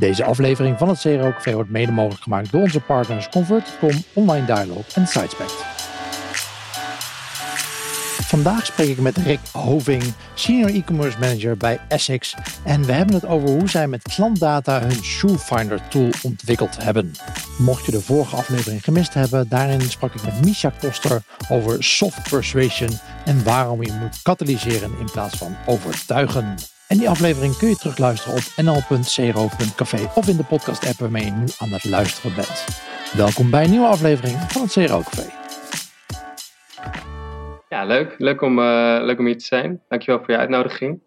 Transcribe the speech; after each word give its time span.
Deze 0.00 0.24
aflevering 0.24 0.78
van 0.78 0.88
het 0.88 1.00
CRO 1.00 1.30
Café 1.30 1.52
wordt 1.52 1.70
mede 1.70 1.92
mogelijk 1.92 2.22
gemaakt 2.22 2.52
door 2.52 2.62
onze 2.62 2.80
partners 2.80 3.28
Convert.com, 3.28 4.04
Online 4.12 4.46
Dialog 4.46 4.86
en 4.94 5.06
Sidespect. 5.06 5.52
Vandaag 8.26 8.66
spreek 8.66 8.88
ik 8.88 9.00
met 9.00 9.16
Rick 9.16 9.38
Hoving, 9.52 10.02
Senior 10.34 10.68
E-Commerce 10.68 11.18
Manager 11.18 11.56
bij 11.56 11.80
Essex. 11.88 12.34
En 12.64 12.84
we 12.84 12.92
hebben 12.92 13.14
het 13.14 13.26
over 13.26 13.48
hoe 13.48 13.68
zij 13.68 13.88
met 13.88 14.02
klantdata 14.02 14.80
hun 14.80 15.02
Shoefinder 15.04 15.88
tool 15.88 16.10
ontwikkeld 16.22 16.82
hebben. 16.82 17.12
Mocht 17.58 17.84
je 17.84 17.90
de 17.90 18.00
vorige 18.00 18.36
aflevering 18.36 18.84
gemist 18.84 19.14
hebben, 19.14 19.48
daarin 19.48 19.80
sprak 19.80 20.14
ik 20.14 20.24
met 20.24 20.44
Misha 20.44 20.72
Koster 20.80 21.22
over 21.48 21.84
soft 21.84 22.30
persuasion 22.30 22.90
en 23.24 23.44
waarom 23.44 23.82
je 23.82 23.92
moet 23.92 24.22
katalyseren 24.22 24.98
in 24.98 25.10
plaats 25.12 25.36
van 25.36 25.56
overtuigen. 25.66 26.54
En 26.90 26.98
die 26.98 27.08
aflevering 27.08 27.56
kun 27.56 27.68
je 27.68 27.76
terugluisteren 27.76 28.36
op 28.36 28.42
nl.cro.café 28.64 30.10
of 30.14 30.28
in 30.28 30.36
de 30.36 30.44
podcast 30.44 30.86
app 30.86 30.98
waarmee 30.98 31.24
je 31.24 31.30
nu 31.30 31.46
aan 31.58 31.68
het 31.68 31.84
luisteren 31.84 32.34
bent. 32.34 32.66
Welkom 33.16 33.50
bij 33.50 33.64
een 33.64 33.70
nieuwe 33.70 33.86
aflevering 33.86 34.36
van 34.38 34.62
het 34.62 34.72
CRO 34.72 35.00
Café. 35.00 35.30
Ja, 37.68 37.84
leuk. 37.84 38.14
Leuk 38.18 38.42
om, 38.42 38.58
uh, 38.58 38.98
leuk 39.02 39.18
om 39.18 39.26
hier 39.26 39.38
te 39.38 39.44
zijn. 39.44 39.82
Dankjewel 39.88 40.20
voor 40.20 40.30
je 40.30 40.40
uitnodiging. 40.40 41.00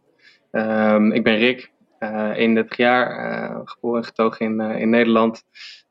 Um, 0.52 1.12
ik 1.12 1.24
ben 1.24 1.38
Rick, 1.38 1.72
uh, 2.00 2.32
31 2.36 2.78
jaar, 2.78 3.32
uh, 3.32 3.60
geboren 3.64 4.02
en 4.02 4.06
getogen 4.06 4.46
in, 4.46 4.62
in 4.62 4.90
Nederland. 4.90 5.44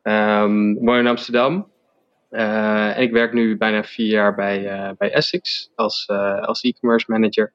Um, 0.02 0.74
woon 0.74 0.98
in 0.98 1.06
Amsterdam. 1.06 1.70
en 2.30 3.00
ik 3.00 3.12
werk 3.12 3.32
nu 3.32 3.56
bijna 3.56 3.84
vier 3.84 4.06
jaar 4.06 4.34
bij, 4.34 4.94
bij 4.98 5.12
Essex 5.12 5.70
als, 5.74 6.08
als 6.40 6.60
e-commerce 6.62 7.06
manager. 7.08 7.52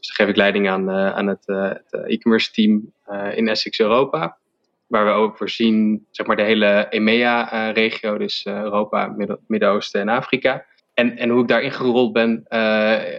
Dus 0.00 0.10
geef 0.10 0.28
ik 0.28 0.36
leiding 0.36 0.68
aan, 0.68 0.90
aan 0.90 1.26
het, 1.26 1.46
het 1.46 2.04
e-commerce 2.06 2.52
team 2.52 2.92
in 3.34 3.48
Essex 3.48 3.80
Europa. 3.80 4.38
Waar 4.86 5.04
we 5.04 5.10
ook 5.10 5.36
voorzien 5.36 6.06
zeg 6.10 6.26
maar, 6.26 6.36
de 6.36 6.42
hele 6.42 6.86
EMEA-regio, 6.88 8.18
dus 8.18 8.46
Europa, 8.46 9.14
Midden-Oosten 9.46 10.00
en 10.00 10.08
Afrika. 10.08 10.64
En, 10.94 11.16
en 11.16 11.28
hoe 11.30 11.42
ik 11.42 11.48
daarin 11.48 11.72
gerold 11.72 12.12
ben, 12.12 12.44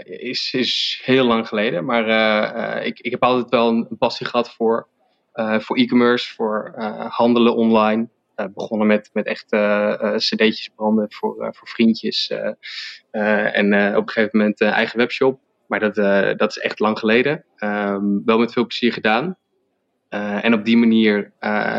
is, 0.04 0.54
is 0.54 1.02
heel 1.04 1.26
lang 1.26 1.48
geleden. 1.48 1.86
Maar 1.86 2.06
ik, 2.86 3.00
ik 3.00 3.12
heb 3.12 3.24
altijd 3.24 3.50
wel 3.50 3.70
een, 3.70 3.98
passie 3.98 4.26
gehad 4.26 4.54
voor, 4.54 4.88
voor 5.34 5.78
e-commerce, 5.78 6.34
voor 6.34 6.74
handelen 7.10 7.56
online. 7.56 8.10
begonnen 8.54 8.88
met, 8.88 9.10
met 9.14 9.26
echt 9.26 9.46
cd'tjes 10.16 10.70
branden 10.76 11.12
voor, 11.12 11.36
voor 11.52 11.68
vriendjes. 11.68 12.34
en 13.12 13.96
op 13.96 14.08
een 14.08 14.10
gegeven 14.10 14.38
moment 14.38 14.62
eigen 14.62 14.98
webshop. 14.98 15.40
Maar 15.72 15.80
dat, 15.80 15.96
dat 16.38 16.50
is 16.50 16.58
echt 16.58 16.80
lang 16.80 17.00
geleden. 17.00 17.44
Um, 17.58 18.22
wel 18.26 18.40
met 18.40 18.54
veel 18.54 18.66
plezier 18.66 18.94
gedaan. 18.94 19.38
en 20.10 20.54
op 20.54 20.66
die 20.66 20.78
manier 20.78 21.34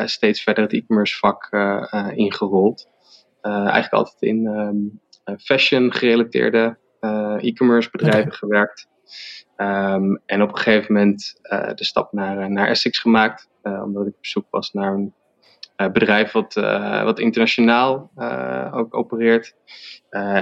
steeds 0.05 0.43
verder 0.43 0.65
het 0.65 0.73
e-commerce 0.73 1.19
vak 1.19 1.49
ingerold. 2.15 2.89
eigenlijk 3.43 3.93
altijd 3.93 4.23
in, 4.23 4.47
um, 4.47 5.01
eh, 5.25 5.35
fashion 5.39 5.93
gerelateerde 5.93 6.79
eh, 7.01 7.37
e-commerce 7.41 7.89
bedrijven 7.91 8.33
gewerkt. 8.33 8.89
Um, 9.57 10.23
en 10.27 10.43
op 10.43 10.49
een 10.49 10.57
gegeven 10.57 10.93
moment 10.93 11.41
de 11.75 11.85
stap 11.85 12.13
naar, 12.13 12.51
naar 12.51 12.69
Essex 12.69 12.99
gemaakt. 12.99 13.49
Omdat 13.63 14.07
ik 14.07 14.17
op 14.17 14.27
zoek 14.27 14.47
was 14.51 14.73
naar 14.73 14.93
een 14.93 15.15
bedrijf 15.93 16.33
wat, 16.33 16.55
wat 17.05 17.19
internationaal 17.19 18.11
ook 18.73 18.95
opereert. 18.95 19.55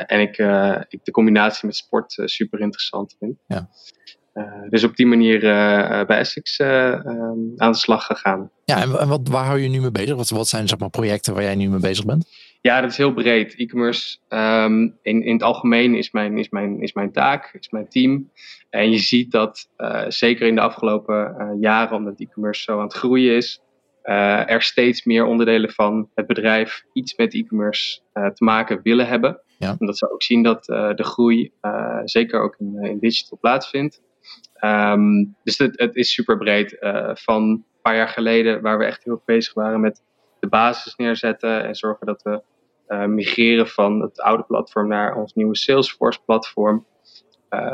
en 0.07 0.21
ik, 0.21 0.39
ik 0.89 1.05
de 1.05 1.11
combinatie 1.11 1.67
met 1.67 1.77
sport 1.77 2.13
super 2.25 2.61
interessant 2.61 3.17
vind. 3.19 3.37
Ja. 3.47 3.69
dus 4.69 4.85
op 4.85 4.97
die 4.97 5.07
manier 5.07 5.41
bij 6.07 6.19
Essex 6.19 6.59
um, 6.59 7.53
aan 7.57 7.73
de 7.73 7.79
slag 7.79 8.07
gegaan. 8.07 8.51
Ja, 8.65 8.81
en, 8.81 9.09
wat, 9.09 9.29
waar 9.29 9.45
hou 9.45 9.59
je 9.59 9.69
nu 9.69 9.81
mee 9.81 9.91
bezig? 9.91 10.17
Wat, 10.17 10.29
wat 10.29 10.49
zijn 10.49 10.69
zeg 10.69 10.79
maar, 10.79 10.91
projecten 10.91 11.35
waar 11.35 11.43
jij 11.43 11.55
nu 11.55 11.69
mee 11.69 11.81
bezig 11.81 12.05
bent? 12.05 12.29
Ja, 12.63 12.81
dat 12.81 12.91
is 12.91 12.97
heel 12.97 13.13
breed. 13.13 13.55
E-commerce 13.57 14.19
um, 14.29 14.99
in, 15.03 15.23
in 15.23 15.33
het 15.33 15.43
algemeen 15.43 15.95
is 15.95 16.11
mijn, 16.11 16.39
is, 16.39 16.49
mijn, 16.49 16.81
is 16.81 16.93
mijn 16.93 17.13
taak, 17.13 17.57
is 17.59 17.71
mijn 17.71 17.89
team. 17.89 18.31
En 18.71 18.91
je 18.91 18.99
ziet 18.99 19.31
dat 19.31 19.71
uh, 19.79 20.05
zeker 20.09 20.47
in 20.47 20.55
de 20.55 20.61
afgelopen 20.61 21.35
uh, 21.39 21.61
jaren, 21.61 21.97
omdat 21.97 22.21
e-commerce 22.21 22.63
zo 22.63 22.77
aan 22.77 22.85
het 22.85 22.93
groeien 22.93 23.37
is, 23.37 23.63
uh, 24.11 24.51
er 24.51 24.63
steeds 24.63 25.05
meer 25.05 25.25
onderdelen 25.25 25.71
van 25.71 26.11
het 26.15 26.27
bedrijf 26.27 26.85
iets 26.93 27.17
met 27.17 27.35
e-commerce 27.35 28.01
te 28.13 28.45
maken 28.45 28.81
willen 28.83 29.07
hebben. 29.07 29.41
Ja. 29.59 29.77
Omdat 29.79 29.99
ze 29.99 30.13
ook 30.13 30.23
zien 30.23 30.43
dat 30.43 30.65
de 30.65 31.05
groei 31.05 31.53
zeker 32.05 32.41
ook 32.41 32.57
in, 32.59 32.85
in 32.85 32.99
digital 32.99 33.39
plaatsvindt. 33.41 34.03
Um, 34.65 35.37
dus 35.45 35.59
het, 35.59 35.79
het, 35.79 35.97
is 35.97 36.13
super 36.13 36.39
breed. 36.39 36.77
van 37.13 37.43
een 37.43 37.65
paar 37.83 37.97
jaar 37.97 38.09
geleden, 38.09 38.63
waar 38.63 38.79
we 38.79 38.85
echt 38.85 39.05
heel 39.05 39.23
bezig 39.25 39.55
waren 39.55 39.81
met 39.81 40.03
de 40.41 40.49
basis 40.49 40.97
neerzetten 40.97 41.65
en 41.65 41.75
zorgen 41.75 42.07
dat 42.07 42.23
we 42.23 42.43
migreren 43.07 43.69
van 43.69 44.01
het 44.01 44.21
oude 44.21 44.43
platform 44.43 44.89
naar 44.89 45.17
ons 45.17 45.35
nieuwe 45.35 45.57
Salesforce 45.57 46.21
platform. 46.25 46.77
Uh, 46.77 47.00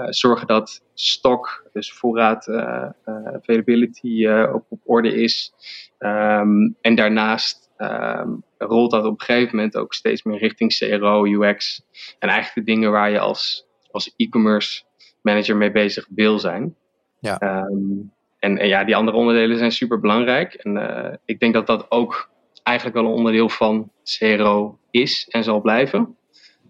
zorgen 0.09 0.47
dat 0.47 0.83
stok, 0.95 1.69
dus 1.73 1.93
voorraad, 1.93 2.47
uh, 2.47 2.89
availability 3.05 4.29
op, 4.29 4.65
op 4.69 4.81
orde 4.85 5.15
is. 5.15 5.53
Um, 5.99 6.77
en 6.81 6.95
daarnaast 6.95 7.71
um, 7.79 8.43
rolt 8.59 8.91
dat 8.91 9.05
op 9.05 9.21
een 9.21 9.27
gegeven 9.27 9.57
moment 9.57 9.77
ook 9.77 9.95
steeds 9.95 10.23
meer 10.23 10.39
richting 10.39 10.77
CRO, 10.77 11.25
UX. 11.25 11.83
En 12.19 12.29
eigenlijk 12.29 12.67
de 12.67 12.73
dingen 12.73 12.91
waar 12.91 13.11
je 13.11 13.19
als, 13.19 13.67
als 13.91 14.15
e-commerce 14.17 14.83
manager 15.23 15.57
mee 15.57 15.73
bezig 15.73 16.07
wil 16.15 16.39
zijn. 16.39 16.77
Ja. 17.21 17.63
Um, 17.63 18.13
en, 18.39 18.59
en, 18.59 18.69
ja, 18.69 18.85
die 18.85 18.97
andere 18.97 19.17
onderdelen 19.17 19.59
zijn 19.59 19.73
super 19.73 20.01
belangrijk. 20.01 20.55
En 20.55 21.21
ik 21.25 21.41
denk 21.41 21.55
dat 21.55 21.67
dat 21.67 21.91
ook 21.91 22.31
eigenlijk 22.63 22.97
wel 22.97 23.07
een 23.07 23.19
onderdeel 23.19 23.49
van 23.49 23.91
CRO 24.05 24.79
is 24.91 25.29
en 25.31 25.45
zal 25.45 25.61
blijven. 25.61 26.17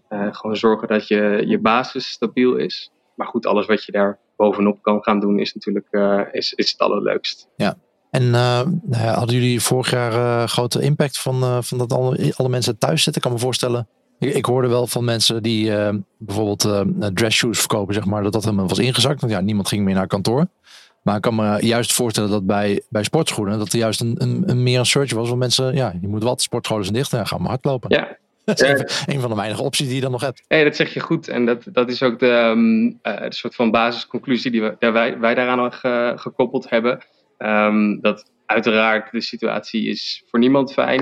Uh, 0.09 0.33
gewoon 0.33 0.55
zorgen 0.55 0.87
dat 0.87 1.07
je, 1.07 1.43
je 1.45 1.59
basis 1.59 2.09
stabiel 2.09 2.55
is. 2.55 2.91
Maar 3.17 3.27
goed, 3.27 3.45
alles 3.45 3.65
wat 3.65 3.83
je 3.83 3.91
daar 3.91 4.19
bovenop 4.35 4.81
kan 4.81 5.03
gaan 5.03 5.19
doen 5.19 5.39
is 5.39 5.53
natuurlijk 5.53 5.87
uh, 5.91 6.21
is, 6.31 6.53
is 6.53 6.71
het 6.71 6.79
allerleukst. 6.79 7.47
Ja. 7.55 7.77
En 8.09 8.23
uh, 8.23 8.61
hadden 8.91 9.35
jullie 9.35 9.61
vorig 9.61 9.91
jaar 9.91 10.47
grote 10.47 10.81
impact 10.81 11.19
van, 11.19 11.63
van 11.63 11.77
dat 11.77 11.93
alle, 11.93 12.33
alle 12.35 12.49
mensen 12.49 12.77
thuis 12.77 13.03
zitten? 13.03 13.21
Ik 13.21 13.27
kan 13.27 13.37
me 13.37 13.45
voorstellen. 13.45 13.87
Ik, 14.19 14.33
ik 14.33 14.45
hoorde 14.45 14.67
wel 14.67 14.87
van 14.87 15.03
mensen 15.03 15.43
die 15.43 15.71
bijvoorbeeld 16.17 16.85
shoes 17.31 17.59
verkopen, 17.59 17.93
zeg 17.93 18.05
maar, 18.05 18.23
dat 18.23 18.33
dat 18.33 18.43
helemaal 18.43 18.67
was 18.67 18.79
ingezakt. 18.79 19.21
Want 19.21 19.33
ja, 19.33 19.41
niemand 19.41 19.67
ging 19.67 19.83
meer 19.83 19.95
naar 19.95 20.07
kantoor. 20.07 20.47
Maar 21.07 21.15
ik 21.15 21.21
kan 21.21 21.35
me 21.35 21.65
juist 21.65 21.93
voorstellen 21.93 22.29
dat 22.29 22.45
bij, 22.45 22.81
bij 22.89 23.03
sportschoenen 23.03 23.57
dat 23.57 23.73
er 23.73 23.79
juist 23.79 24.01
een, 24.01 24.15
een, 24.17 24.43
een 24.45 24.63
meer 24.63 24.79
een 24.79 24.85
search 24.85 25.13
was. 25.13 25.27
Want 25.27 25.39
mensen, 25.39 25.75
ja, 25.75 25.93
je 26.01 26.07
moet 26.07 26.23
wat, 26.23 26.41
sportscholen 26.41 26.83
zijn 26.83 26.95
dicht 26.95 27.13
en 27.13 27.27
gaan 27.27 27.41
maar 27.41 27.49
hardlopen. 27.49 27.89
Ja. 27.95 28.17
Dat 28.47 28.61
is 28.61 29.03
een, 29.05 29.19
van 29.19 29.29
de 29.29 29.35
weinige 29.35 29.63
opties 29.63 29.85
die 29.87 29.95
je 29.95 30.01
dan 30.01 30.11
nog 30.11 30.21
hebt. 30.21 30.43
Hey, 30.47 30.63
dat 30.63 30.75
zeg 30.75 30.93
je 30.93 30.99
goed. 30.99 31.27
En 31.27 31.45
dat, 31.45 31.63
dat 31.71 31.89
is 31.89 32.03
ook 32.03 32.19
de, 32.19 32.31
um, 32.31 32.85
uh, 32.87 33.21
de 33.21 33.33
soort 33.33 33.55
van 33.55 33.71
basisconclusie 33.71 34.51
die 34.51 34.61
we, 34.61 34.75
wij, 34.79 35.19
wij 35.19 35.35
daaraan 35.35 35.73
gekoppeld 36.19 36.69
hebben. 36.69 37.05
Um, 37.37 38.01
dat 38.01 38.31
uiteraard 38.45 39.11
de 39.11 39.21
situatie 39.21 39.87
is 39.87 40.23
voor 40.27 40.39
niemand 40.39 40.73
fijn. 40.73 41.01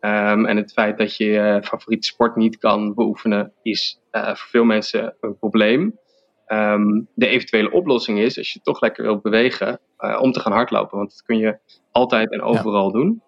Um, 0.00 0.46
en 0.46 0.56
het 0.56 0.72
feit 0.72 0.98
dat 0.98 1.16
je 1.16 1.24
je 1.24 1.60
favoriete 1.64 2.06
sport 2.06 2.36
niet 2.36 2.58
kan 2.58 2.94
beoefenen 2.94 3.52
is 3.62 4.00
uh, 4.12 4.26
voor 4.26 4.48
veel 4.48 4.64
mensen 4.64 5.16
een 5.20 5.38
probleem. 5.38 5.98
Um, 6.46 7.08
de 7.14 7.26
eventuele 7.26 7.70
oplossing 7.70 8.18
is, 8.18 8.38
als 8.38 8.52
je 8.52 8.60
toch 8.62 8.80
lekker 8.80 9.04
wilt 9.04 9.22
bewegen, 9.22 9.80
uh, 9.98 10.18
om 10.20 10.32
te 10.32 10.40
gaan 10.40 10.52
hardlopen. 10.52 10.98
Want 10.98 11.10
dat 11.10 11.22
kun 11.22 11.38
je 11.38 11.58
altijd 11.90 12.32
en 12.32 12.42
overal 12.42 12.92
doen. 12.92 13.22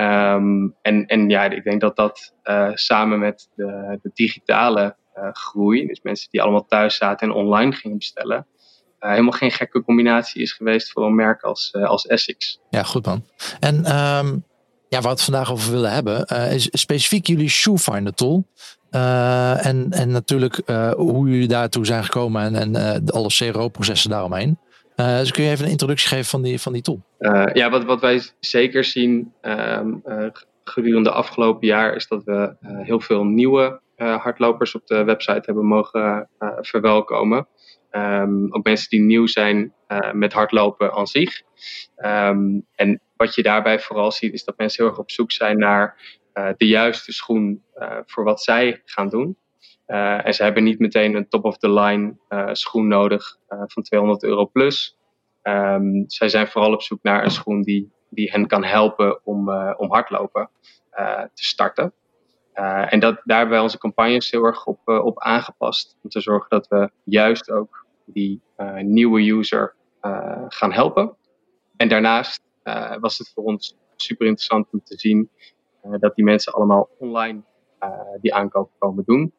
Um, 0.00 0.74
en, 0.82 1.06
en 1.06 1.28
ja, 1.28 1.44
ik 1.44 1.64
denk 1.64 1.80
dat 1.80 1.96
dat 1.96 2.34
uh, 2.44 2.70
samen 2.74 3.18
met 3.18 3.48
de, 3.54 3.98
de 4.02 4.10
digitale 4.14 4.96
uh, 5.16 5.28
groei, 5.32 5.86
dus 5.86 6.00
mensen 6.02 6.28
die 6.30 6.42
allemaal 6.42 6.66
thuis 6.66 6.96
zaten 6.96 7.28
en 7.28 7.34
online 7.34 7.72
gingen 7.72 7.98
bestellen, 7.98 8.46
helemaal 8.98 9.32
geen 9.32 9.50
gekke 9.50 9.82
combinatie 9.82 10.42
is 10.42 10.52
geweest 10.52 10.92
voor 10.92 11.04
een 11.04 11.14
merk 11.14 11.42
als, 11.42 11.72
als 11.74 12.06
Essex. 12.06 12.60
Ja, 12.70 12.82
goed 12.82 13.06
man. 13.06 13.24
En 13.60 13.76
um, 13.76 14.44
ja, 14.88 15.00
waar 15.00 15.02
we 15.02 15.08
het 15.08 15.22
vandaag 15.22 15.52
over 15.52 15.72
willen 15.72 15.92
hebben, 15.92 16.24
is 16.26 16.68
specifiek 16.70 17.26
jullie 17.26 17.48
Shoefinder 17.48 18.14
tool. 18.14 18.46
Uh, 18.90 19.66
en, 19.66 19.90
en 19.90 20.10
natuurlijk 20.10 20.62
hoe 20.96 21.28
jullie 21.28 21.48
daartoe 21.48 21.86
zijn 21.86 22.04
gekomen 22.04 22.54
en, 22.54 22.76
en 22.76 23.04
alle 23.06 23.28
CRO-processen 23.28 24.10
daaromheen. 24.10 24.58
Dus 25.18 25.30
kun 25.30 25.44
je 25.44 25.50
even 25.50 25.64
een 25.64 25.70
introductie 25.70 26.08
geven 26.08 26.24
van 26.24 26.42
die, 26.42 26.60
van 26.60 26.72
die 26.72 26.82
tool? 26.82 27.02
ja, 27.52 27.70
wat, 27.70 27.84
wat 27.84 28.00
wij 28.00 28.22
zeker 28.40 28.84
zien 28.84 29.32
um, 29.42 30.02
gedurende 30.64 31.08
de 31.08 31.14
afgelopen 31.14 31.66
jaar 31.66 31.94
is 31.94 32.08
dat 32.08 32.24
we 32.24 32.56
heel 32.62 33.00
veel 33.00 33.24
nieuwe 33.24 33.80
hardlopers 33.96 34.74
op 34.74 34.86
de 34.86 35.04
website 35.04 35.42
hebben 35.44 35.66
mogen 35.66 36.28
verwelkomen. 36.60 37.46
Um, 37.92 38.54
ook 38.54 38.64
mensen 38.64 38.88
die 38.88 39.00
nieuw 39.00 39.26
zijn 39.26 39.74
met 40.12 40.32
hardlopen 40.32 40.92
aan 40.92 41.06
zich. 41.06 41.42
Um, 41.96 42.66
en 42.74 43.00
wat 43.16 43.34
je 43.34 43.42
daarbij 43.42 43.80
vooral 43.80 44.12
ziet 44.12 44.32
is 44.32 44.44
dat 44.44 44.58
mensen 44.58 44.82
heel 44.82 44.92
erg 44.92 45.00
op 45.00 45.10
zoek 45.10 45.32
zijn 45.32 45.58
naar 45.58 46.18
de 46.56 46.66
juiste 46.66 47.12
schoen 47.12 47.62
voor 48.06 48.24
wat 48.24 48.42
zij 48.42 48.82
gaan 48.84 49.08
doen. 49.08 49.36
Uh, 49.90 50.26
en 50.26 50.34
ze 50.34 50.42
hebben 50.42 50.64
niet 50.64 50.78
meteen 50.78 51.14
een 51.14 51.28
top-of-the-line 51.28 52.16
schoen 52.52 52.88
nodig 52.88 53.38
van 53.46 53.82
200 53.82 54.22
euro 54.22 54.46
plus. 54.46 54.98
Um, 55.42 56.04
zij 56.06 56.28
zijn 56.28 56.48
vooral 56.48 56.72
op 56.72 56.82
zoek 56.82 57.02
naar 57.02 57.24
een 57.24 57.30
schoen 57.30 57.62
die 57.62 57.92
die 58.08 58.30
hen 58.30 58.46
kan 58.46 58.64
helpen 58.64 59.24
om, 59.24 59.50
om 59.76 59.92
hardlopen 59.92 60.50
te 61.34 61.44
starten. 61.44 61.92
en 62.88 63.00
dat, 63.00 63.20
daar 63.24 63.36
hebben 63.36 63.54
wij 63.54 63.60
onze 63.60 63.78
campagnes 63.78 64.30
heel 64.30 64.44
erg 64.44 64.66
op, 64.66 64.88
op 64.88 65.20
aangepast. 65.20 65.98
Om 66.02 66.10
te 66.10 66.20
zorgen 66.20 66.48
dat 66.48 66.68
we 66.68 66.90
juist 67.04 67.50
ook 67.50 67.86
die 68.04 68.42
nieuwe 68.80 69.30
user 69.30 69.74
gaan 70.48 70.72
helpen. 70.72 71.16
En 71.76 71.88
daarnaast 71.88 72.42
was 73.00 73.18
het 73.18 73.30
voor 73.34 73.44
ons 73.44 73.76
super 73.96 74.26
interessant 74.26 74.66
om 74.72 74.80
te 74.84 74.98
zien 74.98 75.30
dat 75.98 76.14
die 76.14 76.24
mensen 76.24 76.52
allemaal 76.52 76.88
online 76.98 77.42
die 78.20 78.34
aankoop 78.34 78.70
komen 78.78 79.04
doen. 79.04 79.32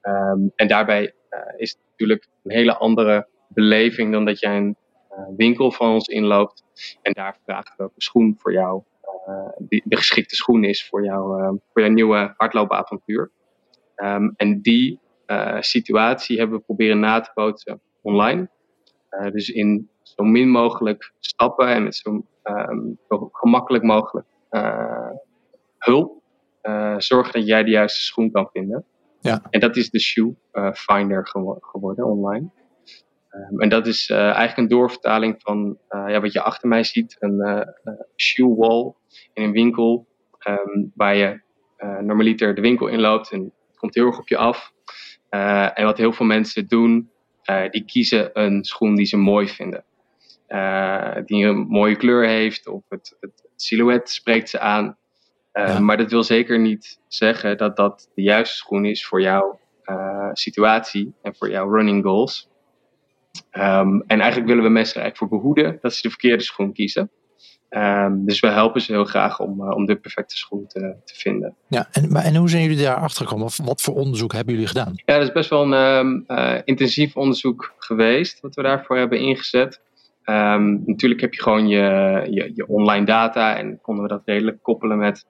Ehm, 0.00 0.40
en 0.54 0.68
daarbij 0.68 1.14
is 1.56 1.70
het 1.70 1.78
natuurlijk 1.90 2.26
een 2.42 2.50
hele 2.50 2.76
andere 2.76 3.26
beleving 3.48 4.12
dan 4.12 4.24
dat 4.24 4.40
jij 4.40 4.56
een 4.56 4.76
uh, 5.12 5.18
winkel 5.36 5.72
van 5.72 5.92
ons 5.92 6.08
inloopt 6.08 6.64
en 7.02 7.12
daar 7.12 7.38
vraagt 7.44 7.76
welke 7.76 8.02
schoen 8.02 8.36
voor 8.38 8.52
jou 8.52 8.82
uh, 9.28 9.48
die, 9.58 9.82
de 9.84 9.96
geschikte 9.96 10.34
schoen 10.34 10.64
is 10.64 10.88
voor, 10.88 11.04
jou, 11.04 11.42
uh, 11.42 11.48
voor 11.48 11.82
jouw 11.82 11.90
nieuwe 11.90 12.34
hardloopavontuur. 12.36 13.30
Um, 13.96 14.32
en 14.36 14.60
die 14.60 14.98
situatie 15.60 16.38
hebben 16.38 16.58
we 16.58 16.64
proberen 16.64 17.00
na 17.00 17.20
te 17.20 17.30
bootsen 17.34 17.80
online. 18.00 18.48
dus 19.32 19.48
in 19.48 19.88
zo 20.02 20.22
min 20.22 20.48
mogelijk 20.48 21.12
stappen 21.18 21.68
en 21.68 21.82
met 21.82 21.96
zo, 21.96 22.24
um, 22.42 22.98
zo 23.08 23.28
gemakkelijk 23.32 23.84
mogelijk 23.84 24.26
hulp 25.78 26.22
zorgen 26.96 27.32
dat 27.32 27.46
jij 27.46 27.64
de 27.64 27.70
juiste 27.70 28.02
schoen 28.02 28.30
kan 28.30 28.48
vinden. 28.52 28.84
Ja. 29.20 29.42
En 29.50 29.60
dat 29.60 29.76
is 29.76 29.90
de 29.90 30.00
Shoe 30.00 30.34
Finder 30.72 31.26
geworden 31.60 32.06
online. 32.06 32.50
Um, 33.30 33.60
en 33.60 33.68
dat 33.68 33.86
is 33.86 34.08
uh, 34.08 34.18
eigenlijk 34.18 34.56
een 34.56 34.68
doorvertaling 34.68 35.34
van 35.38 35.78
uh, 35.90 36.04
ja, 36.08 36.20
wat 36.20 36.32
je 36.32 36.42
achter 36.42 36.68
mij 36.68 36.84
ziet, 36.84 37.16
een 37.18 37.66
shoe 38.16 38.56
wall 38.56 38.92
in 39.32 39.42
een 39.42 39.52
winkel, 39.52 40.06
um, 40.48 40.92
waar 40.94 41.16
je 41.16 41.40
normaliter 42.00 42.54
de 42.54 42.60
winkel 42.60 42.86
inloopt 42.86 43.30
en 43.32 43.40
het 43.68 43.78
komt 43.78 43.94
heel 43.94 44.06
erg 44.06 44.18
op 44.18 44.28
je 44.28 44.36
af. 44.36 44.72
en 45.74 45.84
wat 45.84 45.98
heel 45.98 46.12
veel 46.12 46.26
mensen 46.26 46.68
doen, 46.68 47.10
die 47.70 47.84
kiezen 47.84 48.30
een 48.32 48.64
schoen 48.64 48.94
die 48.94 49.06
ze 49.06 49.16
mooi 49.16 49.48
vinden. 49.48 49.84
die 51.24 51.46
een 51.46 51.66
mooie 51.68 51.96
kleur 51.96 52.26
heeft 52.26 52.66
of 52.68 52.82
het, 52.88 53.16
het, 53.20 53.48
silhouet 53.56 54.10
spreekt 54.10 54.48
ze 54.48 54.58
aan. 54.58 54.96
Ja. 55.52 55.78
Maar 55.78 55.96
dat 55.96 56.10
wil 56.10 56.22
zeker 56.22 56.60
niet 56.60 57.00
zeggen 57.08 57.56
dat 57.56 57.76
dat 57.76 58.10
de 58.14 58.22
juiste 58.22 58.56
schoen 58.56 58.84
is 58.84 59.06
voor 59.06 59.20
jouw 59.20 59.58
situatie 60.32 61.14
en 61.22 61.34
voor 61.36 61.50
jouw 61.50 61.70
running 61.70 62.04
goals. 62.04 62.48
Um, 63.52 64.02
en 64.06 64.20
eigenlijk 64.20 64.46
willen 64.46 64.64
we 64.64 64.68
mensen 64.68 64.94
er 64.96 65.02
eigenlijk 65.02 65.16
voor 65.16 65.40
behoeden 65.40 65.78
dat 65.80 65.94
ze 65.94 66.02
de 66.02 66.08
verkeerde 66.08 66.42
schoen 66.42 66.72
kiezen. 66.72 67.10
Um, 67.70 68.24
dus 68.26 68.40
we 68.40 68.48
helpen 68.48 68.80
ze 68.80 68.92
heel 68.92 69.04
graag 69.04 69.40
om, 69.40 69.60
uh, 69.60 69.70
om 69.70 69.86
de 69.86 69.96
perfecte 69.96 70.36
schoen 70.36 70.66
te, 70.66 70.96
te 71.04 71.14
vinden. 71.14 71.56
Ja, 71.68 71.88
en, 71.92 72.12
maar, 72.12 72.24
en 72.24 72.36
hoe 72.36 72.48
zijn 72.48 72.62
jullie 72.62 72.82
daar 72.82 72.94
achter 72.94 73.24
gekomen? 73.24 73.46
Of 73.46 73.56
wat 73.56 73.80
voor 73.80 73.94
onderzoek 73.94 74.32
hebben 74.32 74.54
jullie 74.54 74.68
gedaan? 74.68 74.92
Ja, 74.94 75.14
dat 75.14 75.26
is 75.26 75.32
best 75.32 75.50
wel 75.50 75.62
een 75.62 75.96
um, 75.96 76.24
uh, 76.28 76.58
intensief 76.64 77.16
onderzoek 77.16 77.74
geweest, 77.78 78.40
wat 78.40 78.54
we 78.54 78.62
daarvoor 78.62 78.96
hebben 78.96 79.18
ingezet. 79.18 79.80
Natuurlijk 80.84 81.20
heb 81.20 81.34
je 81.34 81.42
gewoon 81.42 81.68
je, 81.68 82.26
je, 82.30 82.52
je, 82.54 82.66
online 82.66 83.06
data 83.06 83.56
en 83.56 83.80
konden 83.80 84.02
we 84.02 84.10
dat 84.10 84.22
redelijk 84.24 84.62
koppelen 84.62 84.98
met 84.98 85.24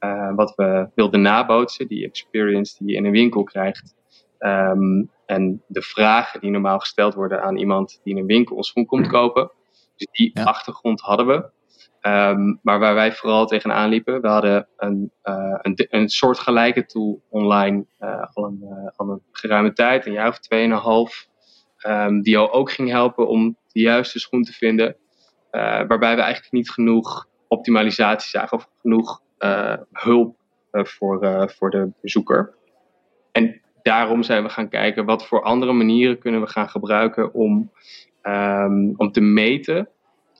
uh, 0.00 0.34
wat 0.34 0.54
we 0.54 0.88
wilden 0.94 1.20
nabootsen, 1.20 1.88
die 1.88 2.04
experience 2.04 2.76
die 2.78 2.90
je 2.90 2.96
in 2.96 3.04
een 3.04 3.12
winkel 3.12 3.42
krijgt. 3.42 3.94
Um, 4.38 5.10
en 5.26 5.62
de 5.66 5.82
vragen 5.82 6.40
die 6.40 6.50
normaal 6.50 6.78
gesteld 6.78 7.14
worden 7.14 7.42
aan 7.42 7.56
iemand 7.56 8.00
die 8.02 8.14
in 8.14 8.20
een 8.20 8.26
winkel 8.26 8.56
een 8.56 8.62
schoen 8.62 8.86
komt 8.86 9.06
kopen. 9.06 9.50
Dus 9.96 10.08
die 10.10 10.44
achtergrond 10.44 11.00
hadden 11.00 11.26
we. 11.26 11.52
Um, 12.08 12.58
maar 12.62 12.78
waar 12.78 12.94
wij 12.94 13.12
vooral 13.12 13.46
tegenaan 13.46 13.88
liepen, 13.88 14.20
we 14.20 14.28
hadden 14.28 14.68
een, 14.76 15.12
uh, 15.24 15.58
een, 15.62 15.86
een 15.90 16.08
soortgelijke 16.08 16.86
tool 16.86 17.22
online 17.28 17.86
uh, 18.00 18.26
al, 18.32 18.44
een, 18.44 18.92
al 18.96 19.08
een 19.08 19.22
geruime 19.32 19.72
tijd, 19.72 20.06
een 20.06 20.12
jaar 20.12 20.28
of 20.28 20.38
tweeënhalf, 20.38 21.26
um, 21.86 22.22
die 22.22 22.32
jou 22.32 22.50
ook 22.50 22.70
ging 22.70 22.90
helpen 22.90 23.28
om 23.28 23.56
de 23.74 23.80
juiste 23.80 24.18
schoen 24.18 24.42
te 24.42 24.52
vinden. 24.52 24.96
waarbij 25.50 26.16
we 26.16 26.22
eigenlijk 26.22 26.52
niet 26.52 26.70
genoeg 26.70 27.26
optimalisatie 27.48 28.30
zagen 28.30 28.56
of 28.56 28.68
genoeg 28.80 29.20
hulp 29.92 30.36
voor, 30.70 31.50
voor 31.56 31.70
de 31.70 31.90
bezoeker. 32.00 32.54
En 33.32 33.60
daarom 33.82 34.22
zijn 34.22 34.42
we 34.42 34.48
gaan 34.48 34.68
kijken 34.68 35.04
wat 35.04 35.26
voor 35.26 35.42
andere 35.42 35.72
manieren 35.72 36.18
kunnen 36.18 36.40
we 36.40 36.46
gaan 36.46 36.68
gebruiken 36.68 37.34
om, 37.34 37.70
um, 38.22 38.94
om 38.96 39.12
te 39.12 39.20
meten 39.20 39.88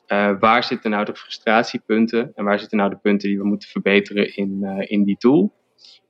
uh, 0.08 0.38
waar 0.38 0.64
zitten 0.64 0.90
nou 0.90 1.04
de 1.04 1.14
frustratiepunten 1.14 2.32
en 2.34 2.44
waar 2.44 2.58
zitten 2.58 2.78
nou 2.78 2.90
de 2.90 2.96
punten 2.96 3.28
die 3.28 3.38
we 3.38 3.44
moeten 3.44 3.68
verbeteren 3.68 4.36
in, 4.36 4.58
uh, 4.62 4.90
in 4.90 5.04
die 5.04 5.16
tool. 5.16 5.52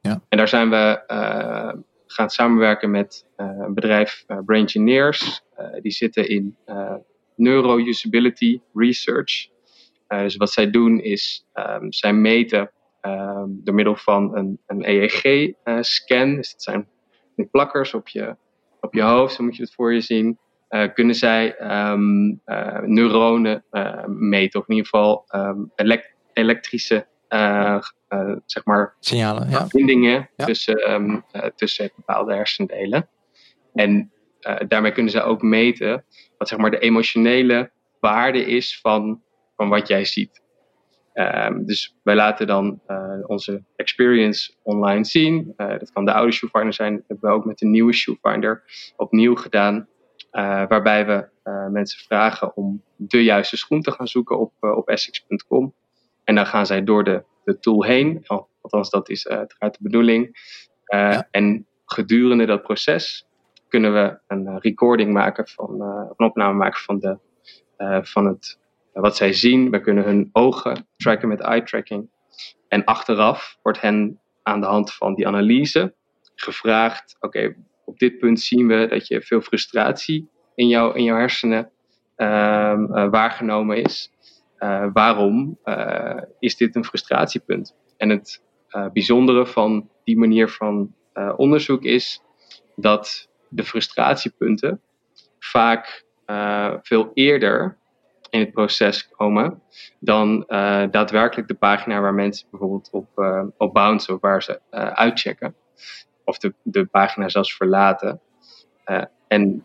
Ja. 0.01 0.21
En 0.29 0.39
daar 0.39 0.49
zijn 0.49 0.71
we 0.71 1.03
uh, 1.07 1.81
gaan 2.07 2.31
samenwerken 2.31 2.91
met 2.91 3.27
een 3.37 3.75
bedrijf 3.75 4.25
Brain 4.27 4.63
Engineers. 4.63 5.43
die 5.83 5.93
zitten 5.93 6.29
in 6.29 6.57
neuro-usability 7.37 8.61
research. 8.75 9.49
dus 10.09 10.37
wat 10.37 10.51
zij 10.51 10.71
doen 10.71 11.01
is, 11.01 11.47
um, 11.55 11.93
zij 11.93 12.13
meten 12.13 12.71
um, 13.07 13.61
door 13.65 13.75
middel 13.75 13.97
van 13.97 14.37
een, 14.37 14.59
een 14.67 14.85
EEG-scan. 14.89 16.35
dus 16.35 16.53
dat 16.53 16.63
zijn 16.63 16.89
die 17.37 17.47
plakkers 17.47 17.95
op 17.95 18.09
je, 18.09 18.37
op 18.81 18.95
je 18.95 19.03
hoofd, 19.03 19.35
zo 19.35 19.43
moet 19.45 19.57
je 19.57 19.63
het 19.63 19.75
voor 19.75 19.93
je 19.95 20.01
zien. 20.01 20.39
Uh, 20.71 20.93
kunnen 20.95 21.15
zij 21.15 21.61
um, 21.91 22.41
uh, 22.47 22.81
neuronen 22.81 23.65
uh, 23.71 24.05
meten, 24.07 24.61
of 24.61 24.69
in 24.69 24.75
ieder 24.75 24.91
geval 24.91 25.27
elek 25.75 26.15
elektrische 26.33 27.07
zeg 28.47 28.65
maar 28.65 28.97
signalen, 29.01 29.51
ja. 29.51 29.59
verbindingen 29.59 30.31
ja. 30.37 30.45
Tussen, 30.45 31.25
tussen 31.57 31.91
bepaalde 31.97 32.35
hersendelen. 32.35 33.09
En 33.75 34.13
daarmee 34.69 34.93
kunnen 34.93 35.13
zij 35.13 35.23
ook 35.23 35.43
meten 35.43 36.05
wat 36.45 36.53
zeg 36.53 36.59
maar 36.59 36.81
de 36.81 36.87
emotionele 36.87 37.71
waarde 38.01 38.45
is 38.45 38.81
van, 38.81 39.23
van 39.57 39.69
wat 39.69 39.89
jij 39.89 40.05
ziet. 40.05 40.43
Um, 41.15 41.67
dus 41.67 41.97
wij 42.03 42.15
laten 42.15 42.47
dan 42.47 42.81
uh, 42.89 43.19
onze 43.27 43.63
experience 43.77 44.55
online 44.63 45.05
zien. 45.05 45.55
Uh, 45.57 45.69
dat 45.69 45.93
kan 45.93 46.05
de 46.05 46.13
oude 46.13 46.33
Shoefinder 46.33 46.73
zijn. 46.73 46.95
Dat 46.97 47.05
hebben 47.09 47.31
we 47.31 47.37
ook 47.37 47.45
met 47.45 47.59
de 47.59 47.67
nieuwe 47.67 47.93
Shoefinder 47.93 48.63
opnieuw 48.97 49.35
gedaan. 49.35 49.89
Uh, 50.33 50.67
waarbij 50.69 51.07
we 51.07 51.33
mensen 51.71 51.99
vragen 51.99 52.57
om 52.57 52.83
de 52.97 53.25
juiste 53.25 53.57
schoen 53.57 53.83
te 53.83 53.91
gaan 53.91 54.09
zoeken 54.09 54.39
op, 54.39 54.53
op 54.61 54.89
essex.com. 54.89 55.75
En 56.25 56.35
dan 56.35 56.47
gaan 56.47 56.67
zij 56.67 56.85
door 56.85 57.05
de, 57.05 57.25
de 57.45 57.59
tool 57.59 57.85
heen. 57.85 58.25
Althans, 58.61 58.91
dat 58.91 59.09
is 59.09 59.29
uiteraard 59.29 59.73
de 59.73 59.83
bedoeling. 59.83 60.37
Ja. 60.85 61.29
En 61.31 61.67
gedurende 61.85 62.47
dat 62.47 62.63
proces 62.63 63.27
kunnen 63.75 63.93
we 63.93 64.19
een 64.27 64.59
recording 64.59 65.13
maken 65.13 65.49
van, 65.49 65.81
een 65.81 66.27
opname 66.27 66.55
maken 66.55 66.81
van, 66.81 66.99
de, 66.99 67.19
van 68.03 68.27
het 68.27 68.59
wat 68.93 69.17
zij 69.17 69.33
zien. 69.33 69.71
We 69.71 69.81
kunnen 69.81 70.05
hun 70.05 70.29
ogen 70.33 70.87
tracken 70.97 71.29
met 71.29 71.41
eye 71.41 71.63
tracking. 71.63 72.09
En 72.69 72.85
achteraf 72.85 73.59
wordt 73.63 73.81
hen 73.81 74.21
aan 74.43 74.61
de 74.61 74.67
hand 74.67 74.95
van 74.95 75.15
die 75.15 75.27
analyse 75.27 75.95
gevraagd: 76.35 77.17
oké, 77.21 77.57
op 77.85 77.99
dit 77.99 78.19
punt 78.19 78.41
zien 78.41 78.67
we 78.67 78.87
dat 78.87 79.07
je 79.07 79.23
veel 79.23 79.41
frustratie 79.41 80.29
in, 80.55 80.69
jou, 80.69 80.97
in 80.97 81.05
jouw 81.05 81.17
hersenen 81.17 81.71
uh, 82.17 83.09
waargenomen 83.11 83.77
is. 83.77 84.13
Waarom 84.93 85.59
is 86.39 86.57
dit 86.57 86.77
een 86.77 86.85
frustratiepunt? 86.85 87.77
En 87.97 88.09
het 88.09 88.43
bijzondere 88.93 89.47
van 89.47 89.91
die 90.05 90.19
manier 90.19 90.49
van 90.49 90.95
onderzoek 91.37 91.83
is 91.83 92.23
dat 92.77 93.29
de 93.49 93.65
frustratiepunten 93.65 94.81
vaak 95.39 96.05
veel 96.83 97.11
eerder 97.15 97.77
in 98.31 98.41
het 98.41 98.53
proces 98.53 99.09
komen 99.09 99.63
dan 99.99 100.45
uh, 100.49 100.85
daadwerkelijk 100.91 101.49
de 101.49 101.55
pagina 101.55 102.01
waar 102.01 102.15
mensen 102.15 102.47
bijvoorbeeld 102.51 102.89
op, 102.93 103.09
uh, 103.17 103.43
op 103.57 103.75
bouncen 103.75 104.15
of 104.15 104.21
waar 104.21 104.43
ze 104.43 104.61
uitchecken. 104.95 105.55
Of 106.25 106.39
de, 106.39 106.55
de 106.63 106.85
pagina 106.85 107.29
zelfs 107.29 107.57
verlaten. 107.57 108.21
en 109.29 109.65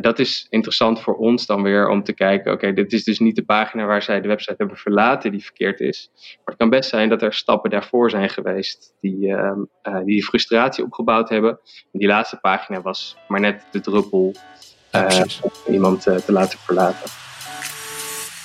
dat 0.00 0.18
is 0.18 0.46
interessant 0.50 1.00
voor 1.00 1.16
ons 1.16 1.46
dan 1.46 1.62
weer 1.62 1.88
om 1.88 2.02
te 2.02 2.12
kijken, 2.12 2.52
oké, 2.52 2.72
dit 2.72 2.92
is 2.92 3.04
dus 3.04 3.18
niet 3.18 3.36
de 3.36 3.44
pagina 3.44 3.84
waar 3.84 4.02
zij 4.02 4.20
de 4.20 4.28
website 4.28 4.54
hebben 4.58 4.76
verlaten 4.76 5.30
die 5.30 5.44
verkeerd 5.44 5.80
is. 5.80 6.10
Maar 6.14 6.42
het 6.44 6.56
kan 6.56 6.70
best 6.70 6.90
zijn 6.90 7.08
dat 7.08 7.22
er 7.22 7.32
stappen 7.32 7.70
daarvoor 7.70 8.10
zijn 8.10 8.28
geweest 8.28 8.94
die 9.00 9.34
ehm, 9.34 9.60
die, 9.82 10.04
die 10.04 10.24
frustratie 10.24 10.84
opgebouwd 10.84 11.28
hebben. 11.28 11.50
En 11.92 11.98
die 11.98 12.08
laatste 12.08 12.36
pagina 12.36 12.82
was 12.82 13.16
maar 13.28 13.40
net 13.40 13.66
de 13.70 13.80
druppel 13.80 14.34
om 15.42 15.72
iemand 15.72 16.02
te 16.02 16.32
laten 16.32 16.58
verlaten. 16.58 17.10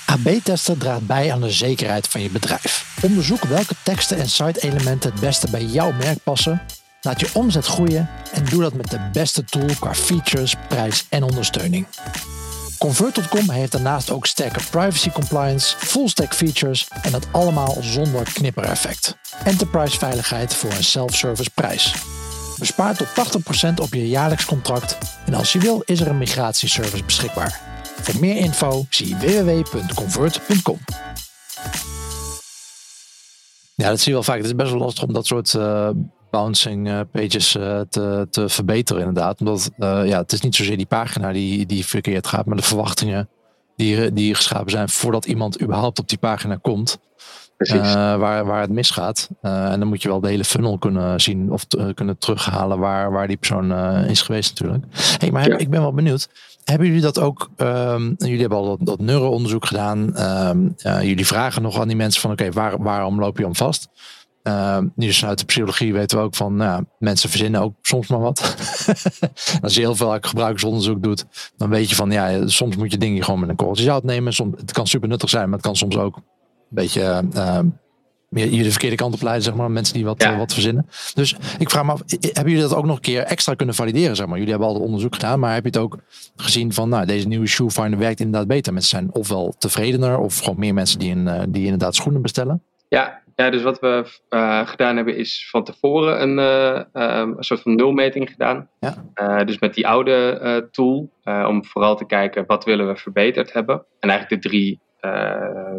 AB-tester 0.06 0.78
draagt 0.78 1.06
bij 1.06 1.32
aan 1.32 1.40
de 1.40 1.50
zekerheid 1.50 2.08
van 2.08 2.20
je 2.20 2.30
bedrijf. 2.30 2.98
Onderzoek 3.02 3.42
welke 3.42 3.74
teksten 3.84 4.16
en 4.18 4.28
site-elementen 4.28 5.10
het 5.10 5.20
beste 5.20 5.50
bij 5.50 5.62
jouw 5.62 5.92
merk 5.92 6.18
passen. 6.22 6.62
Laat 7.04 7.20
je 7.20 7.30
omzet 7.32 7.66
groeien 7.66 8.08
en 8.32 8.44
doe 8.44 8.62
dat 8.62 8.74
met 8.74 8.90
de 8.90 9.08
beste 9.12 9.44
tool 9.44 9.68
qua 9.78 9.94
features, 9.94 10.54
prijs 10.68 11.06
en 11.08 11.22
ondersteuning. 11.22 11.86
Convert.com 12.78 13.50
heeft 13.50 13.72
daarnaast 13.72 14.10
ook 14.10 14.26
sterke 14.26 14.60
privacy 14.70 15.10
compliance, 15.10 15.76
full 15.76 16.08
stack 16.08 16.34
features 16.34 16.88
en 17.02 17.12
dat 17.12 17.26
allemaal 17.32 17.76
zonder 17.80 18.22
knippereffect. 18.32 19.16
Enterprise 19.44 19.98
veiligheid 19.98 20.54
voor 20.54 20.70
een 20.70 20.84
self-service 20.84 21.50
prijs. 21.50 21.94
Bespaar 22.58 22.96
tot 22.96 23.08
80% 23.08 23.74
op 23.82 23.94
je 23.94 24.08
jaarlijks 24.08 24.44
contract 24.44 24.98
en 25.26 25.34
als 25.34 25.52
je 25.52 25.58
wil 25.58 25.82
is 25.84 26.00
er 26.00 26.06
een 26.06 26.18
migratieservice 26.18 27.04
beschikbaar. 27.04 27.60
Voor 28.00 28.20
meer 28.20 28.36
info 28.36 28.86
zie 28.88 29.16
www.convert.com. 29.16 30.78
Ja, 33.74 33.88
dat 33.88 33.98
zie 33.98 34.06
je 34.08 34.12
wel 34.12 34.22
vaak. 34.22 34.36
Het 34.36 34.46
is 34.46 34.54
best 34.54 34.70
wel 34.70 34.80
lastig 34.80 35.04
om 35.04 35.12
dat 35.12 35.26
soort 35.26 35.52
uh, 35.52 35.88
bouncing 36.34 36.88
uh, 36.88 37.00
pages 37.12 37.56
uh, 37.56 37.80
te, 37.88 38.26
te 38.30 38.48
verbeteren 38.48 39.02
inderdaad. 39.02 39.40
Omdat 39.40 39.70
ja, 39.78 40.18
het 40.18 40.32
is 40.32 40.40
niet 40.40 40.54
zozeer 40.54 40.76
die 40.76 40.86
pagina 40.86 41.32
die, 41.32 41.66
die 41.66 41.86
verkeerd 41.86 42.26
gaat, 42.26 42.46
maar 42.46 42.56
de 42.56 42.62
verwachtingen 42.62 43.28
die, 43.76 44.12
die 44.12 44.34
geschapen 44.34 44.70
zijn 44.70 44.88
voordat 44.88 45.24
iemand 45.24 45.62
überhaupt 45.62 45.98
op 45.98 46.08
die 46.08 46.18
pagina 46.18 46.56
komt. 46.62 46.98
waar, 48.18 48.44
waar 48.44 48.60
het 48.60 48.70
misgaat. 48.70 49.28
en 49.40 49.78
dan 49.78 49.88
moet 49.88 50.02
je 50.02 50.08
wel 50.08 50.20
de 50.20 50.28
hele 50.28 50.44
funnel 50.44 50.78
kunnen 50.78 51.20
zien 51.20 51.52
of 51.52 51.66
kunnen 51.94 52.18
terughalen 52.18 52.78
waar, 52.78 53.12
waar 53.12 53.26
die 53.26 53.36
persoon 53.36 53.72
is 54.06 54.22
geweest 54.22 54.50
natuurlijk. 54.50 54.84
Hey, 55.18 55.30
maar 55.30 55.48
ik 55.60 55.70
ben 55.70 55.80
wel 55.80 55.94
benieuwd. 55.94 56.28
Hebben 56.64 56.86
jullie 56.86 57.02
dat 57.02 57.18
ook? 57.18 57.50
Um, 57.56 58.14
jullie 58.18 58.40
hebben 58.40 58.58
al 58.58 58.64
dat, 58.76 58.86
dat 58.86 59.00
neuroonderzoek 59.00 59.66
gedaan. 59.66 59.98
Um, 60.48 60.74
uh, 60.86 61.02
jullie 61.02 61.26
vragen 61.26 61.62
nog 61.62 61.80
aan 61.80 61.88
die 61.88 61.96
mensen 61.96 62.20
van 62.20 62.30
oké, 62.30 62.42
okay, 62.42 62.54
waar, 62.54 62.82
waarom 62.82 63.20
loop 63.20 63.38
je 63.38 63.46
om 63.46 63.54
vast? 63.54 63.88
Uh, 64.48 64.78
dus 64.96 65.24
uit 65.24 65.38
de 65.38 65.44
psychologie 65.44 65.92
weten 65.92 66.18
we 66.18 66.24
ook 66.24 66.34
van 66.34 66.56
nou, 66.56 66.84
mensen 66.98 67.28
verzinnen 67.28 67.60
ook 67.60 67.74
soms 67.82 68.06
maar 68.06 68.20
wat. 68.20 68.56
Als 69.62 69.74
je 69.74 69.80
heel 69.80 69.96
veel 69.96 70.18
gebruikersonderzoek 70.20 71.02
doet, 71.02 71.24
dan 71.56 71.68
weet 71.68 71.88
je 71.88 71.94
van 71.94 72.10
ja, 72.10 72.46
soms 72.46 72.76
moet 72.76 72.92
je 72.92 72.98
dingen 72.98 73.24
gewoon 73.24 73.40
met 73.40 73.48
een 73.48 73.56
korreltje 73.56 73.84
zout 73.84 74.04
nemen. 74.04 74.32
Soms, 74.32 74.60
het 74.60 74.72
kan 74.72 74.86
super 74.86 75.08
nuttig 75.08 75.28
zijn, 75.30 75.44
maar 75.44 75.58
het 75.58 75.66
kan 75.66 75.76
soms 75.76 75.96
ook 75.96 76.16
een 76.16 76.22
beetje 76.68 77.24
uh, 77.34 77.58
je 78.30 78.62
de 78.62 78.70
verkeerde 78.70 78.96
kant 78.96 79.14
op 79.14 79.22
leiden, 79.22 79.44
zeg 79.44 79.54
maar. 79.54 79.70
Mensen 79.70 79.94
die 79.94 80.04
wat, 80.04 80.22
ja. 80.22 80.36
wat 80.36 80.52
verzinnen. 80.52 80.86
Dus 81.14 81.36
ik 81.58 81.70
vraag 81.70 81.84
me 81.84 81.92
af, 81.92 82.02
hebben 82.06 82.52
jullie 82.52 82.68
dat 82.68 82.74
ook 82.74 82.84
nog 82.84 82.96
een 82.96 83.02
keer 83.02 83.22
extra 83.22 83.54
kunnen 83.54 83.74
valideren, 83.74 84.16
zeg 84.16 84.26
maar? 84.26 84.36
Jullie 84.36 84.50
hebben 84.50 84.68
al 84.68 84.74
het 84.74 84.84
onderzoek 84.84 85.14
gedaan, 85.14 85.38
maar 85.38 85.54
heb 85.54 85.62
je 85.62 85.68
het 85.68 85.78
ook 85.78 85.98
gezien 86.36 86.72
van, 86.72 86.88
nou, 86.88 87.06
deze 87.06 87.28
nieuwe 87.28 87.46
Shoefinder 87.46 87.98
werkt 87.98 88.20
inderdaad 88.20 88.48
beter. 88.48 88.72
Mensen 88.72 88.90
zijn 88.90 89.14
ofwel 89.14 89.54
tevredener 89.58 90.18
of 90.18 90.38
gewoon 90.38 90.58
meer 90.58 90.74
mensen 90.74 90.98
die, 90.98 91.10
in, 91.10 91.46
die 91.48 91.64
inderdaad 91.64 91.94
schoenen 91.94 92.22
bestellen? 92.22 92.62
Ja, 92.88 93.22
ja 93.34 93.50
dus 93.50 93.62
wat 93.62 93.80
we 93.80 94.20
uh, 94.30 94.66
gedaan 94.66 94.96
hebben 94.96 95.16
is 95.16 95.48
van 95.50 95.64
tevoren 95.64 96.22
een, 96.22 96.38
uh, 96.38 97.18
um, 97.20 97.34
een 97.36 97.44
soort 97.44 97.60
van 97.60 97.74
nulmeting 97.74 98.30
gedaan. 98.30 98.68
Ja. 98.80 99.04
Uh, 99.14 99.46
dus 99.46 99.58
met 99.58 99.74
die 99.74 99.88
oude 99.88 100.68
tool, 100.70 101.12
om 101.24 101.64
vooral 101.64 101.96
te 101.96 102.06
kijken 102.06 102.46
wat 102.46 102.64
willen 102.64 102.86
we 102.86 102.96
verbeterd 102.96 103.52
hebben. 103.52 103.84
En 104.00 104.10
eigenlijk 104.10 104.42
de 104.42 104.48
drie 104.48 104.82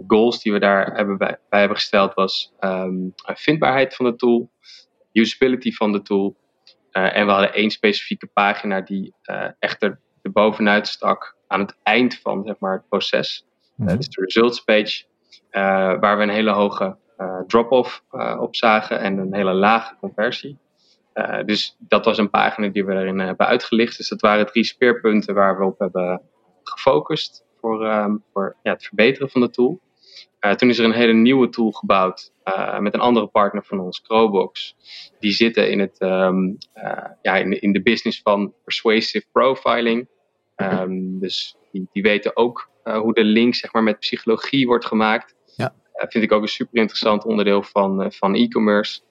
goals 0.07 0.41
die 0.41 0.51
we 0.51 0.59
daar 0.59 0.95
hebben 0.95 1.17
bij, 1.17 1.37
bij 1.49 1.59
hebben 1.59 1.77
gesteld 1.77 2.13
was 2.13 2.53
um, 2.59 3.13
vindbaarheid 3.15 3.95
van 3.95 4.05
de 4.05 4.15
tool, 4.15 4.49
usability 5.11 5.71
van 5.71 5.91
de 5.91 6.01
tool. 6.01 6.35
En 6.91 7.25
we 7.25 7.31
hadden 7.31 7.53
één 7.53 7.69
specifieke 7.69 8.27
pagina 8.27 8.81
die 8.81 9.13
uh, 9.29 9.47
echt 9.59 9.83
er, 9.83 9.99
bovenuit 10.21 10.87
stak 10.87 11.35
aan 11.47 11.59
het 11.59 11.77
eind 11.83 12.19
van 12.19 12.43
zeg 12.45 12.59
maar, 12.59 12.73
het 12.73 12.87
proces. 12.89 13.45
Mm 13.75 13.87
-hmm. 13.87 13.97
dus 13.97 14.09
de 14.09 14.21
results 14.21 14.59
page, 14.59 15.03
waar 15.99 16.17
we 16.17 16.23
een 16.23 16.29
hele 16.29 16.51
hoge 16.51 16.95
drop-off 17.47 18.03
op 18.39 18.55
zagen 18.55 18.99
en 18.99 19.17
een 19.17 19.33
hele 19.33 19.53
lage 19.53 19.95
conversie. 19.99 20.57
dus 21.45 21.75
dat 21.79 22.05
was 22.05 22.17
een 22.17 22.29
pagina 22.29 22.67
die 22.67 22.85
we 22.85 22.93
erin 22.93 23.19
hebben 23.19 23.47
uitgelicht. 23.47 23.97
Dus 23.97 24.09
dat 24.09 24.21
waren 24.21 24.45
drie 24.45 24.63
speerpunten 24.63 25.33
waar 25.33 25.57
we 25.57 25.65
op 25.65 25.79
hebben 25.79 26.21
gefocust 26.63 27.45
voor, 27.59 27.85
um, 27.85 28.23
voor 28.33 28.55
ja, 28.63 28.71
het 28.71 28.85
verbeteren 28.85 29.29
van 29.29 29.41
de 29.41 29.49
tool. 29.49 29.79
Toen 30.55 30.69
is 30.69 30.77
er 30.77 30.85
een 30.85 30.91
hele 30.91 31.13
nieuwe 31.13 31.49
tool 31.49 31.71
gebouwd 31.71 32.31
met 32.79 32.93
een 32.93 32.99
andere 32.99 33.27
partner 33.27 33.63
van 33.63 33.79
ons, 33.79 34.01
Crowbox. 34.01 34.75
Die 35.19 35.31
zitten 35.31 35.71
in, 35.71 35.79
het, 35.79 35.95
uh, 35.99 36.33
ja, 37.21 37.35
in, 37.35 37.73
de 37.73 37.81
business 37.81 38.21
van 38.21 38.53
persuasive 38.63 39.25
profiling. 39.31 40.07
Um, 40.55 41.19
dus 41.19 41.57
die, 41.71 41.87
die 41.91 42.03
weten 42.03 42.37
ook 42.37 42.69
hoe 42.83 43.13
de 43.13 43.23
link 43.23 43.55
zeg 43.55 43.73
maar, 43.73 43.83
met 43.83 43.99
psychologie 43.99 44.67
wordt 44.67 44.85
gemaakt. 44.85 45.35
Ja. 45.99 46.07
vind 46.07 46.23
ik 46.23 46.31
ook 46.31 46.41
een 46.41 46.47
super 46.47 46.77
interessant 46.77 47.25
onderdeel 47.25 47.63
van, 47.63 48.11
van 48.11 48.35
e-commerce. 48.35 49.01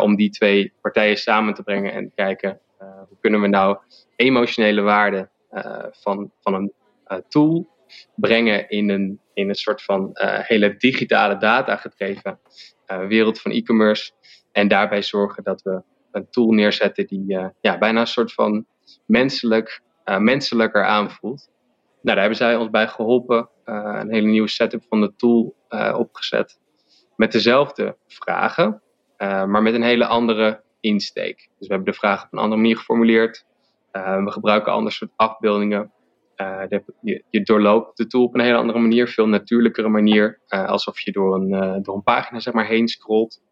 om 0.00 0.16
die 0.16 0.30
twee 0.30 0.72
partijen 0.80 1.16
samen 1.16 1.54
te 1.54 1.62
brengen 1.62 1.92
en 1.92 2.12
kijken 2.14 2.60
hoe 2.78 3.18
kunnen 3.20 3.40
we 3.40 3.46
nou 3.46 3.78
emotionele 4.16 4.80
waarde 4.80 5.28
van, 5.90 6.32
van 6.40 6.54
een 6.54 6.72
tool 7.28 7.68
brengen 8.14 8.68
in 8.68 8.90
een, 8.90 9.20
in 9.34 9.48
een 9.48 9.54
soort 9.54 9.82
van 9.82 10.10
hele 10.22 10.76
digitale 10.76 11.36
data 11.36 11.76
gedreven 11.76 12.40
wereld 13.08 13.40
van 13.40 13.50
e-commerce. 13.50 14.12
En 14.52 14.68
daarbij 14.68 15.02
zorgen 15.02 15.42
dat 15.42 15.62
we 15.62 15.82
een 16.12 16.30
tool 16.30 16.50
neerzetten 16.50 17.06
die 17.06 17.38
ja, 17.60 17.78
bijna 17.78 18.00
een 18.00 18.06
soort 18.06 18.32
van 18.32 18.66
menselijk, 19.06 19.80
menselijker 20.18 20.84
aanvoelt. 20.84 21.50
Nou, 22.02 22.16
daar 22.16 22.18
hebben 22.18 22.36
zij 22.36 22.56
ons 22.56 22.70
bij 22.70 22.88
geholpen. 22.88 23.48
een 23.64 24.12
hele 24.12 24.26
nieuwe 24.26 24.48
setup 24.48 24.84
van 24.88 25.00
de 25.00 25.12
tool 25.16 25.56
opgezet. 25.96 26.58
Met 27.16 27.32
dezelfde 27.32 27.96
vragen, 28.06 28.82
maar 29.18 29.62
met 29.62 29.74
een 29.74 29.82
hele 29.82 30.06
andere 30.06 30.62
insteek. 30.80 31.36
Dus 31.36 31.68
we 31.68 31.74
hebben 31.74 31.92
de 31.92 31.98
vraag 31.98 32.24
op 32.24 32.32
een 32.32 32.38
andere 32.38 32.60
manier 32.60 32.76
geformuleerd. 32.76 33.46
we 33.92 34.30
gebruiken 34.30 34.72
ander 34.72 34.92
soort 34.92 35.10
afbeeldingen. 35.16 35.92
Je, 37.00 37.24
je, 37.30 37.42
doorloopt 37.42 37.96
de 37.96 38.06
tool 38.06 38.24
op 38.24 38.34
een 38.34 38.40
hele 38.40 38.56
andere 38.56 38.78
manier, 38.78 39.08
veel 39.08 39.28
natuurlijkere 39.28 39.88
manier, 39.88 40.40
alsof 40.48 41.00
je 41.00 41.12
door 41.12 41.34
een, 41.34 41.82
door 41.82 41.94
een 41.94 42.02
pagina 42.02 42.40
zeg 42.40 42.54
maar, 42.54 42.66
heen 42.66 42.88
scrolt. 42.88 43.42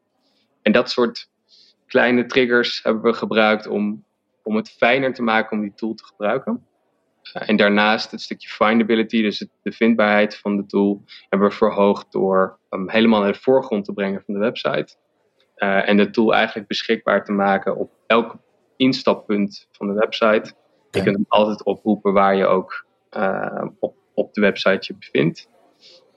En 0.62 0.72
dat 0.72 0.90
soort 0.90 1.30
kleine 1.86 2.26
triggers 2.26 2.82
hebben 2.82 3.02
we 3.02 3.12
gebruikt 3.12 3.66
om, 3.66 4.04
om 4.42 4.56
het 4.56 4.70
fijner 4.70 5.14
te 5.14 5.22
maken 5.22 5.56
om 5.56 5.62
die 5.62 5.74
tool 5.74 5.94
te 5.94 6.04
gebruiken. 6.04 6.66
En 7.32 7.56
daarnaast 7.56 8.10
het 8.10 8.20
stukje 8.20 8.48
findability, 8.48 9.22
dus 9.22 9.38
het, 9.38 9.48
de 9.62 9.72
vindbaarheid 9.72 10.36
van 10.36 10.56
de 10.56 10.66
tool, 10.66 11.02
hebben 11.28 11.48
we 11.48 11.54
verhoogd 11.54 12.12
door 12.12 12.58
hem 12.70 12.90
helemaal 12.90 13.20
naar 13.20 13.32
de 13.32 13.38
voorgrond 13.38 13.84
te 13.84 13.92
brengen 13.92 14.22
van 14.24 14.34
de 14.34 14.40
website. 14.40 14.96
en 15.56 15.96
de 15.96 16.10
tool 16.10 16.34
eigenlijk 16.34 16.68
beschikbaar 16.68 17.24
te 17.24 17.32
maken 17.32 17.76
op 17.76 17.92
elk 18.06 18.36
instappunt 18.76 19.68
van 19.72 19.86
de 19.86 19.92
website. 19.92 20.52
Je 20.90 21.02
kunt 21.02 21.16
hem 21.16 21.24
altijd 21.28 21.64
oproepen 21.64 22.12
waar 22.12 22.36
je 22.36 22.46
ook 22.46 22.86
uh, 23.16 23.64
op, 23.78 23.94
op 24.14 24.34
de 24.34 24.40
website 24.40 24.78
je 24.80 24.94
bevindt. 24.98 25.48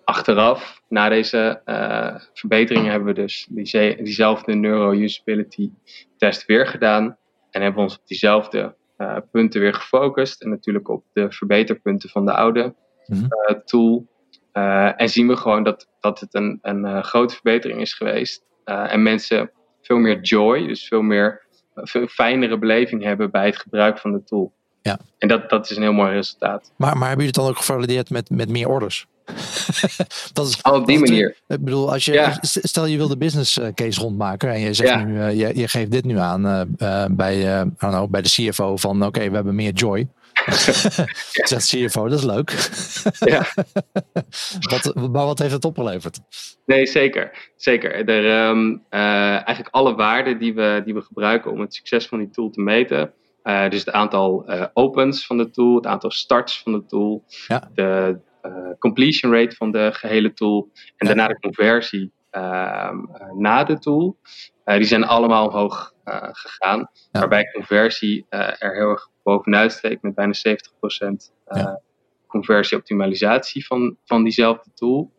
Achteraf, 0.03 0.81
na 0.87 1.09
deze 1.09 1.61
uh, 1.65 2.15
verbeteringen, 2.33 2.91
hebben 2.91 3.15
we 3.15 3.21
dus 3.21 3.47
die, 3.49 4.03
diezelfde 4.03 4.53
neuro-usability 4.53 5.71
test 6.17 6.45
weer 6.45 6.67
gedaan. 6.67 7.17
En 7.51 7.61
hebben 7.61 7.83
we 7.83 7.89
ons 7.89 7.97
op 7.97 8.07
diezelfde 8.07 8.75
punten 9.31 9.61
weer 9.61 9.73
gefocust. 9.73 10.41
En 10.41 10.49
natuurlijk 10.49 10.89
op 10.89 11.03
de 11.13 11.31
verbeterpunten 11.31 12.09
van 12.09 12.25
de 12.25 12.33
oude 12.33 12.75
mm 13.05 13.17
-hmm. 13.17 13.61
tool. 13.65 14.07
en 14.95 15.09
zien 15.09 15.27
we 15.27 15.37
gewoon 15.37 15.63
dat, 15.63 15.87
dat 15.99 16.19
het 16.19 16.33
een, 16.33 16.59
een 16.61 17.03
grote 17.03 17.33
verbetering 17.33 17.81
is 17.81 17.93
geweest. 17.93 18.43
en 18.63 19.03
mensen 19.03 19.51
veel 19.81 19.97
meer 19.97 20.21
joy, 20.21 20.67
dus 20.67 20.87
veel 20.87 21.01
meer 21.01 21.47
veel 21.75 22.07
fijnere 22.07 22.57
beleving 22.57 23.03
hebben 23.03 23.31
bij 23.31 23.45
het 23.45 23.57
gebruik 23.57 23.97
van 23.97 24.11
de 24.11 24.23
tool. 24.23 24.53
Ja. 24.81 24.99
En 25.17 25.27
dat, 25.27 25.49
dat 25.49 25.69
is 25.69 25.75
een 25.75 25.81
heel 25.81 25.93
mooi 25.93 26.11
resultaat. 26.11 26.71
Maar, 26.75 26.97
maar 26.97 27.07
hebben 27.07 27.25
jullie 27.25 27.25
het 27.25 27.35
dan 27.35 27.47
ook 27.47 27.57
gevalideerd 27.57 28.09
met, 28.09 28.29
met 28.29 28.49
meer 28.49 28.67
orders? 28.67 29.07
dat 30.33 30.47
is, 30.47 30.61
oh, 30.61 30.73
op 30.73 30.85
die 30.85 30.99
manier. 30.99 31.35
Ik 31.47 31.63
bedoel, 31.63 31.91
als 31.91 32.05
je, 32.05 32.37
stel 32.41 32.85
je 32.85 32.97
wil 32.97 33.07
de 33.07 33.17
business 33.17 33.59
eh, 33.59 33.67
case 33.73 33.99
rondmaken 33.99 34.49
en 34.49 34.59
je 34.59 34.73
zegt 34.73 34.89
ja. 34.89 35.03
nu, 35.03 35.17
uh, 35.17 35.39
je, 35.39 35.59
je, 35.59 35.67
geeft 35.67 35.91
dit 35.91 36.05
nu 36.05 36.17
aan 36.17 36.45
uh, 36.45 37.05
bij, 37.11 37.65
know, 37.77 38.09
bij 38.09 38.21
de 38.21 38.29
CFO 38.29 38.77
van 38.77 38.95
oké, 38.97 39.05
okay, 39.05 39.29
we 39.29 39.35
hebben 39.35 39.55
meer 39.55 39.73
joy. 39.73 40.07
Zegt 41.49 41.67
CFO, 41.67 42.07
dat 42.07 42.19
is 42.19 42.25
leuk. 42.25 42.69
ja. 43.19 43.45
wat, 44.59 44.95
maar 44.95 45.25
wat 45.25 45.39
heeft 45.39 45.53
het 45.53 45.65
opgeleverd? 45.65 46.19
Nee, 46.65 46.85
zeker. 46.85 47.51
Zeker. 47.55 48.09
Er, 48.09 48.49
um, 48.49 48.83
eigenlijk 48.89 49.67
alle 49.71 49.95
waarden 49.95 50.39
die 50.39 50.53
we, 50.53 50.81
die 50.85 50.93
we 50.93 51.01
gebruiken 51.01 51.51
om 51.51 51.59
het 51.59 51.73
succes 51.73 52.07
van 52.07 52.19
die 52.19 52.29
tool 52.29 52.49
te 52.49 52.61
meten, 52.61 53.13
uh, 53.43 53.69
dus 53.69 53.79
het 53.79 53.91
aantal 53.91 54.43
uh, 54.47 54.65
opens 54.73 55.25
van 55.25 55.37
de 55.37 55.49
tool, 55.49 55.75
het 55.75 55.85
aantal 55.85 56.11
starts 56.11 56.61
van 56.61 56.71
de 56.71 56.85
tool, 56.85 57.23
ja. 57.47 57.69
de 57.73 58.07
uh, 58.09 58.15
completion 58.79 59.33
rate 59.33 59.55
van 59.55 59.71
de 59.71 59.89
gehele 59.93 60.33
tool 60.33 60.69
en 60.73 61.07
ja. 61.07 61.07
daarna 61.07 61.27
de 61.27 61.39
conversie 61.39 62.11
ehm, 62.29 62.97
na 63.35 63.63
de 63.63 63.79
tool. 63.79 64.17
die 64.63 64.83
zijn 64.83 65.03
allemaal 65.03 65.47
omhoog 65.47 65.93
gegaan, 66.31 66.79
ja. 67.11 67.19
waarbij 67.19 67.51
conversie 67.51 68.25
er 68.29 68.75
heel 68.75 68.89
erg 68.89 69.09
bovenuit 69.23 69.71
steekt 69.71 70.01
met 70.01 70.15
bijna 70.15 70.33
70% 70.33 70.51
conversieoptimalisatie 72.27 73.65
van, 73.65 73.97
van 74.05 74.23
diezelfde 74.23 74.71
tool. 74.73 75.11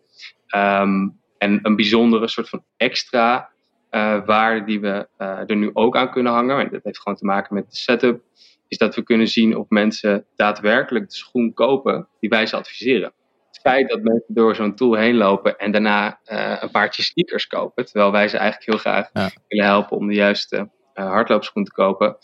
Um, 0.57 1.21
en 1.39 1.59
een 1.63 1.77
bijzondere 1.77 2.29
soort 2.29 2.49
van 2.49 2.65
extra 2.77 3.51
uh, 3.91 4.27
waarde 4.27 4.65
die 4.65 4.81
we 4.81 5.09
uh, 5.19 5.51
er 5.51 5.57
nu 5.57 5.71
ook 5.73 5.97
aan 5.97 6.11
kunnen 6.11 6.33
hangen. 6.33 6.59
En 6.59 6.69
dat 6.71 6.85
heeft 6.85 7.01
gewoon 7.01 7.19
te 7.19 7.25
maken 7.25 7.55
met 7.55 7.71
de 7.71 7.77
setup 7.77 8.23
is 8.71 8.79
dat 8.79 8.95
we 8.95 9.03
kunnen 9.03 9.29
zien 9.29 9.57
of 9.57 9.69
mensen 9.69 10.25
daadwerkelijk 10.37 11.09
de 11.09 11.17
schoen 11.17 11.55
kopen 11.55 12.09
die 12.21 12.29
wij 12.29 12.47
ze 12.47 12.57
adviseren. 12.57 13.13
Het 13.47 13.61
feit 13.61 13.89
dat 13.89 14.03
mensen 14.03 14.35
door 14.35 14.55
zo'n 14.55 14.75
tool 14.75 14.95
heen 14.95 15.17
lopen 15.17 15.59
en 15.59 15.73
daarna 15.73 16.21
uh, 16.27 16.57
een 16.61 16.71
paardje 16.71 17.03
sneakers 17.03 17.47
kopen, 17.47 17.85
terwijl 17.85 18.13
wij 18.13 18.29
ze 18.29 18.37
eigenlijk 18.37 18.71
heel 18.71 18.93
graag 18.93 19.11
willen 19.49 19.65
helpen 19.65 19.97
om 19.97 20.07
de 20.07 20.15
juiste 20.15 20.57
uh, 20.95 21.11
hardloopschoen 21.11 21.65
te 21.65 21.73
kopen, 21.73 22.17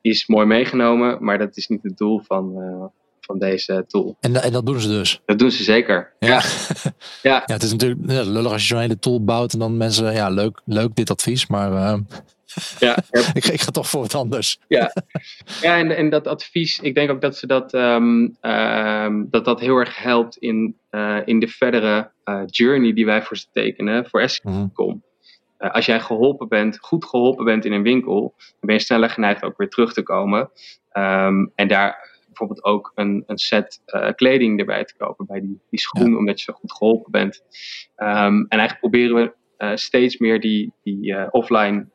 is 0.00 0.26
mooi 0.26 0.46
meegenomen, 0.46 1.24
maar 1.24 1.38
dat 1.38 1.56
is 1.56 1.68
niet 1.68 1.82
het 1.82 1.96
doel 1.96 2.20
van, 2.20 2.54
uh, 2.56 2.84
van 3.20 3.38
deze 3.38 3.84
tool. 3.86 4.16
En, 4.20 4.42
en, 4.42 4.52
dat 4.52 4.66
doen 4.66 4.80
ze 4.80 4.88
dus? 4.88 5.20
Dat 5.24 5.38
doen 5.38 5.50
ze 5.50 5.62
zeker. 5.62 6.12
Ja, 6.18 6.28
ja. 6.28 6.42
ja. 7.30 7.42
het 7.44 7.62
is 7.62 7.72
natuurlijk 7.72 8.00
lullig 8.06 8.52
als 8.52 8.62
je 8.62 8.68
zo'n 8.68 8.80
hele 8.80 8.98
tool 8.98 9.24
bouwt 9.24 9.52
en 9.52 9.58
dan 9.58 9.76
mensen, 9.76 10.12
ja, 10.12 10.28
leuk, 10.28 10.60
leuk 10.64 10.94
dit 10.94 11.10
advies, 11.10 11.46
maar 11.46 11.72
uh, 11.72 11.98
ja, 12.78 12.96
ik, 13.32 13.44
ik, 13.44 13.60
ga 13.60 13.70
toch 13.70 13.88
voor 13.88 14.00
wat 14.00 14.14
anders. 14.14 14.58
Ja, 14.68 14.92
ja 15.62 15.78
en, 15.78 15.96
en 15.96 16.10
dat 16.10 16.26
advies, 16.26 16.78
ik 16.78 16.94
denk 16.94 17.10
ook 17.10 17.20
dat 17.20 17.36
ze 17.36 17.46
dat, 17.46 17.74
um, 17.74 18.36
um, 18.40 19.28
dat, 19.30 19.44
dat 19.44 19.60
heel 19.60 19.76
erg 19.76 19.96
helpt 19.96 20.36
in, 20.36 20.76
uh, 20.90 21.18
in 21.24 21.38
de 21.38 21.48
verdere 21.48 22.10
uh, 22.24 22.42
journey 22.46 22.92
die 22.92 23.06
wij 23.06 23.22
voor 23.22 23.36
ze 23.36 23.46
tekenen, 23.52 24.06
voor 24.08 24.20
Escom. 24.20 24.52
Mm 24.52 25.02
uh, 25.60 25.70
als 25.70 25.86
jij 25.86 26.00
geholpen 26.00 26.48
bent, 26.48 26.78
goed 26.80 27.04
geholpen 27.04 27.44
bent 27.44 27.64
in 27.64 27.72
een 27.72 27.82
winkel, 27.82 28.34
dan 28.36 28.56
ben 28.60 28.74
je 28.74 28.80
sneller 28.80 29.10
geneigd 29.10 29.42
ook 29.42 29.56
weer 29.56 29.68
terug 29.68 29.92
te 29.92 30.02
komen. 30.02 30.50
Um, 30.92 31.52
en 31.54 31.68
daar 31.68 32.18
bijvoorbeeld 32.26 32.64
ook 32.64 32.92
een, 32.94 33.24
een 33.26 33.38
set 33.38 33.80
uh, 33.86 34.08
kleding 34.14 34.58
erbij 34.58 34.84
te 34.84 34.94
kopen 34.96 35.26
bij 35.26 35.40
die, 35.40 35.60
die 35.70 35.80
schoen, 35.80 36.10
ja. 36.10 36.16
omdat 36.16 36.38
je 36.38 36.44
zo 36.44 36.58
goed 36.58 36.72
geholpen 36.72 37.10
bent. 37.10 37.42
Um, 37.96 38.46
en 38.48 38.58
eigenlijk 38.58 38.80
proberen 38.80 39.16
we 39.16 39.32
steeds 39.74 40.18
meer 40.18 40.40
die, 40.40 40.72
die 40.82 41.32
offline 41.32 41.86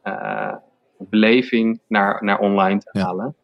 beleving 0.98 1.80
naar, 1.88 2.24
naar 2.24 2.40
online 2.40 2.80
te 2.80 3.00
halen. 3.00 3.36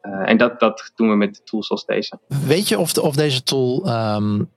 en 0.00 0.36
dat, 0.36 0.60
dat 0.60 0.92
doen 0.94 1.08
we 1.08 1.16
met 1.16 1.46
tools 1.46 1.70
als 1.70 1.84
deze. 1.84 2.18
Weet 2.46 2.68
je 2.68 2.78
of, 2.78 2.92
de, 2.92 3.02
of 3.02 3.14
deze 3.14 3.42
tool 3.42 3.88
um, 4.16 4.50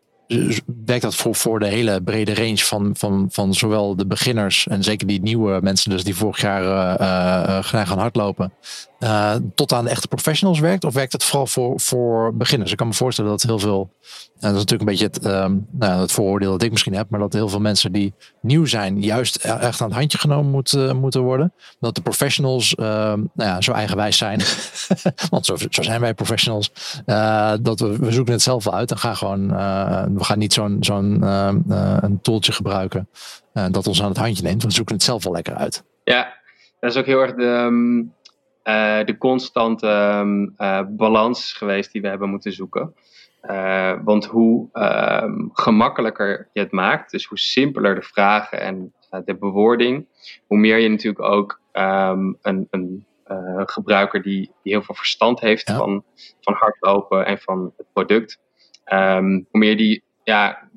werkt 0.85 1.01
dat 1.01 1.15
voor, 1.15 1.35
voor 1.35 1.59
de 1.59 1.67
hele 1.67 2.01
brede 2.01 2.33
range 2.33 2.57
van, 2.57 2.91
van, 2.97 3.27
van 3.31 3.53
zowel 3.53 3.95
de 3.95 4.05
beginners 4.05 4.67
en 4.67 4.83
zeker 4.83 5.07
die 5.07 5.21
nieuwe 5.21 5.59
mensen 5.61 5.89
dus 5.89 6.03
die 6.03 6.15
vorig 6.15 6.41
jaar 6.41 6.63
uh, 6.63 7.57
uh, 7.73 7.87
gaan 7.87 7.99
hardlopen, 7.99 8.53
uh, 8.99 9.35
tot 9.55 9.73
aan 9.73 9.83
de 9.83 9.89
echte 9.89 10.07
professionals 10.07 10.59
werkt? 10.59 10.83
Of 10.83 10.93
werkt 10.93 11.11
het 11.11 11.23
vooral 11.23 11.47
voor, 11.47 11.79
voor 11.79 12.35
beginners? 12.35 12.71
Ik 12.71 12.77
kan 12.77 12.87
me 12.87 12.93
voorstellen 12.93 13.31
dat 13.31 13.41
heel 13.41 13.59
veel, 13.59 13.89
en 14.39 14.53
dat 14.53 14.53
is 14.53 14.65
natuurlijk 14.65 14.81
een 14.81 14.97
beetje 14.97 15.05
het, 15.05 15.25
um, 15.25 15.67
nou, 15.71 16.01
het 16.01 16.11
vooroordeel 16.11 16.51
dat 16.51 16.63
ik 16.63 16.71
misschien 16.71 16.95
heb, 16.95 17.09
maar 17.09 17.19
dat 17.19 17.33
heel 17.33 17.49
veel 17.49 17.59
mensen 17.59 17.91
die 17.91 18.13
nieuw 18.41 18.65
zijn, 18.65 19.01
juist 19.01 19.35
echt 19.35 19.81
aan 19.81 19.87
het 19.87 19.97
handje 19.97 20.17
genomen 20.17 20.51
moet, 20.51 20.93
moeten 20.93 21.21
worden. 21.21 21.53
Dat 21.79 21.95
de 21.95 22.01
professionals 22.01 22.75
uh, 22.79 22.85
nou 22.85 23.29
ja, 23.35 23.61
zo 23.61 23.71
eigenwijs 23.71 24.17
zijn, 24.17 24.41
want 25.29 25.45
zo, 25.45 25.55
zo, 25.69 25.81
zijn 25.81 26.01
wij 26.01 26.13
professionals, 26.13 26.71
dat 27.61 27.79
we, 27.79 27.97
we 27.97 28.11
zoeken 28.11 28.33
het 28.33 28.41
zelf 28.41 28.63
wel 28.63 28.73
uit 28.73 28.91
en 28.91 28.97
gaan 28.97 29.17
gewoon, 29.17 29.49
we 30.21 30.27
gaan 30.27 30.39
niet 30.39 30.53
zo'n 30.53 30.77
zo'n 30.79 31.23
een 32.03 32.21
tooltje 32.21 32.51
gebruiken 32.51 33.09
dat 33.71 33.87
ons 33.87 34.01
aan 34.01 34.09
het 34.09 34.17
handje 34.17 34.43
neemt. 34.43 34.63
We 34.63 34.71
zoeken 34.71 34.95
het 34.95 35.03
zelf 35.03 35.23
wel 35.23 35.33
lekker 35.33 35.55
uit. 35.55 35.83
Ja, 36.03 36.33
dat 36.79 36.91
is 36.91 36.97
ook 36.97 37.05
heel 37.05 37.21
erg 37.21 37.33
de. 37.33 37.43
Um 37.43 38.13
uh, 38.63 39.05
de 39.05 39.17
constante 39.17 39.87
uh, 40.57 40.81
balans 40.89 41.53
geweest 41.53 41.91
die 41.91 42.01
we 42.01 42.07
hebben 42.07 42.29
moeten 42.29 42.53
zoeken. 42.53 42.95
Uh, 43.49 43.93
want 44.03 44.25
hoe 44.25 44.69
gemakkelijker 45.53 46.49
je 46.53 46.59
het 46.59 46.71
maakt, 46.71 47.11
dus 47.11 47.25
hoe 47.25 47.37
simpeler 47.37 47.95
de 47.95 48.01
vragen 48.01 48.61
en 48.61 48.93
de 49.25 49.37
bewoording, 49.37 50.07
hoe 50.47 50.57
meer 50.57 50.77
je 50.77 50.89
natuurlijk 50.89 51.25
ook 51.25 51.61
um, 51.73 52.37
een, 52.41 52.67
een 52.69 53.05
gebruiker 53.65 54.21
die, 54.21 54.51
die, 54.61 54.71
heel 54.71 54.81
veel 54.81 54.95
verstand 54.95 55.39
heeft 55.39 55.67
ja. 55.67 55.77
van, 55.77 56.03
van 56.41 56.53
hardlopen 56.53 57.25
en 57.25 57.37
van 57.37 57.73
het 57.77 57.87
product, 57.93 58.39
hoe 58.85 59.45
meer 59.51 59.77
die 59.77 60.03
ja, 60.31 60.69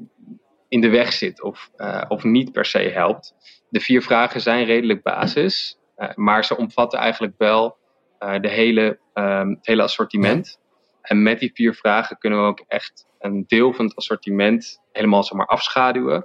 in 0.68 0.80
de 0.80 0.88
weg 0.88 1.12
zit 1.12 1.42
of, 1.42 1.70
of 2.08 2.24
niet 2.24 2.52
per 2.52 2.64
se 2.64 2.78
helpt. 2.78 3.34
De 3.68 3.80
vier 3.80 4.02
vragen 4.02 4.40
zijn 4.40 4.64
redelijk 4.64 5.02
basis. 5.02 5.78
Uh, 5.96 6.08
maar 6.14 6.44
ze 6.44 6.56
omvatten 6.56 6.98
eigenlijk 6.98 7.34
wel 7.38 7.76
uh, 8.20 8.40
de 8.40 8.48
hele, 8.48 8.98
um, 9.14 9.50
het 9.50 9.66
hele 9.66 9.82
assortiment. 9.82 10.60
En 11.00 11.22
met 11.22 11.38
die 11.38 11.50
vier 11.54 11.74
vragen 11.74 12.18
kunnen 12.18 12.38
we 12.38 12.46
ook 12.46 12.64
echt 12.66 13.06
een 13.18 13.44
deel 13.46 13.72
van 13.72 13.84
het 13.84 13.96
assortiment 13.96 14.80
helemaal 14.92 15.24
zomaar 15.24 15.46
afschaduwen. 15.46 16.24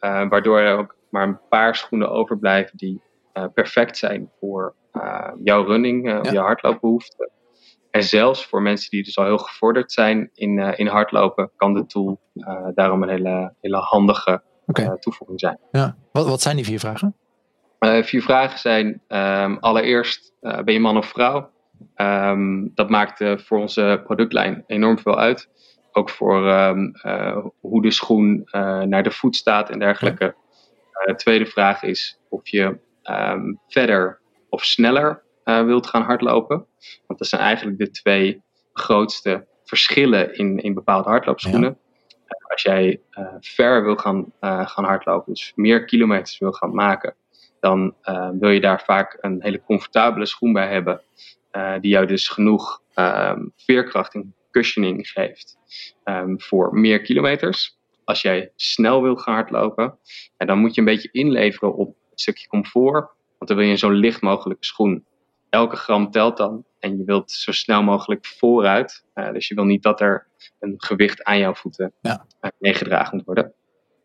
Waardoor 0.00 0.58
er 0.58 0.78
ook 0.78 0.96
maar 1.10 1.28
een 1.28 1.40
paar 1.48 1.76
schoenen 1.76 2.10
overblijven 2.10 2.76
die 2.76 3.02
perfect 3.54 3.96
zijn 3.96 4.30
voor 4.40 4.74
jouw 5.44 5.64
running, 5.64 6.08
ja. 6.08 6.30
je 6.30 6.38
hardloopbehoeften. 6.38 7.30
En 7.90 8.02
zelfs 8.02 8.46
voor 8.46 8.62
mensen 8.62 8.90
die 8.90 9.04
dus 9.04 9.18
al 9.18 9.24
heel 9.24 9.38
gevorderd 9.38 9.92
zijn 9.92 10.30
in, 10.34 10.58
in 10.58 10.86
hardlopen, 10.86 11.50
kan 11.56 11.74
de 11.74 11.86
tool 11.86 12.20
daarom 12.74 13.02
een 13.02 13.08
hele, 13.08 13.54
hele 13.60 13.76
handige 13.76 14.42
okay. 14.66 14.96
toevoeging 14.98 15.40
zijn. 15.40 15.58
Ja. 15.70 15.96
Wat, 16.12 16.26
wat 16.26 16.40
zijn 16.40 16.56
die 16.56 16.64
vier 16.64 16.78
vragen? 16.78 17.14
Vier 18.02 18.22
vragen 18.22 18.58
zijn 18.58 19.02
um, 19.08 19.58
allereerst, 19.58 20.32
ben 20.40 20.72
je 20.72 20.80
man 20.80 20.96
of 20.96 21.06
vrouw? 21.06 21.50
Um, 21.96 22.70
dat 22.74 22.90
maakt 22.90 23.24
voor 23.46 23.58
onze 23.58 24.00
productlijn 24.04 24.64
enorm 24.66 24.98
veel 24.98 25.18
uit. 25.18 25.48
Ook 25.92 26.10
voor 26.10 26.48
um, 26.48 26.92
hoe 27.60 27.82
de 27.82 27.90
schoen 27.90 28.48
naar 28.88 29.02
de 29.02 29.10
voet 29.10 29.36
staat 29.36 29.70
en 29.70 29.78
dergelijke. 29.78 30.34
De 31.04 31.14
tweede 31.14 31.46
vraag 31.46 31.82
is 31.82 32.18
of 32.28 32.48
je 32.48 32.78
verder 33.68 34.20
of 34.48 34.64
sneller 34.64 35.22
wilt 35.44 35.86
gaan 35.86 36.02
hardlopen. 36.02 36.66
Want 37.06 37.18
dat 37.18 37.28
zijn 37.28 37.40
eigenlijk 37.40 37.78
de 37.78 37.90
twee 37.90 38.42
grootste 38.72 39.46
verschillen 39.64 40.34
in, 40.34 40.58
in 40.58 40.74
bepaalde 40.74 41.08
hardloopschoenen. 41.08 41.78
Ja. 41.78 42.36
Als 42.48 42.62
jij 42.62 43.00
ver 43.40 43.84
wil 43.84 43.96
gaan, 43.96 44.32
gaan 44.40 44.84
hardlopen, 44.84 45.32
dus 45.32 45.52
meer 45.54 45.84
kilometers 45.84 46.38
wil 46.38 46.52
gaan 46.52 46.74
maken, 46.74 47.14
dan 47.60 47.94
uh, 48.04 48.28
wil 48.38 48.50
je 48.50 48.60
daar 48.60 48.82
vaak 48.84 49.18
een 49.20 49.42
hele 49.42 49.62
comfortabele 49.62 50.26
schoen 50.26 50.52
bij 50.52 50.68
hebben. 50.68 51.00
Uh, 51.52 51.74
die 51.80 51.90
jou 51.90 52.06
dus 52.06 52.28
genoeg 52.28 52.82
um, 52.94 53.52
veerkracht 53.56 54.14
en 54.14 54.34
cushioning 54.50 55.08
geeft 55.08 55.58
um, 56.04 56.40
voor 56.40 56.74
meer 56.74 57.00
kilometers. 57.00 57.78
Als 58.04 58.22
jij 58.22 58.52
snel 58.56 59.02
wil 59.02 59.16
gaan 59.16 59.34
hardlopen, 59.34 59.98
en 60.36 60.46
dan 60.46 60.58
moet 60.58 60.74
je 60.74 60.80
een 60.80 60.86
beetje 60.86 61.08
inleveren 61.12 61.74
op 61.74 61.96
het 62.10 62.20
stukje 62.20 62.48
comfort. 62.48 63.10
Want 63.38 63.50
dan 63.50 63.56
wil 63.56 63.66
je 63.66 63.72
een 63.72 63.78
zo 63.78 63.90
licht 63.90 64.20
mogelijke 64.20 64.64
schoen. 64.64 65.04
Elke 65.50 65.76
gram 65.76 66.10
telt 66.10 66.36
dan. 66.36 66.64
En 66.78 66.96
je 66.96 67.04
wilt 67.04 67.30
zo 67.30 67.52
snel 67.52 67.82
mogelijk 67.82 68.26
vooruit. 68.26 69.04
Uh, 69.14 69.32
dus 69.32 69.48
je 69.48 69.54
wil 69.54 69.64
niet 69.64 69.82
dat 69.82 70.00
er 70.00 70.26
een 70.58 70.74
gewicht 70.76 71.24
aan 71.24 71.38
jouw 71.38 71.54
voeten 71.54 71.92
ja. 72.00 72.26
meegedragen 72.58 73.16
moet 73.16 73.26
worden. 73.26 73.52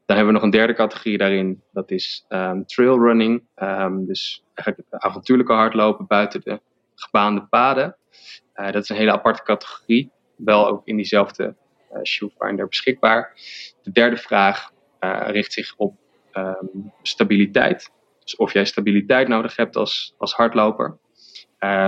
Dan 0.05 0.15
hebben 0.15 0.34
we 0.34 0.39
nog 0.39 0.41
een 0.41 0.58
derde 0.58 0.73
categorie 0.73 1.17
daarin. 1.17 1.63
Dat 1.71 1.91
is 1.91 2.25
um, 2.29 2.65
trailrunning. 2.65 3.43
Um, 3.55 4.05
dus 4.05 4.43
eigenlijk 4.53 5.03
avontuurlijke 5.03 5.53
hardlopen 5.53 6.08
buiten 6.08 6.41
de 6.41 6.62
gebaande 6.95 7.41
paden. 7.41 7.97
Uh, 8.55 8.71
dat 8.71 8.84
is 8.84 8.89
een 8.89 8.95
hele 8.95 9.12
aparte 9.12 9.43
categorie. 9.43 10.12
Wel 10.36 10.67
ook 10.67 10.88
in 10.88 10.95
diezelfde 10.95 11.55
uh, 11.93 12.03
shoefinder 12.03 12.67
beschikbaar. 12.67 13.34
De 13.84 13.91
derde 13.91 14.17
vraag 14.17 14.73
richt 15.25 15.53
zich 15.53 15.73
op 15.77 15.95
um, 16.34 16.91
stabiliteit. 17.01 17.91
Dus 18.23 18.36
of 18.36 18.53
jij 18.53 18.65
stabiliteit 18.65 19.27
nodig 19.27 19.55
hebt 19.55 19.75
als, 19.75 20.13
als 20.17 20.34
hardloper. 20.34 20.97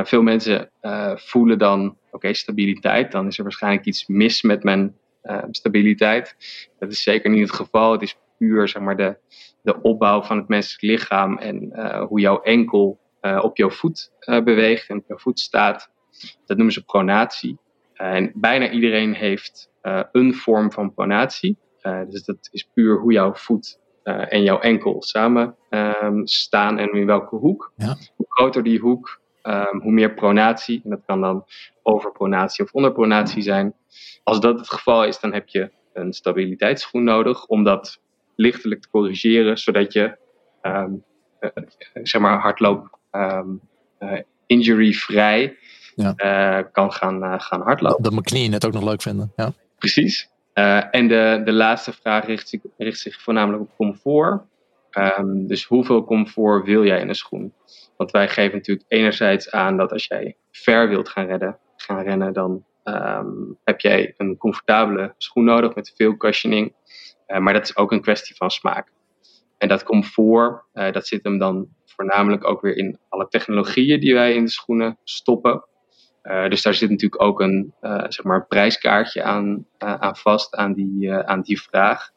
Veel 0.04 0.22
mensen 0.22 0.72
voelen 1.16 1.58
dan, 1.58 1.88
oké, 1.88 2.16
okay, 2.16 2.34
stabiliteit, 2.34 3.12
dan 3.12 3.28
is 3.28 3.38
er 3.38 3.44
waarschijnlijk 3.44 3.86
iets 3.86 4.08
mis 4.08 4.42
met 4.42 4.64
mijn 4.64 4.96
uh, 5.24 5.44
stabiliteit. 5.52 6.36
Dat 6.80 6.92
is 6.92 7.04
zeker 7.04 7.30
niet 7.30 7.42
het 7.42 7.56
geval. 7.56 7.92
Het 7.92 8.02
is 8.02 8.18
puur 8.38 8.68
zeg 8.68 8.82
maar, 8.82 8.98
de, 8.98 9.18
de 9.62 9.82
opbouw 9.82 10.22
van 10.22 10.38
het 10.38 10.48
menselijk 10.48 10.82
lichaam 10.82 11.38
en 11.38 11.80
hoe 12.08 12.20
jouw 12.20 12.42
enkel 12.42 13.00
op 13.42 13.58
jouw 13.58 13.70
voet 13.70 14.12
beweegt 14.26 14.90
en 14.90 14.98
op 14.98 15.04
jouw 15.08 15.18
voet 15.18 15.40
staat. 15.40 15.90
Dat 16.46 16.58
noemen 16.58 16.74
ze 16.74 16.86
pronatie. 16.86 17.58
en 17.94 18.32
bijna 18.36 18.70
iedereen 18.70 19.14
heeft 19.14 19.70
een 20.12 20.34
vorm 20.34 20.72
van 20.72 20.94
pronatie. 20.94 21.58
dus 22.10 22.24
dat 22.24 22.50
is 22.52 22.70
puur 22.74 23.00
hoe 23.00 23.12
jouw 23.12 23.34
voet 23.34 23.80
en 24.04 24.44
jouw 24.44 24.60
enkel 24.60 25.02
samen 25.02 25.56
um, 25.70 26.28
staan 26.28 26.78
en 26.78 26.92
in 26.94 27.06
welke 27.06 27.36
hoek. 27.36 27.72
Ja. 27.76 27.96
Hoe 28.16 28.26
groter 28.30 28.64
die 28.64 28.80
hoek, 28.80 29.22
um, 29.48 29.82
hoe 29.82 29.92
meer 29.92 30.14
pronatie. 30.14 30.82
En 30.84 30.90
dat 30.90 31.02
kan 31.06 31.22
dan 31.22 31.46
overpronatie 31.84 32.64
of 32.64 32.72
onderpronatie 32.74 33.42
zijn. 33.42 33.74
Als 34.24 34.40
dat 34.40 34.60
het 34.60 34.70
geval 34.70 35.06
is, 35.06 35.20
dan 35.20 35.34
heb 35.34 35.48
je 35.48 35.72
een 35.94 36.14
stabiliteitsschoen 36.14 37.04
nodig 37.04 37.46
om 37.46 37.64
dat 37.64 38.00
lichtelijk 38.36 38.82
te 38.82 38.90
corrigeren, 38.90 39.58
zodat 39.58 39.94
je 39.94 40.18
um, 40.62 41.04
uh, 41.40 41.50
zeg 42.04 42.22
maar 42.22 42.40
hardloop 42.40 43.00
um, 43.12 43.62
uh, 44.00 44.20
injury-vrij 44.46 45.58
ja. 45.96 46.14
uh, 46.18 46.66
kan 46.72 46.92
gaan, 46.92 47.42
gaan 47.42 47.62
hardlopen. 47.62 48.04
Dat 48.04 48.12
mijn 48.12 48.24
knieën 48.24 48.54
het 48.54 48.66
ook 48.66 48.74
nog 48.74 48.84
leuk 48.84 49.02
vinden. 49.02 49.34
Ja. 49.36 49.54
Precies. 49.78 50.30
en 50.92 51.08
de, 51.08 51.42
de 51.46 51.54
laatste 51.54 51.94
vraag 51.94 52.26
richt 52.26 52.50
zich, 52.50 52.62
richt 52.78 53.00
zich 53.00 53.22
voornamelijk 53.22 53.64
op 53.64 53.76
comfort. 53.78 54.42
Um, 54.92 55.48
dus 55.48 55.64
hoeveel 55.64 56.04
comfort 56.04 56.66
wil 56.66 56.86
jij 56.86 57.00
in 57.00 57.10
een 57.10 57.16
schoen? 57.16 57.54
Want 57.98 58.12
wij 58.12 58.30
geven 58.30 58.58
natuurlijk 58.58 58.86
enerzijds 58.88 59.52
aan 59.52 59.78
dat 59.78 59.92
als 59.92 60.06
jij 60.06 60.38
ver 60.52 60.90
wilt 60.90 61.10
gaan 61.10 61.56
gaan 61.76 62.04
rennen, 62.04 62.34
dan 62.34 62.66
ehm, 62.84 63.28
heb 63.64 63.80
jij 63.80 64.14
een 64.18 64.38
comfortabele 64.38 65.14
schoen 65.18 65.44
nodig 65.44 65.76
met 65.76 65.94
veel 65.96 66.18
cushioning. 66.18 66.76
maar 67.40 67.54
dat 67.54 67.64
is 67.64 67.78
ook 67.78 67.92
een 67.92 68.02
kwestie 68.02 68.36
van 68.36 68.52
smaak. 68.52 68.92
En 69.58 69.68
dat 69.68 69.84
comfort, 69.84 70.64
dat 70.74 71.08
zit 71.08 71.24
hem 71.24 71.38
dan 71.38 71.68
voornamelijk 71.86 72.48
ook 72.48 72.62
weer 72.62 72.78
in 72.78 73.00
alle 73.10 73.28
technologieën 73.28 74.00
die 74.00 74.14
wij 74.14 74.34
in 74.34 74.44
de 74.44 74.52
schoenen 74.52 74.98
stoppen. 75.04 75.66
Uh, 76.24 76.50
dus 76.50 76.62
daar 76.62 76.74
zit 76.74 76.90
natuurlijk 76.90 77.22
ook 77.22 77.40
een 77.40 77.74
uh, 77.82 78.04
zeg 78.08 78.24
maar 78.24 78.48
prijskaartje 78.48 79.24
aan, 79.24 79.66
uh, 79.84 79.94
aan 79.94 80.16
vast, 80.16 80.56
aan 80.56 80.74
die, 80.74 81.14
aan 81.14 81.42
die 81.42 81.62
vraag. 81.62 82.12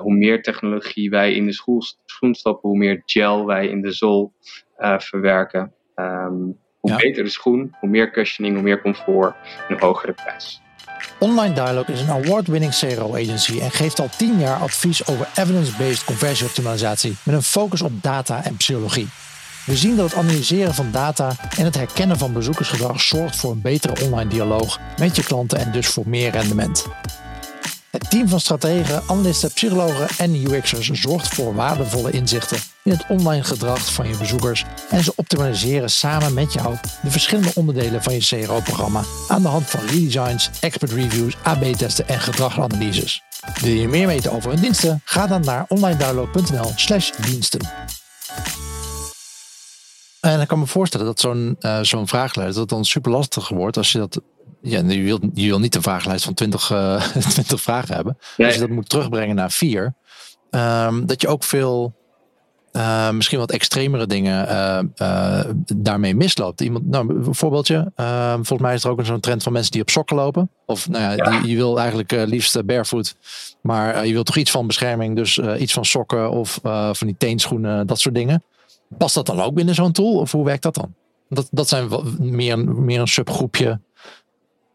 Hoe 0.00 0.14
meer 0.14 0.42
technologie 0.42 1.10
wij 1.10 1.34
in 1.34 1.46
de 1.46 1.52
schoen, 1.52 1.80
schoen 2.04 2.34
stoppen, 2.34 2.68
hoe 2.68 2.78
meer 2.78 3.02
gel 3.04 3.46
wij 3.46 3.66
in 3.66 3.82
de 3.82 3.92
zool 3.92 4.32
verwerken. 4.98 5.72
Um, 5.96 6.60
hoe 6.82 6.90
ja. 6.90 6.96
beter 6.96 7.24
de 7.24 7.30
schoen, 7.30 7.76
hoe 7.80 7.88
meer 7.88 8.10
cushioning, 8.10 8.54
hoe 8.54 8.64
meer 8.64 8.82
comfort 8.82 9.34
en 9.68 9.74
hoe 9.74 9.86
hoger 9.86 10.06
de 10.06 10.12
prijs. 10.12 10.62
Online 11.18 11.54
Dialogue 11.54 11.94
is 11.94 12.00
een 12.00 12.10
award-winning 12.10 12.78
CRO 12.78 13.14
agency 13.14 13.60
en 13.60 13.70
geeft 13.70 14.00
al 14.00 14.08
10 14.16 14.38
jaar 14.38 14.60
advies 14.60 15.06
over 15.06 15.28
evidence-based 15.34 16.04
conversieoptimalisatie 16.04 17.16
met 17.24 17.34
een 17.34 17.42
focus 17.42 17.82
op 17.82 18.02
data 18.02 18.44
en 18.44 18.56
psychologie. 18.56 19.08
We 19.66 19.76
zien 19.76 19.96
dat 19.96 20.10
het 20.10 20.18
analyseren 20.18 20.74
van 20.74 20.90
data 20.92 21.32
en 21.58 21.64
het 21.64 21.76
herkennen 21.76 22.18
van 22.18 22.32
bezoekersgedrag 22.32 23.00
zorgt 23.00 23.36
voor 23.36 23.50
een 23.50 23.60
betere 23.60 24.04
online 24.04 24.30
dialoog 24.30 24.80
met 24.98 25.16
je 25.16 25.24
klanten 25.24 25.58
en 25.58 25.72
dus 25.72 25.86
voor 25.86 26.08
meer 26.08 26.30
rendement. 26.30 26.86
Het 27.92 28.10
team 28.10 28.28
van 28.28 28.40
strategen, 28.40 29.02
analisten, 29.06 29.52
psychologen 29.52 30.08
en 30.18 30.34
UX'ers 30.34 30.90
zorgt 30.90 31.34
voor 31.34 31.54
waardevolle 31.54 32.10
inzichten 32.10 32.58
in 32.82 32.92
het 32.92 33.04
online 33.08 33.44
gedrag 33.44 33.92
van 33.92 34.08
je 34.08 34.16
bezoekers 34.16 34.64
en 34.90 35.04
ze 35.04 35.12
optimaliseren 35.16 35.90
samen 35.90 36.34
met 36.34 36.52
jou 36.52 36.76
de 37.02 37.10
verschillende 37.10 37.50
onderdelen 37.54 38.02
van 38.02 38.14
je 38.14 38.20
CRO-programma 38.20 39.02
aan 39.28 39.42
de 39.42 39.48
hand 39.48 39.70
van 39.70 39.80
redesigns, 39.80 40.50
expert 40.60 40.92
reviews, 40.92 41.36
AB-testen 41.42 42.08
en 42.08 42.20
gedragsanalyses. 42.20 43.22
Wil 43.60 43.74
je 43.74 43.88
meer 43.88 44.06
weten 44.06 44.32
over 44.32 44.50
hun 44.50 44.60
diensten? 44.60 45.00
Ga 45.04 45.26
dan 45.26 45.40
naar 45.40 45.64
onlinedialog.nl/diensten. 45.68 47.60
En 50.20 50.40
ik 50.40 50.48
kan 50.48 50.58
me 50.58 50.66
voorstellen 50.66 51.06
dat 51.06 51.20
zo'n 51.20 51.56
uh, 51.60 51.78
zo'n 51.80 52.08
vragenlijst 52.08 52.56
dat 52.56 52.68
dan 52.68 52.84
super 52.84 53.10
lastig 53.10 53.48
wordt 53.48 53.76
als 53.76 53.92
je 53.92 53.98
dat. 53.98 54.20
Ja, 54.62 54.82
je 54.86 55.02
wil, 55.02 55.18
je 55.34 55.46
wil 55.46 55.58
niet 55.58 55.74
een 55.74 55.82
vragenlijst 55.82 56.24
van 56.24 56.34
20, 56.34 56.70
uh, 56.70 57.02
20 57.28 57.60
vragen 57.60 57.94
hebben. 57.94 58.18
Als 58.36 58.54
je 58.54 58.60
dat 58.60 58.68
moet 58.68 58.88
terugbrengen 58.88 59.36
naar 59.36 59.50
vier. 59.50 59.94
Um, 60.50 61.06
dat 61.06 61.20
je 61.20 61.28
ook 61.28 61.44
veel, 61.44 61.94
uh, 62.72 63.10
misschien 63.10 63.38
wat 63.38 63.50
extremere 63.50 64.06
dingen 64.06 64.48
uh, 64.96 65.44
daarmee 65.76 66.14
misloopt. 66.14 66.60
Iemand, 66.60 66.86
nou, 66.86 67.24
een 67.26 67.34
voorbeeldje. 67.34 67.92
Ehm, 67.94 68.34
volgens 68.34 68.60
mij 68.60 68.74
is 68.74 68.84
er 68.84 68.90
ook 68.90 69.04
zo'n 69.04 69.20
trend 69.20 69.42
van 69.42 69.52
mensen 69.52 69.72
die 69.72 69.80
op 69.80 69.90
sokken 69.90 70.16
lopen. 70.16 70.50
Of 70.66 70.88
nou 70.88 71.02
ja, 71.02 71.12
ja. 71.12 71.40
Die, 71.40 71.50
je 71.50 71.56
wil 71.56 71.78
eigenlijk 71.78 72.10
liefst 72.10 72.64
barefoot. 72.64 73.16
Maar 73.60 74.06
je 74.06 74.12
wilt 74.12 74.26
toch 74.26 74.36
iets 74.36 74.50
van 74.50 74.66
bescherming. 74.66 75.16
Dus 75.16 75.38
iets 75.38 75.72
van 75.72 75.84
sokken 75.84 76.30
of 76.30 76.58
van 76.92 77.06
die 77.06 77.16
teenschoenen, 77.18 77.86
dat 77.86 78.00
soort 78.00 78.14
dingen. 78.14 78.44
Past 78.98 79.14
dat 79.14 79.26
dan 79.26 79.40
ook 79.40 79.54
binnen 79.54 79.74
zo'n 79.74 79.92
tool 79.92 80.18
of 80.18 80.32
hoe 80.32 80.44
werkt 80.44 80.62
dat 80.62 80.74
dan? 80.74 80.94
Dat, 81.28 81.48
dat 81.50 81.68
zijn 81.68 81.88
meer, 82.18 82.58
meer 82.58 83.00
een 83.00 83.08
subgroepje 83.08 83.80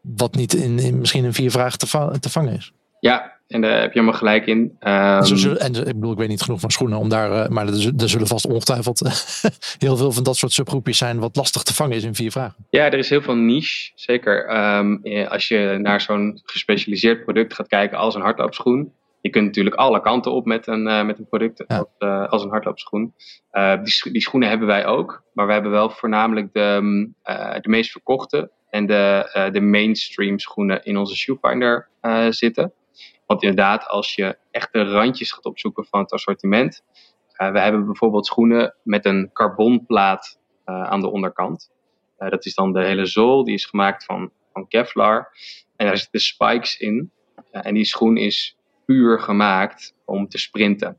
wat 0.02 0.34
niet 0.34 0.54
in, 0.54 0.78
in 0.78 0.98
misschien 0.98 1.24
in 1.24 1.32
vier 1.32 1.50
vragen 1.50 1.78
te, 1.78 2.16
te, 2.20 2.30
vangen 2.30 2.52
is. 2.52 2.72
Ja, 3.00 3.36
en 3.46 3.60
daar 3.60 3.80
heb 3.80 3.92
je 3.92 3.98
helemaal 3.98 4.18
gelijk 4.18 4.46
in. 4.46 4.58
Um, 4.58 5.56
en 5.56 5.74
ik 5.74 5.84
bedoel, 5.84 6.12
ik 6.12 6.18
weet 6.18 6.28
niet 6.28 6.42
genoeg 6.42 6.60
van 6.60 6.70
schoenen 6.70 6.98
om 6.98 7.08
daar, 7.08 7.30
uh, 7.30 7.48
maar 7.48 7.66
er, 7.66 7.92
er, 7.96 8.08
zullen 8.08 8.26
vast 8.26 8.46
ongetwijfeld 8.46 9.00
heel 9.78 9.96
veel 9.96 10.12
van 10.12 10.22
dat 10.22 10.36
soort 10.36 10.52
subgroepjes 10.52 10.98
zijn 10.98 11.18
wat 11.18 11.36
lastig 11.36 11.62
te 11.62 11.74
vangen 11.74 11.96
is 11.96 12.04
in 12.04 12.14
vier 12.14 12.30
vragen. 12.30 12.66
Ja, 12.70 12.84
er 12.84 12.98
is 12.98 13.10
heel 13.10 13.22
veel 13.22 13.36
niche. 13.36 13.92
Zeker 13.94 14.56
um, 14.76 15.00
als 15.28 15.48
je 15.48 15.78
naar 15.80 16.00
zo'n 16.00 16.40
gespecialiseerd 16.44 17.24
product 17.24 17.54
gaat 17.54 17.68
kijken 17.68 17.98
als 17.98 18.14
een 18.14 18.22
hardloopschoen 18.22 18.92
je 19.20 19.30
kunt 19.30 19.46
natuurlijk 19.46 19.76
alle 19.76 20.00
kanten 20.00 20.32
op 20.32 20.46
met 20.46 20.66
een, 20.66 20.86
uh, 20.86 21.04
met 21.04 21.18
een 21.18 21.28
product 21.28 21.66
als, 21.66 21.86
uh, 21.98 22.28
als, 22.28 22.42
een 22.42 22.50
hardloopschoen. 22.50 23.14
Die, 23.82 24.12
die, 24.12 24.20
schoenen 24.20 24.48
hebben 24.48 24.66
wij 24.66 24.86
ook, 24.86 25.22
maar 25.32 25.46
we 25.46 25.52
hebben 25.52 25.70
wel 25.70 25.90
voornamelijk 25.90 26.52
de, 26.52 26.78
mm, 26.80 27.14
de 27.60 27.68
meest 27.68 27.90
verkochte 27.90 28.50
en 28.70 28.86
de, 28.86 29.50
de 29.52 29.60
mainstream 29.60 30.38
schoenen 30.38 30.84
in 30.84 30.96
onze 30.96 31.16
shoefinder 31.16 31.88
zitten. 32.30 32.72
Want 33.26 33.42
inderdaad, 33.42 33.86
als 33.86 34.14
je 34.14 34.38
echt 34.50 34.72
de 34.72 34.82
randjes 34.82 35.32
gaat 35.32 35.44
opzoeken 35.44 35.84
van 35.84 36.00
het 36.00 36.12
assortiment. 36.12 36.82
we 37.36 37.60
hebben 37.60 37.84
bijvoorbeeld 37.84 38.26
schoenen 38.26 38.74
met 38.82 39.04
een 39.04 39.30
carbonplaat 39.32 40.38
aan 40.64 41.00
de 41.00 41.10
onderkant. 41.10 41.70
dat 42.16 42.44
is 42.44 42.54
dan 42.54 42.72
de 42.72 42.84
hele 42.84 43.06
zool, 43.06 43.44
die 43.44 43.54
is 43.54 43.64
gemaakt 43.64 44.04
van, 44.04 44.30
van 44.52 44.68
Kevlar. 44.68 45.28
En 45.76 45.86
daar 45.86 45.96
zitten 45.96 46.20
spikes 46.20 46.78
in. 46.78 47.10
en 47.50 47.74
die 47.74 47.84
schoen 47.84 48.16
is 48.16 48.56
puur 48.84 49.20
gemaakt 49.20 49.94
om 50.04 50.28
te 50.28 50.38
sprinten. 50.38 50.98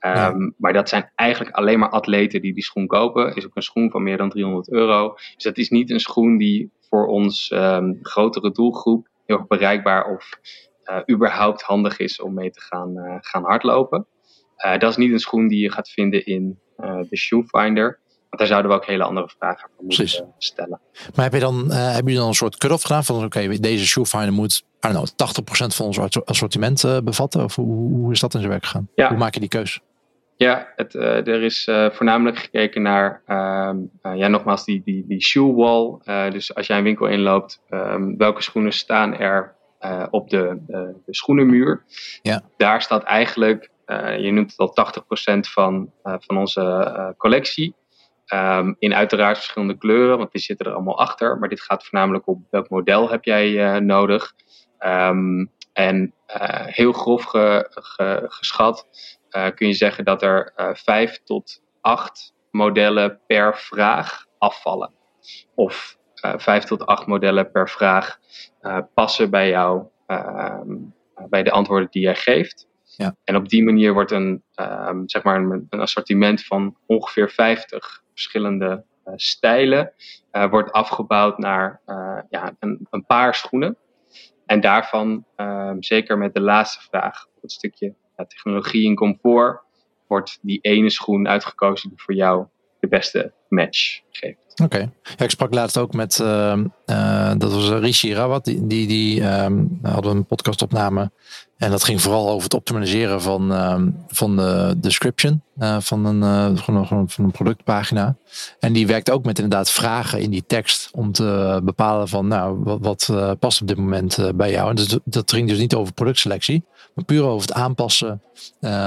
Um, 0.00 0.54
Maar 0.56 0.72
dat 0.72 0.88
zijn 0.88 1.12
eigenlijk 1.14 1.56
alleen 1.56 1.78
maar 1.78 1.88
atleten 1.88 2.40
die 2.40 2.54
die 2.54 2.62
schoen 2.62 2.86
kopen. 2.86 3.34
Is 3.34 3.44
ook 3.44 3.56
een 3.56 3.62
schoen 3.62 3.90
van 3.90 4.02
meer 4.02 4.16
dan 4.16 4.30
300 4.30 4.70
euro. 4.70 5.14
Dus 5.34 5.44
dat 5.44 5.58
is 5.58 5.68
niet 5.68 5.90
een 5.90 6.00
schoen 6.00 6.36
die 6.36 6.70
voor 6.80 7.06
ons 7.06 7.50
um, 7.54 7.98
grotere 8.02 8.50
doelgroep 8.50 9.08
heel 9.26 9.36
erg 9.36 9.46
bereikbaar 9.46 10.10
of 10.10 10.38
uh, 10.84 10.98
überhaupt 11.10 11.62
handig 11.62 11.98
is 11.98 12.20
om 12.20 12.34
mee 12.34 12.50
te 12.50 12.60
gaan, 12.60 12.96
uh, 12.96 13.16
gaan 13.20 13.44
hardlopen. 13.44 14.06
Uh, 14.64 14.78
dat 14.78 14.90
is 14.90 14.96
niet 14.96 15.12
een 15.12 15.18
schoen 15.18 15.48
die 15.48 15.60
je 15.60 15.72
gaat 15.72 15.88
vinden 15.88 16.26
in 16.26 16.58
de 17.08 17.16
Shoefinder. 17.16 17.98
Want 18.28 18.38
daar 18.38 18.46
zouden 18.46 18.70
we 18.70 18.76
ook 18.76 18.86
hele 18.86 19.04
andere 19.04 19.28
vragen 19.38 19.70
voor 19.74 19.84
moeten 19.84 20.34
stellen. 20.38 20.80
Maar 21.14 21.24
heb 21.24 21.34
je 21.34 21.40
dan, 21.40 21.70
heb 21.70 22.08
je 22.08 22.14
dan 22.14 22.26
een 22.26 22.34
soort 22.34 22.56
cut-off 22.56 22.82
gedaan 22.82 23.04
van 23.04 23.24
oké, 23.24 23.58
deze 23.60 23.86
shoefinder 23.86 24.32
moet 24.32 24.64
I 24.86 24.92
don't 24.92 25.14
know, 25.16 25.70
80% 25.70 25.74
van 25.74 25.86
ons 25.86 25.98
assortiment 26.24 27.04
bevatten? 27.04 27.44
Of 27.44 27.54
hoe, 27.54 27.90
hoe, 27.90 28.12
is 28.12 28.20
dat 28.20 28.34
in 28.34 28.40
zijn 28.40 28.52
werk 28.52 28.64
gegaan? 28.64 28.88
Ja. 28.94 29.08
Hoe 29.08 29.16
maak 29.16 29.34
je 29.34 29.40
die 29.40 29.48
keus? 29.48 29.80
Ja, 30.38 30.72
het, 30.76 30.94
uh, 30.94 31.26
er 31.26 31.42
is 31.42 31.64
voornamelijk 31.90 32.38
gekeken 32.38 32.82
naar, 32.82 33.22
ehm, 33.26 33.76
ja, 34.16 34.28
nogmaals, 34.28 34.64
die, 34.64 34.82
die, 34.84 35.04
die 35.06 35.22
shoe 35.22 35.54
wall. 35.54 35.98
dus 36.30 36.54
als 36.54 36.66
jij 36.66 36.78
een 36.78 36.84
winkel 36.84 37.06
inloopt, 37.06 37.62
um, 37.70 38.16
welke 38.16 38.42
schoenen 38.42 38.72
staan 38.72 39.14
er 39.14 39.54
op 40.10 40.30
de, 40.30 40.58
de 40.66 41.14
schoenenmuur? 41.14 41.84
Ja. 42.22 42.42
Daar 42.56 42.82
staat 42.82 43.02
eigenlijk, 43.02 43.70
je 44.18 44.30
noemt 44.32 44.54
het 44.56 44.58
al 44.58 44.74
80% 45.36 45.40
van, 45.40 45.92
van 46.02 46.36
onze 46.36 47.14
collectie. 47.16 47.74
Um, 48.34 48.76
in 48.78 48.94
uiteraard 48.94 49.36
verschillende 49.36 49.78
kleuren, 49.78 50.18
want 50.18 50.32
die 50.32 50.40
zitten 50.40 50.66
er 50.66 50.72
allemaal 50.72 50.98
achter. 50.98 51.38
Maar 51.38 51.48
dit 51.48 51.60
gaat 51.60 51.84
voornamelijk 51.84 52.26
op 52.26 52.38
welk 52.50 52.68
model 52.68 53.10
heb 53.10 53.24
jij 53.24 53.80
nodig. 53.80 54.34
Um, 54.86 55.50
en 55.72 56.14
heel 56.66 56.92
grof 56.92 57.24
ge, 57.24 57.66
ge, 57.70 58.24
geschat 58.28 58.86
kun 59.28 59.66
je 59.66 59.72
zeggen 59.72 60.04
dat 60.04 60.22
er 60.22 60.52
vijf 60.74 61.22
tot 61.24 61.62
acht 61.80 62.34
modellen 62.50 63.20
per 63.26 63.56
vraag 63.56 64.26
afvallen. 64.38 64.92
Of 65.54 65.98
vijf 66.36 66.64
tot 66.64 66.86
acht 66.86 67.06
modellen 67.06 67.50
per 67.50 67.68
vraag 67.68 68.18
passen 68.94 69.30
bij 69.30 69.48
jou, 69.48 69.82
ehm, 70.06 70.76
bij 71.28 71.42
de 71.42 71.50
antwoorden 71.50 71.88
die 71.90 72.02
jij 72.02 72.16
geeft. 72.16 72.68
Ja. 72.96 73.14
En 73.24 73.36
op 73.36 73.48
die 73.48 73.64
manier 73.64 73.92
wordt 73.92 74.10
een, 74.10 74.42
zeg 75.06 75.22
maar 75.22 75.36
een, 75.36 75.66
een 75.70 75.80
assortiment 75.80 76.44
van 76.44 76.76
ongeveer 76.86 77.30
50 77.30 78.02
verschillende 78.18 78.84
uh, 79.08 79.14
stijlen 79.16 79.92
uh, 80.32 80.50
wordt 80.50 80.72
afgebouwd 80.72 81.38
naar 81.38 81.80
uh, 81.86 82.18
ja, 82.28 82.54
een, 82.58 82.86
een, 82.90 83.06
paar 83.06 83.34
schoenen. 83.34 83.76
En 84.46 84.60
daarvan, 84.60 85.24
ehm, 85.36 85.76
zeker 85.80 86.18
met 86.18 86.34
de 86.34 86.40
laatste 86.40 86.80
vraag, 86.80 87.26
het 87.40 87.52
stukje 87.52 87.94
technologie 88.26 88.88
en 88.88 88.94
comfort, 88.94 89.62
wordt 90.06 90.38
die 90.42 90.58
ene 90.60 90.90
schoen 90.90 91.28
uitgekozen 91.28 91.88
die 91.88 92.00
voor 92.00 92.14
jou 92.14 92.46
de 92.80 92.88
beste 92.88 93.32
match 93.48 94.00
geeft. 94.10 94.36
Oké. 94.62 94.92
Ik 95.16 95.30
sprak 95.30 95.54
laatst 95.54 95.78
ook 95.78 95.92
met, 95.92 96.18
uh, 96.22 96.56
uh, 96.86 97.32
dat 97.36 97.52
was 97.52 97.68
Rishi 97.68 98.14
Rawat, 98.14 98.44
die, 98.44 98.66
die, 98.66 98.86
die 98.86 99.42
um, 99.42 99.78
hadden 99.82 100.16
een 100.16 100.26
podcastopname. 100.26 101.10
En 101.56 101.70
dat 101.70 101.84
ging 101.84 102.02
vooral 102.02 102.28
over 102.28 102.42
het 102.42 102.54
optimaliseren 102.54 103.22
van, 103.22 103.50
um, 103.52 104.04
van 104.08 104.36
de 104.36 104.74
description 104.76 105.42
uh, 105.58 105.76
van, 105.80 106.04
een, 106.04 106.56
van, 106.56 106.76
een, 106.76 107.08
van 107.08 107.24
een 107.24 107.30
productpagina. 107.30 108.16
En 108.60 108.72
die 108.72 108.86
werkt 108.86 109.10
ook 109.10 109.24
met 109.24 109.38
inderdaad 109.38 109.70
vragen 109.70 110.20
in 110.20 110.30
die 110.30 110.44
tekst 110.46 110.88
om 110.92 111.12
te 111.12 111.60
bepalen 111.64 112.08
van 112.08 112.26
nou, 112.26 112.58
wat, 112.62 112.78
wat 112.80 113.38
past 113.38 113.60
op 113.60 113.68
dit 113.68 113.76
moment 113.76 114.30
bij 114.34 114.50
jou. 114.50 114.70
En 114.70 114.76
dus, 114.76 114.98
dat 115.04 115.32
ging 115.32 115.48
dus 115.48 115.58
niet 115.58 115.74
over 115.74 115.92
productselectie, 115.92 116.64
maar 116.94 117.04
puur 117.04 117.22
over 117.22 117.48
het 117.48 117.56
aanpassen 117.56 118.22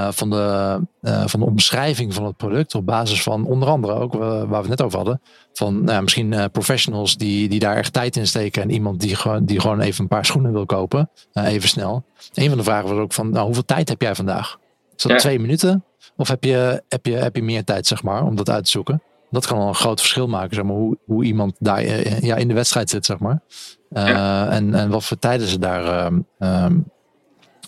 van, 0.09 0.29
de, 0.29 0.79
van 1.25 1.39
de 1.39 1.45
omschrijving 1.45 2.13
van 2.13 2.25
het 2.25 2.37
product 2.37 2.75
op 2.75 2.85
basis 2.85 3.23
van 3.23 3.45
onder 3.45 3.69
andere 3.69 3.93
ook 3.93 4.13
we 4.59 4.67
het 4.67 4.77
net 4.77 4.81
over 4.81 4.97
hadden, 4.97 5.21
van 5.53 5.83
nou, 5.83 6.01
misschien 6.03 6.31
uh, 6.31 6.45
professionals 6.51 7.17
die, 7.17 7.49
die 7.49 7.59
daar 7.59 7.75
echt 7.75 7.93
tijd 7.93 8.15
in 8.15 8.27
steken. 8.27 8.61
En 8.61 8.69
iemand 8.69 8.99
die 8.99 9.15
gewoon, 9.15 9.45
die 9.45 9.59
gewoon 9.59 9.79
even 9.79 10.01
een 10.01 10.07
paar 10.07 10.25
schoenen 10.25 10.51
wil 10.51 10.65
kopen. 10.65 11.09
Uh, 11.33 11.45
even 11.45 11.69
snel. 11.69 12.03
Een 12.33 12.49
van 12.49 12.57
de 12.57 12.63
vragen 12.63 12.89
was 12.89 12.97
ook 12.97 13.13
van, 13.13 13.29
nou, 13.29 13.45
hoeveel 13.45 13.65
tijd 13.65 13.89
heb 13.89 14.01
jij 14.01 14.15
vandaag? 14.15 14.57
Is 14.95 15.03
dat 15.03 15.19
twee 15.19 15.39
minuten? 15.39 15.83
Of 16.17 16.27
heb 16.27 16.43
je, 16.43 16.83
heb, 16.87 17.05
je, 17.05 17.13
heb 17.13 17.35
je 17.35 17.43
meer 17.43 17.63
tijd, 17.63 17.87
zeg 17.87 18.03
maar, 18.03 18.23
om 18.23 18.35
dat 18.35 18.49
uit 18.49 18.63
te 18.63 18.69
zoeken? 18.69 19.01
dat 19.31 19.47
kan 19.47 19.57
al 19.57 19.67
een 19.67 19.75
groot 19.75 19.99
verschil 19.99 20.27
maken, 20.27 20.55
zeg 20.55 20.63
maar, 20.63 20.75
hoe, 20.75 20.97
hoe 21.05 21.23
iemand 21.23 21.55
daar 21.59 21.83
ja, 22.25 22.35
in 22.35 22.47
de 22.47 22.53
wedstrijd 22.53 22.89
zit, 22.89 23.05
zeg 23.05 23.19
maar. 23.19 23.41
en, 23.89 24.73
en 24.73 24.89
wat 24.89 25.05
voor 25.05 25.19
tijden 25.19 25.47
ze 25.47 25.59
daar 25.59 25.85
ehm, 25.85 26.19
ehm, 26.39 26.79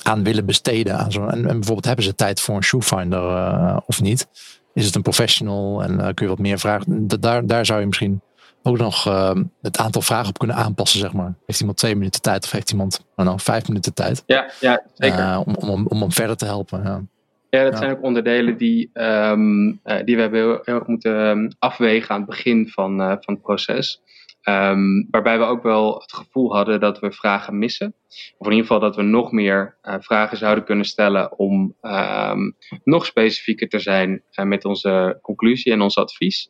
aan 0.04 0.24
willen 0.24 0.46
besteden. 0.46 0.98
Aan 0.98 1.12
zo, 1.12 1.26
en, 1.26 1.38
en, 1.38 1.44
bijvoorbeeld 1.44 1.86
hebben 1.86 2.06
ze 2.06 2.16
tijd 2.16 2.40
voor 2.40 2.56
een 2.56 2.64
shoefinder 2.64 3.82
of 3.86 4.02
niet? 4.02 4.28
Is 4.74 4.86
het 4.86 4.96
een 4.96 5.02
professional 5.02 5.84
en 5.84 5.98
kun 5.98 6.26
je 6.26 6.32
wat 6.32 6.40
meer 6.40 6.60
vragen? 6.60 7.08
Daar, 7.08 7.46
daar 7.46 7.66
zou 7.66 7.80
je 7.80 7.86
misschien 7.86 8.22
ook 8.64 8.78
nog 8.78 9.08
ehm, 9.08 9.44
het 9.62 9.78
aantal 9.78 10.02
vragen 10.02 10.30
op 10.30 10.38
kunnen 10.38 10.56
aanpassen, 10.56 11.00
zeg 11.00 11.14
maar. 11.14 11.34
Heeft 11.46 11.60
iemand 11.60 11.78
twee 11.78 11.96
minuten 11.96 12.22
tijd 12.22 12.44
of 12.44 12.52
heeft 12.52 12.72
iemand 12.72 13.06
nou, 13.16 13.40
vijf 13.40 13.68
minuten 13.68 13.94
tijd? 13.94 14.24
Ja, 14.26 14.52
ja 14.60 14.84
zeker. 14.94 15.20
Uh, 15.20 15.42
om, 15.46 15.56
om, 15.56 15.88
om 15.88 16.00
hem 16.00 16.12
verder 16.12 16.38
te 16.38 16.46
helpen. 16.46 16.84
Ja, 16.84 17.02
ja 17.50 17.64
dat 17.64 17.78
zijn 17.78 17.92
ook 17.92 18.04
onderdelen 18.04 18.58
die, 18.58 18.90
um, 18.94 19.68
uh, 19.68 19.98
die 20.06 20.16
we 20.16 20.22
hebben 20.22 20.40
heel, 20.40 20.60
heel 20.64 20.76
erg 20.76 20.88
moeten 20.88 21.30
ehm, 21.30 21.50
afwegen 21.60 22.10
aan 22.10 22.22
het 22.22 22.30
begin 22.30 22.70
van, 22.70 22.98
van 22.98 23.34
het 23.34 23.42
proces. 23.42 24.02
Um, 24.50 25.08
waarbij 25.12 25.38
we 25.38 25.44
ook 25.44 25.64
wel 25.64 26.00
het 26.00 26.14
gevoel 26.14 26.56
hadden 26.56 26.80
dat 26.80 27.00
we 27.00 27.12
vragen 27.12 27.58
missen. 27.58 27.96
Of 28.38 28.48
in 28.48 28.52
ieder 28.52 28.68
geval 28.68 28.80
dat 28.80 28.96
we 28.96 29.02
nog 29.02 29.32
meer 29.32 29.78
uh, 29.84 29.96
vragen 30.00 30.38
zouden 30.38 30.64
kunnen 30.64 30.86
stellen 30.86 31.38
om 31.38 31.76
um, 31.82 32.56
nog 32.84 33.06
specifieker 33.06 33.70
te 33.70 33.80
zijn 33.80 34.24
uh, 34.32 34.46
met 34.46 34.66
onze 34.66 35.20
conclusie 35.22 35.72
en 35.72 35.82
ons 35.82 35.98
advies. 35.98 36.50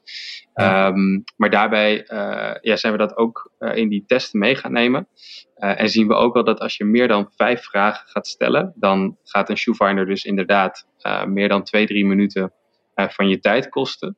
Um, 0.55 1.23
maar 1.37 1.49
daarbij 1.49 2.07
uh, 2.11 2.53
ja, 2.61 2.75
zijn 2.75 2.91
we 2.91 2.99
dat 2.99 3.17
ook 3.17 3.51
in 3.73 3.89
die 3.89 4.03
testen 4.07 4.39
mee 4.39 4.55
gaan 4.55 4.71
nemen. 4.73 5.07
en 5.55 5.89
zien 5.89 6.07
we 6.07 6.13
ook 6.13 6.33
wel 6.33 6.43
dat 6.43 6.59
als 6.59 6.77
je 6.77 6.85
meer 6.85 7.07
dan 7.07 7.31
vijf 7.35 7.63
vragen 7.63 8.07
gaat 8.07 8.27
stellen, 8.27 8.73
dan 8.75 9.17
gaat 9.23 9.49
een 9.49 9.57
shoefinder 9.57 10.05
dus 10.05 10.23
inderdaad 10.23 10.87
meer 11.27 11.49
dan 11.49 11.63
twee, 11.63 11.87
drie 11.87 12.05
minuten 12.05 12.53
van 12.95 13.29
je 13.29 13.39
tijd 13.39 13.69
kosten. 13.69 14.17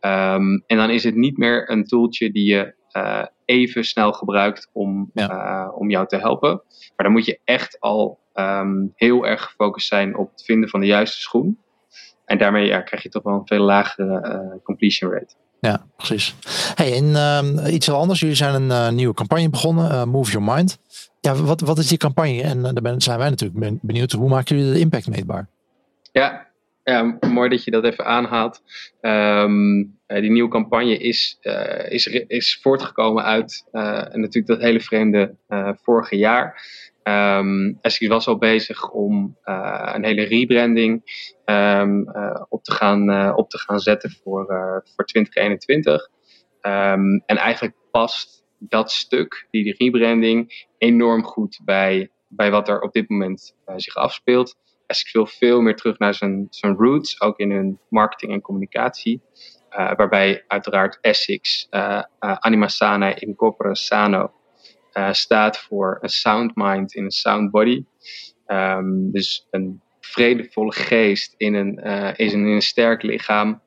en 0.00 0.62
dan 0.66 0.90
is 0.90 1.04
het 1.04 1.14
niet 1.14 1.36
meer 1.36 1.70
een 1.70 1.84
tooltje 1.84 2.30
die 2.30 2.44
je 2.44 2.78
uh, 2.92 3.24
even 3.44 3.84
snel 3.84 4.12
gebruikt 4.12 4.68
om, 4.72 5.10
ja. 5.14 5.30
uh, 5.66 5.78
om 5.78 5.90
jou 5.90 6.06
te 6.06 6.16
helpen. 6.16 6.50
Maar 6.96 7.06
dan 7.06 7.12
moet 7.12 7.24
je 7.24 7.40
echt 7.44 7.80
al 7.80 8.18
um, 8.34 8.92
heel 8.94 9.26
erg 9.26 9.42
gefocust 9.42 9.88
zijn 9.88 10.16
op 10.16 10.30
het 10.30 10.42
vinden 10.44 10.68
van 10.68 10.80
de 10.80 10.86
juiste 10.86 11.20
schoen. 11.20 11.58
En 12.24 12.38
daarmee 12.38 12.66
ja, 12.66 12.80
krijg 12.80 13.02
je 13.02 13.08
toch 13.08 13.22
wel 13.22 13.34
een 13.34 13.46
veel 13.46 13.64
lagere 13.64 14.42
uh, 14.54 14.62
completion 14.62 15.12
rate. 15.12 15.34
Ja, 15.60 15.86
precies. 15.96 16.34
Hey, 16.74 16.96
en 16.96 17.04
uh, 17.64 17.72
iets 17.72 17.86
heel 17.86 17.96
anders. 17.96 18.20
Jullie 18.20 18.34
zijn 18.34 18.70
een 18.70 18.94
nieuwe 18.94 19.14
campagne 19.14 19.50
begonnen, 19.50 20.08
Move 20.08 20.30
Your 20.30 20.52
Mind. 20.54 20.78
Ja, 21.20 21.34
wat, 21.34 21.60
wat 21.60 21.78
is 21.78 21.88
die 21.88 21.98
campagne? 21.98 22.42
En 22.42 22.62
daar 22.62 22.94
zijn 22.96 23.18
wij 23.18 23.28
natuurlijk 23.28 23.78
benieuwd. 23.82 24.12
Hoe 24.12 24.28
maken 24.28 24.56
jullie 24.56 24.72
de 24.72 24.80
impact 24.80 25.08
meetbaar? 25.08 25.48
Ja, 26.12 26.46
ja, 26.82 27.18
mooi 27.20 27.48
dat 27.48 27.64
je 27.64 27.70
dat 27.70 27.84
even 27.84 28.04
aanhaalt. 28.04 28.62
Um, 29.00 29.98
die 30.06 30.30
nieuwe 30.30 30.50
campagne 30.50 30.98
is, 30.98 31.38
uh, 31.42 31.90
is, 31.90 32.06
is 32.06 32.58
voortgekomen 32.62 33.24
uit 33.24 33.68
uh, 33.72 33.82
natuurlijk 33.92 34.46
dat 34.46 34.60
hele 34.60 34.80
vreemde 34.80 35.36
vorige 35.82 36.16
jaar. 36.16 36.62
Um, 37.02 37.78
Essex 37.80 38.10
was 38.10 38.26
al 38.26 38.38
bezig 38.38 38.90
om 38.90 39.36
een 39.44 40.04
hele 40.04 40.22
rebranding 40.22 41.02
um, 41.44 42.10
op, 42.48 42.64
te 42.64 42.72
gaan, 42.72 43.34
op 43.36 43.50
te 43.50 43.58
gaan 43.58 43.80
zetten 43.80 44.10
voor, 44.10 44.46
voor 44.94 45.04
2021. 45.04 46.08
en 46.60 47.22
eigenlijk 47.26 47.74
past 47.90 48.44
dat 48.58 48.90
stuk, 48.90 49.46
die 49.50 49.74
rebranding, 49.78 50.66
enorm 50.78 51.24
goed 51.24 51.60
bij, 51.64 52.10
bij 52.28 52.50
wat 52.50 52.68
er 52.68 52.80
op 52.80 52.92
dit 52.92 53.08
moment 53.08 53.54
zich 53.76 53.94
afspeelt. 53.94 54.56
Essex 54.90 55.12
wil 55.12 55.26
veel 55.26 55.60
meer 55.60 55.76
terug 55.76 55.98
naar 55.98 56.14
zijn, 56.14 56.46
zijn 56.50 56.74
roots, 56.74 57.20
ook 57.20 57.38
in 57.38 57.50
hun 57.50 57.78
marketing 57.88 58.32
en 58.32 58.40
communicatie. 58.40 59.22
Uh, 59.70 59.92
waarbij 59.96 60.44
uiteraard 60.46 60.98
Essex, 61.00 61.66
uh, 61.70 62.02
Anima 62.18 62.68
Sana 62.68 63.20
in 63.20 63.34
corpore 63.34 63.76
sano, 63.76 64.32
staat 65.10 65.58
voor 65.58 65.98
een 66.00 66.08
sound 66.08 66.50
mind 66.54 66.94
in 66.94 67.04
een 67.04 67.10
sound 67.10 67.50
body. 67.50 67.84
Um, 68.46 69.12
dus 69.12 69.46
een 69.50 69.80
vredevolle 70.00 70.72
geest 70.72 71.34
in 71.36 71.54
een, 71.54 71.76
is 72.16 72.32
in 72.32 72.44
een 72.44 72.62
sterk 72.62 73.02
lichaam. 73.02 73.62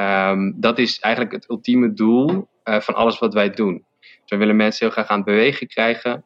Um, 0.00 0.60
dat 0.60 0.78
is 0.78 0.98
eigenlijk 0.98 1.34
het 1.34 1.50
ultieme 1.50 1.92
doel 1.92 2.48
van 2.64 2.94
alles 2.94 3.18
wat 3.18 3.34
wij 3.34 3.50
doen. 3.50 3.84
Dus 4.00 4.30
we 4.30 4.36
willen 4.36 4.56
mensen 4.56 4.86
heel 4.86 4.94
graag 4.94 5.08
aan 5.08 5.16
het 5.16 5.26
bewegen 5.26 5.66
krijgen. 5.66 6.24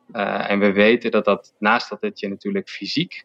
en 0.48 0.59
we 0.59 0.72
weten 0.72 1.11
dat 1.11 1.24
dat 1.24 1.54
naast 1.59 1.90
dat 1.90 2.00
het 2.00 2.20
je 2.20 2.28
natuurlijk 2.28 2.68
fysiek 2.68 3.24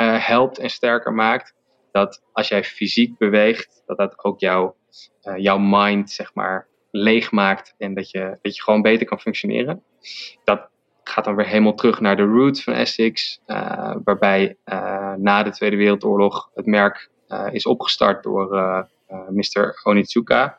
uh, 0.00 0.26
helpt 0.26 0.58
en 0.58 0.70
sterker 0.70 1.12
maakt. 1.12 1.54
Dat 1.92 2.22
als 2.32 2.48
jij 2.48 2.64
fysiek 2.64 3.18
beweegt, 3.18 3.82
dat 3.86 3.96
dat 3.96 4.24
ook 4.24 4.40
jouw, 4.40 4.76
uh, 5.22 5.36
jouw 5.36 5.58
mind, 5.58 6.10
zeg 6.10 6.34
maar, 6.34 6.66
leeg 6.90 7.30
maakt. 7.30 7.74
En 7.78 7.94
dat 7.94 8.10
je, 8.10 8.38
dat 8.42 8.56
je 8.56 8.62
gewoon 8.62 8.82
beter 8.82 9.06
kan 9.06 9.20
functioneren. 9.20 9.82
Dat 10.44 10.68
gaat 11.04 11.24
dan 11.24 11.36
weer 11.36 11.46
helemaal 11.46 11.74
terug 11.74 12.00
naar 12.00 12.16
de 12.16 12.24
roots 12.24 12.64
van 12.64 12.72
Essex. 12.72 13.40
Uh, 13.46 13.94
waarbij 14.04 14.56
na 15.16 15.42
de 15.42 15.50
Tweede 15.50 15.76
Wereldoorlog 15.76 16.50
het 16.54 16.66
merk 16.66 17.10
is 17.50 17.66
opgestart 17.66 18.22
door 18.22 18.48
Mr. 19.28 19.80
Onitsuka. 19.82 20.58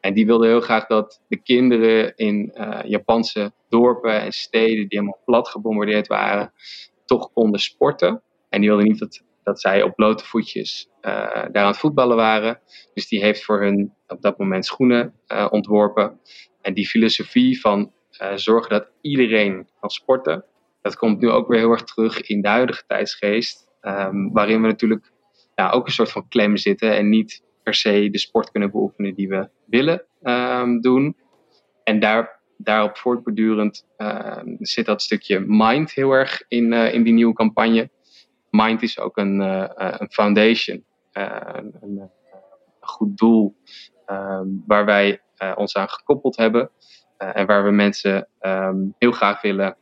En 0.00 0.14
die 0.14 0.26
wilde 0.26 0.46
heel 0.46 0.60
graag 0.60 0.86
dat 0.86 1.20
de 1.28 1.36
kinderen 1.36 2.16
in 2.16 2.52
Japanse 2.84 3.52
dorpen 3.68 4.20
en 4.20 4.32
steden 4.32 4.76
die 4.76 4.98
helemaal 4.98 5.20
plat 5.24 5.48
gebombardeerd 5.48 6.06
waren, 6.06 6.52
toch 7.04 7.32
konden 7.32 7.60
sporten. 7.60 8.22
En 8.52 8.60
die 8.60 8.68
wilde 8.68 8.84
niet 8.84 8.98
dat, 8.98 9.22
dat 9.42 9.60
zij 9.60 9.82
op 9.82 9.94
blote 9.94 10.24
voetjes 10.24 10.88
uh, 11.00 11.12
daar 11.32 11.62
aan 11.62 11.66
het 11.66 11.78
voetballen 11.78 12.16
waren. 12.16 12.60
Dus 12.94 13.08
die 13.08 13.20
heeft 13.20 13.44
voor 13.44 13.62
hun 13.62 13.94
op 14.06 14.22
dat 14.22 14.38
moment 14.38 14.66
schoenen 14.66 15.14
uh, 15.28 15.46
ontworpen. 15.50 16.20
En 16.60 16.74
die 16.74 16.86
filosofie 16.86 17.60
van 17.60 17.92
uh, 18.22 18.32
zorgen 18.34 18.70
dat 18.70 18.88
iedereen 19.00 19.68
kan 19.80 19.90
sporten, 19.90 20.44
dat 20.82 20.96
komt 20.96 21.20
nu 21.20 21.30
ook 21.30 21.48
weer 21.48 21.58
heel 21.58 21.70
erg 21.70 21.84
terug 21.84 22.20
in 22.20 22.42
de 22.42 22.48
huidige 22.48 22.82
tijdsgeest. 22.86 23.70
Um, 23.82 24.32
waarin 24.32 24.60
we 24.60 24.66
natuurlijk 24.66 25.12
ja, 25.54 25.70
ook 25.70 25.86
een 25.86 25.92
soort 25.92 26.10
van 26.12 26.28
klem 26.28 26.56
zitten 26.56 26.96
en 26.96 27.08
niet 27.08 27.42
per 27.62 27.74
se 27.74 28.10
de 28.10 28.18
sport 28.18 28.50
kunnen 28.50 28.70
beoefenen 28.70 29.14
die 29.14 29.28
we 29.28 29.48
willen 29.66 30.04
um, 30.22 30.80
doen. 30.80 31.16
En 31.84 32.00
daar, 32.00 32.40
daarop 32.56 32.96
voortbordurend 32.96 33.86
uh, 33.98 34.38
zit 34.58 34.86
dat 34.86 35.02
stukje 35.02 35.44
mind 35.46 35.92
heel 35.92 36.12
erg 36.12 36.42
in, 36.48 36.72
in 36.72 37.02
die 37.02 37.12
nieuwe 37.12 37.34
campagne. 37.34 37.90
Mind 38.52 38.82
is 38.82 38.98
ook 38.98 39.16
een, 39.16 39.40
uh, 39.40 39.68
een 39.76 40.10
foundation, 40.10 40.84
uh, 41.12 41.40
een, 41.42 41.74
een, 41.80 42.10
goed 42.80 43.16
doel 43.16 43.56
um, 44.06 44.64
waar 44.66 44.84
wij 44.84 45.20
ons 45.54 45.76
aan 45.76 45.88
gekoppeld 45.88 46.36
hebben 46.36 46.70
en 47.16 47.46
waar 47.46 47.64
we 47.64 47.70
mensen 47.70 48.28
um, 48.40 48.94
heel 48.98 49.12
graag 49.12 49.40
willen 49.40 49.76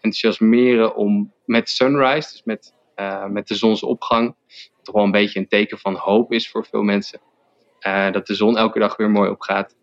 enthousiasmeren 0.00 0.94
om 0.94 1.32
met 1.44 1.70
sunrise, 1.70 2.30
dus 2.30 2.42
met, 2.44 2.74
met 3.28 3.48
de 3.48 3.54
zonsopgang, 3.54 4.34
toch 4.82 4.94
wel 4.94 5.04
een 5.04 5.10
beetje 5.10 5.38
een 5.38 5.48
teken 5.48 5.78
van 5.78 5.94
hoop 5.94 6.32
is 6.32 6.50
voor 6.50 6.64
veel 6.64 6.82
mensen. 6.82 7.20
dat 8.12 8.26
de 8.26 8.34
zon 8.34 8.56
elke 8.56 8.78
dag 8.78 8.96
weer 8.96 9.10
mooi 9.10 9.30
opgaat. 9.30 9.76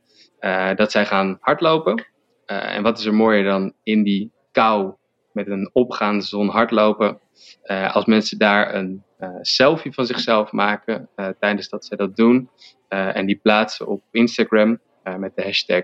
dat 0.75 0.91
zij 0.91 1.05
gaan 1.05 1.37
hardlopen. 1.39 2.05
en 2.45 2.83
wat 2.83 2.99
is 2.99 3.05
er 3.05 3.13
mooier 3.13 3.43
dan 3.43 3.73
in 3.83 4.03
die 4.03 4.31
kou 4.51 4.93
met 5.37 5.47
een 5.47 5.69
opgaande 5.73 6.23
zon 6.23 6.49
hardlopen. 6.49 7.19
Uh, 7.65 7.95
als 7.95 8.05
mensen 8.05 8.37
daar 8.37 8.75
een 8.75 9.03
uh, 9.19 9.29
selfie 9.41 9.93
van 9.93 10.05
zichzelf 10.05 10.51
maken 10.51 11.09
uh, 11.15 11.27
tijdens 11.39 11.69
dat 11.69 11.85
ze 11.85 11.95
dat 11.95 12.15
doen 12.15 12.49
en 12.87 13.25
die 13.25 13.39
plaatsen 13.43 13.87
op 13.87 14.01
Instagram 14.11 14.79
met 15.17 15.35
de 15.35 15.43
hashtag 15.43 15.83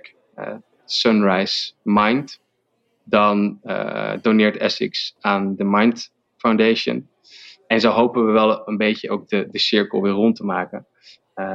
Sunrise 0.85 1.73
Mind, 1.81 2.39
dan 3.03 3.59
doneert 4.21 4.57
Essex 4.57 5.15
aan 5.19 5.55
de 5.55 5.63
Mind 5.63 6.11
Foundation. 6.37 7.09
En 7.67 7.79
zo 7.79 7.89
hopen 7.89 8.25
we 8.25 8.31
wel 8.31 8.67
een 8.67 8.77
beetje 8.77 9.09
ook 9.09 9.27
de, 9.27 9.47
de 9.51 9.59
cirkel 9.59 10.01
weer 10.01 10.11
rond 10.11 10.35
te 10.35 10.45
maken. 10.45 10.85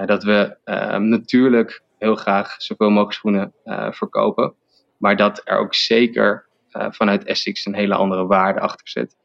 dat 0.07 0.23
we 0.23 0.57
natuurlijk 0.99 1.83
heel 1.99 2.15
graag 2.15 2.63
zoveel 2.63 2.91
mogelijk 2.91 3.13
schoenen 3.13 3.53
verkopen, 3.95 4.55
maar 4.99 5.17
dat 5.17 5.41
er 5.45 5.59
ook 5.59 5.75
zeker 5.75 6.48
vanuit 6.91 7.25
Essex 7.25 7.67
een 7.67 7.75
hele 7.75 7.95
andere 7.95 8.27
waarde 8.27 8.61
achter 8.61 8.89
zit. 8.89 9.17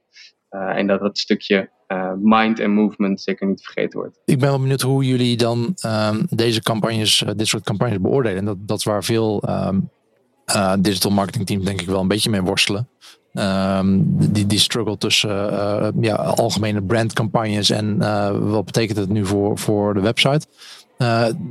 Uh, 0.54 0.78
en 0.78 0.88
dat 0.88 1.00
dat 1.00 1.18
stukje 1.18 1.70
uh, 1.88 2.12
mind 2.22 2.60
en 2.60 2.72
movement 2.72 3.22
zeker 3.22 3.48
niet 3.48 3.64
vergeten 3.64 4.00
wordt. 4.00 4.20
Ik 4.26 4.40
ben 4.40 4.50
wel 4.50 4.60
benieuwd 4.60 4.82
hoe 4.82 5.06
jullie 5.06 5.38
dan 5.38 5.76
um, 5.86 6.26
deze 6.30 6.62
campagnes, 6.62 7.24
dit 7.36 7.48
soort 7.48 7.64
campagnes 7.64 8.02
beoordelen. 8.02 8.38
En 8.38 8.46
dat, 8.46 8.58
dat 8.60 8.78
is 8.78 8.84
waar 8.84 9.04
veel 9.04 9.44
um, 9.50 9.90
digital 10.80 11.12
marketing 11.12 11.46
teams 11.46 11.66
denk 11.66 11.82
ik 11.82 11.88
wel 11.88 12.00
een 12.00 12.08
beetje 12.08 12.30
mee 12.30 12.42
worstelen. 12.42 12.88
Um, 13.34 14.06
die, 14.32 14.46
die 14.46 14.60
struggle 14.60 14.98
tussen 14.98 15.30
ja, 16.02 16.16
algemene 16.16 16.84
brandcampagnes 16.84 17.70
en 17.70 17.98
wat 18.50 18.66
betekent 18.66 18.98
het 18.98 19.10
nu 19.10 19.26
voor, 19.26 19.58
voor 19.58 19.94
de 19.94 20.02
website. 20.02 20.48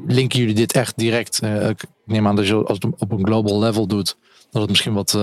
Linken 0.06 0.38
jullie 0.38 0.54
dit 0.54 0.72
echt 0.72 0.98
direct? 0.98 1.42
ik 1.42 1.84
neem 2.04 2.26
aan 2.26 2.36
dat 2.36 2.46
je 2.46 2.54
als 2.54 2.78
het 2.80 3.00
op 3.00 3.12
een 3.12 3.26
global 3.26 3.58
level 3.58 3.86
doet, 3.86 4.16
dat 4.52 4.60
het 4.60 4.70
misschien 4.70 4.92
wat 4.92 5.18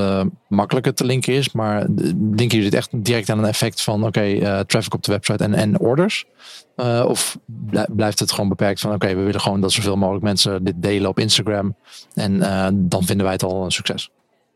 makkelijker 0.47 0.93
te 0.93 1.05
linken 1.05 1.33
is. 1.33 1.51
Maar 1.51 1.85
denken 2.15 2.47
jullie 2.47 2.65
het 2.65 2.73
echt 2.73 3.03
direct 3.03 3.29
aan 3.29 3.39
een 3.39 3.45
effect 3.45 3.81
van 3.81 4.03
oké, 4.03 4.63
traffic 4.65 4.93
op 4.93 5.03
de 5.03 5.11
website 5.11 5.43
en, 5.43 5.53
en 5.53 5.79
orders? 5.79 6.25
of 7.05 7.37
blijft 7.89 8.19
het 8.19 8.31
gewoon 8.31 8.49
beperkt 8.49 8.79
van 8.79 8.93
oké, 8.93 9.07
we 9.07 9.23
willen 9.23 9.41
gewoon 9.41 9.61
dat 9.61 9.71
zoveel 9.71 9.95
mogelijk 9.95 10.23
mensen 10.23 10.63
dit 10.63 10.75
delen 10.77 11.09
op 11.09 11.19
Instagram. 11.19 11.75
En 12.13 12.39
dan 12.73 13.03
vinden 13.03 13.23
wij 13.23 13.33
het 13.33 13.43
al 13.43 13.63
een 13.63 13.71
succes. 13.71 14.09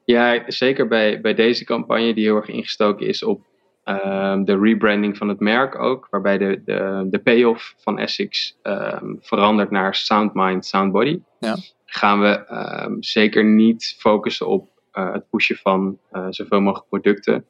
Ja, 0.05 0.43
zeker 0.47 0.87
bij, 0.87 1.21
bij 1.21 1.33
deze 1.33 1.63
campagne 1.63 2.13
die 2.13 2.23
heel 2.23 2.35
erg 2.35 2.47
ingestoken 2.47 3.07
is 3.07 3.23
op 3.23 3.41
Ehm, 3.83 4.43
de 4.43 4.57
rebranding 4.57 5.17
van 5.17 5.27
het 5.27 5.39
merk 5.39 5.79
ook, 5.79 6.07
waarbij 6.09 6.37
de, 6.37 6.61
de, 6.65 7.07
de 7.09 7.19
payoff 7.19 7.75
van 7.77 7.99
Essex 7.99 8.57
um, 8.63 9.17
verandert 9.21 9.71
naar 9.71 9.95
Sound 9.95 10.33
Mind, 10.33 10.65
Sound 10.65 10.91
Body. 10.91 11.19
Ja. 11.39 11.55
Gaan 11.93 12.21
we 12.21 12.45
ehm, 12.45 12.95
zeker 12.99 13.45
niet 13.45 13.95
focussen 13.97 14.47
op 14.47 14.69
uh, 14.93 15.13
het 15.13 15.29
pushen 15.29 15.55
van 15.55 15.99
uh, 16.11 16.27
zoveel 16.29 16.61
mogelijk 16.61 16.89
producten. 16.89 17.45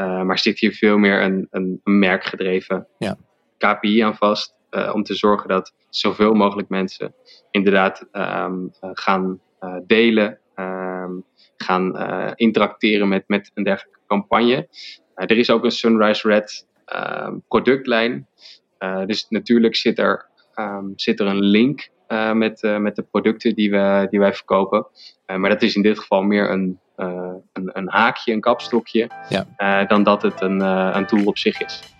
Uh, 0.00 0.22
maar 0.22 0.38
zit 0.38 0.58
hier 0.58 0.72
veel 0.72 0.98
meer 0.98 1.22
een, 1.22 1.46
een, 1.50 1.80
een 1.84 1.98
merkgedreven 1.98 2.86
ja. 2.98 3.16
KPI 3.58 4.00
aan 4.00 4.16
vast. 4.16 4.54
om 4.92 5.02
te 5.02 5.14
zorgen 5.14 5.48
dat 5.48 5.72
zoveel 5.88 6.34
mogelijk 6.34 6.68
mensen 6.68 7.14
inderdaad 7.50 8.08
gaan 8.80 9.40
delen, 9.86 10.38
gaan 11.56 11.96
interacteren 12.34 13.08
met, 13.08 13.24
met 13.26 13.50
een 13.54 13.64
dergelijke 13.64 14.00
campagne. 14.06 14.68
Eh, 15.16 15.30
er 15.30 15.38
is 15.38 15.50
ook 15.50 15.64
een 15.64 15.70
Sunrise 15.70 16.28
Red 16.28 16.66
ehm, 16.84 17.38
productlijn. 17.48 18.28
Eh, 18.78 19.06
dus 19.06 19.26
natuurlijk 19.28 19.76
zit 19.76 19.98
er, 19.98 20.26
ehm, 20.54 20.86
zit 20.96 21.20
er 21.20 21.26
een 21.26 21.42
link 21.42 21.88
eh, 22.06 22.32
met, 22.32 22.62
met 22.78 22.96
de 22.96 23.02
producten 23.02 23.54
die, 23.54 23.70
we, 23.70 24.06
die 24.10 24.20
wij 24.20 24.34
verkopen. 24.34 24.86
maar 25.26 25.50
dat 25.50 25.62
is 25.62 25.74
in 25.74 25.82
dit 25.82 25.98
geval 25.98 26.22
meer 26.22 26.50
een, 26.50 26.78
een, 26.96 27.42
een, 27.52 27.88
haakje, 27.88 28.32
een 28.32 28.40
kapstokje, 28.40 29.10
ja. 29.28 29.84
dan 29.84 30.02
dat 30.02 30.22
het 30.22 30.40
een, 30.40 30.60
een 30.96 31.06
tool 31.06 31.24
op 31.24 31.38
zich 31.38 31.60
is. 31.60 31.96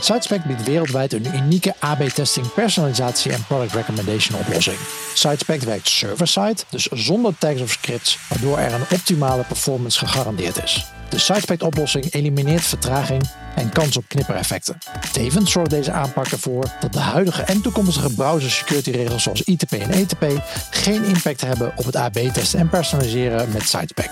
SiteSpec 0.00 0.44
biedt 0.44 0.64
wereldwijd 0.64 1.12
een 1.12 1.26
unieke 1.34 1.74
AB-testing, 1.78 2.52
personalisatie 2.54 3.32
en 3.32 3.44
product 3.46 3.72
recommendation 3.72 4.40
oplossing. 4.40 4.76
SiteSpec 5.14 5.60
werkt 5.60 5.88
server-side, 5.88 6.56
dus 6.70 6.86
zonder 6.86 7.38
tags 7.38 7.60
of 7.60 7.70
scripts, 7.70 8.18
waardoor 8.28 8.58
er 8.58 8.72
een 8.72 8.86
optimale 8.90 9.44
performance 9.44 9.98
gegarandeerd 9.98 10.62
is. 10.62 10.99
De 11.10 11.18
SiteSpec-oplossing 11.18 12.12
elimineert 12.12 12.64
vertraging 12.64 13.22
en 13.54 13.70
kans 13.70 13.96
op 13.96 14.04
knippereffecten. 14.08 14.78
Tevens 15.12 15.50
zorgt 15.50 15.70
deze 15.70 15.92
aanpak 15.92 16.26
ervoor 16.26 16.64
dat 16.80 16.92
de 16.92 16.98
huidige 16.98 17.42
en 17.42 17.60
toekomstige 17.60 18.14
browser 18.14 18.50
security 18.50 18.90
regels 18.90 19.22
zoals 19.22 19.42
ITP 19.42 19.72
en 19.72 19.90
ETP 19.90 20.24
geen 20.70 21.04
impact 21.04 21.40
hebben 21.40 21.72
op 21.76 21.84
het 21.84 21.96
AB-testen 21.96 22.58
en 22.58 22.68
personaliseren 22.68 23.52
met 23.52 23.62
SiteSpec. 23.62 24.10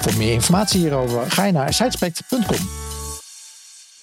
Voor 0.00 0.16
meer 0.16 0.32
informatie 0.32 0.80
hierover 0.80 1.30
ga 1.30 1.44
je 1.44 1.52
naar 1.52 1.74
sitespect.com. 1.74 2.95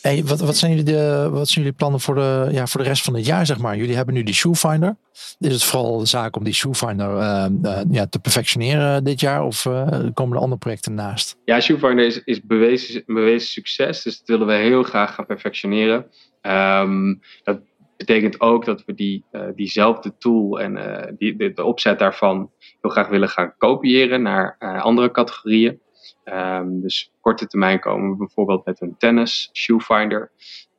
Wat, 0.03 0.39
wat, 0.39 0.57
zijn 0.57 0.71
jullie 0.71 0.85
de, 0.85 1.29
wat 1.31 1.47
zijn 1.47 1.63
jullie 1.65 1.77
plannen 1.77 1.99
voor 1.99 2.15
de, 2.15 2.47
ja, 2.51 2.67
voor 2.67 2.81
de 2.81 2.87
rest 2.87 3.03
van 3.03 3.15
het 3.15 3.25
jaar, 3.25 3.45
zeg 3.45 3.57
maar? 3.57 3.77
Jullie 3.77 3.95
hebben 3.95 4.13
nu 4.13 4.23
die 4.23 4.33
Shoefinder. 4.33 4.97
Is 5.39 5.53
het 5.53 5.63
vooral 5.63 5.97
de 5.97 6.05
zaak 6.05 6.35
om 6.35 6.43
die 6.43 6.53
Shoefinder 6.53 7.09
uh, 7.09 7.45
ja, 7.89 8.07
te 8.07 8.19
perfectioneren 8.19 9.03
dit 9.03 9.19
jaar? 9.19 9.43
Of 9.43 9.61
komen 10.13 10.35
er 10.35 10.41
andere 10.41 10.57
projecten 10.57 10.93
naast? 10.93 11.37
Ja, 11.45 11.59
Shoefinder 11.59 12.05
is, 12.05 12.23
is 12.23 12.41
bewezen, 12.45 13.41
succes. 13.41 14.03
Dus 14.03 14.17
dat 14.17 14.27
willen 14.27 14.47
we 14.47 14.53
heel 14.53 14.83
graag 14.83 15.15
gaan 15.15 15.25
perfectioneren. 15.25 16.05
Um, 16.41 17.21
dat 17.43 17.59
betekent 17.97 18.41
ook 18.41 18.65
dat 18.65 18.83
we 18.85 18.93
die, 18.93 19.25
diezelfde 19.55 20.13
tool 20.17 20.59
en 20.59 20.75
die, 21.17 21.35
de, 21.35 21.53
de, 21.53 21.63
opzet 21.63 21.99
daarvan 21.99 22.51
heel 22.81 22.91
graag 22.91 23.07
willen 23.07 23.29
gaan 23.29 23.53
kopiëren 23.57 24.21
naar 24.21 24.57
andere 24.81 25.11
categorieën. 25.11 25.81
Um, 26.25 26.81
dus 26.81 27.11
korte 27.21 27.47
termijn 27.47 27.79
komen 27.79 28.09
we 28.09 28.17
bijvoorbeeld 28.17 28.65
met 28.65 28.81
een 28.81 28.97
tennis 28.97 29.49
shoefinder, 29.53 30.31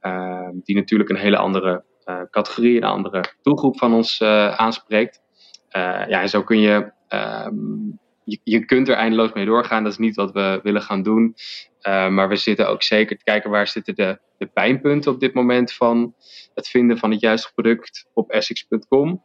uh, 0.03 0.49
die 0.63 0.77
natuurlijk 0.77 1.11
een 1.11 1.17
hele 1.17 1.37
andere 1.37 1.85
uh, 2.07 2.21
categorie, 2.31 2.77
een 2.77 2.85
andere 2.85 3.25
doelgroep 3.43 3.79
van 3.79 3.95
ons 3.95 4.21
uh, 4.21 4.55
aanspreekt. 4.55 5.23
Eh, 5.69 5.83
ja, 6.09 6.21
en 6.21 6.29
zo 6.29 6.43
kun 6.43 6.59
je, 6.59 6.93
um, 7.09 7.99
je, 8.25 8.39
je 8.45 8.65
kunt 8.65 8.89
er 8.89 8.95
eindeloos 8.95 9.33
mee 9.33 9.45
doorgaan. 9.45 9.83
Dat 9.83 9.93
is 9.93 9.99
niet 9.99 10.17
wat 10.17 10.33
we 10.33 10.61
willen 10.63 10.83
gaan 10.83 11.03
doen. 11.03 11.35
maar 11.83 12.29
we 12.29 12.37
zitten 12.37 12.69
ook 12.69 12.83
zeker 12.83 13.17
te 13.17 13.25
kijken 13.25 13.51
waar 13.51 13.69
zitten 13.69 13.95
de, 13.95 14.19
de 14.39 14.47
pijnpunten 14.47 15.13
op 15.13 15.21
dit 15.21 15.35
moment 15.35 15.73
van 15.73 16.15
het 16.55 16.69
vinden 16.69 16.99
van 16.99 17.11
het 17.11 17.21
juiste 17.21 17.53
product 17.55 18.07
op 18.13 18.31
Essex.com. 18.31 19.23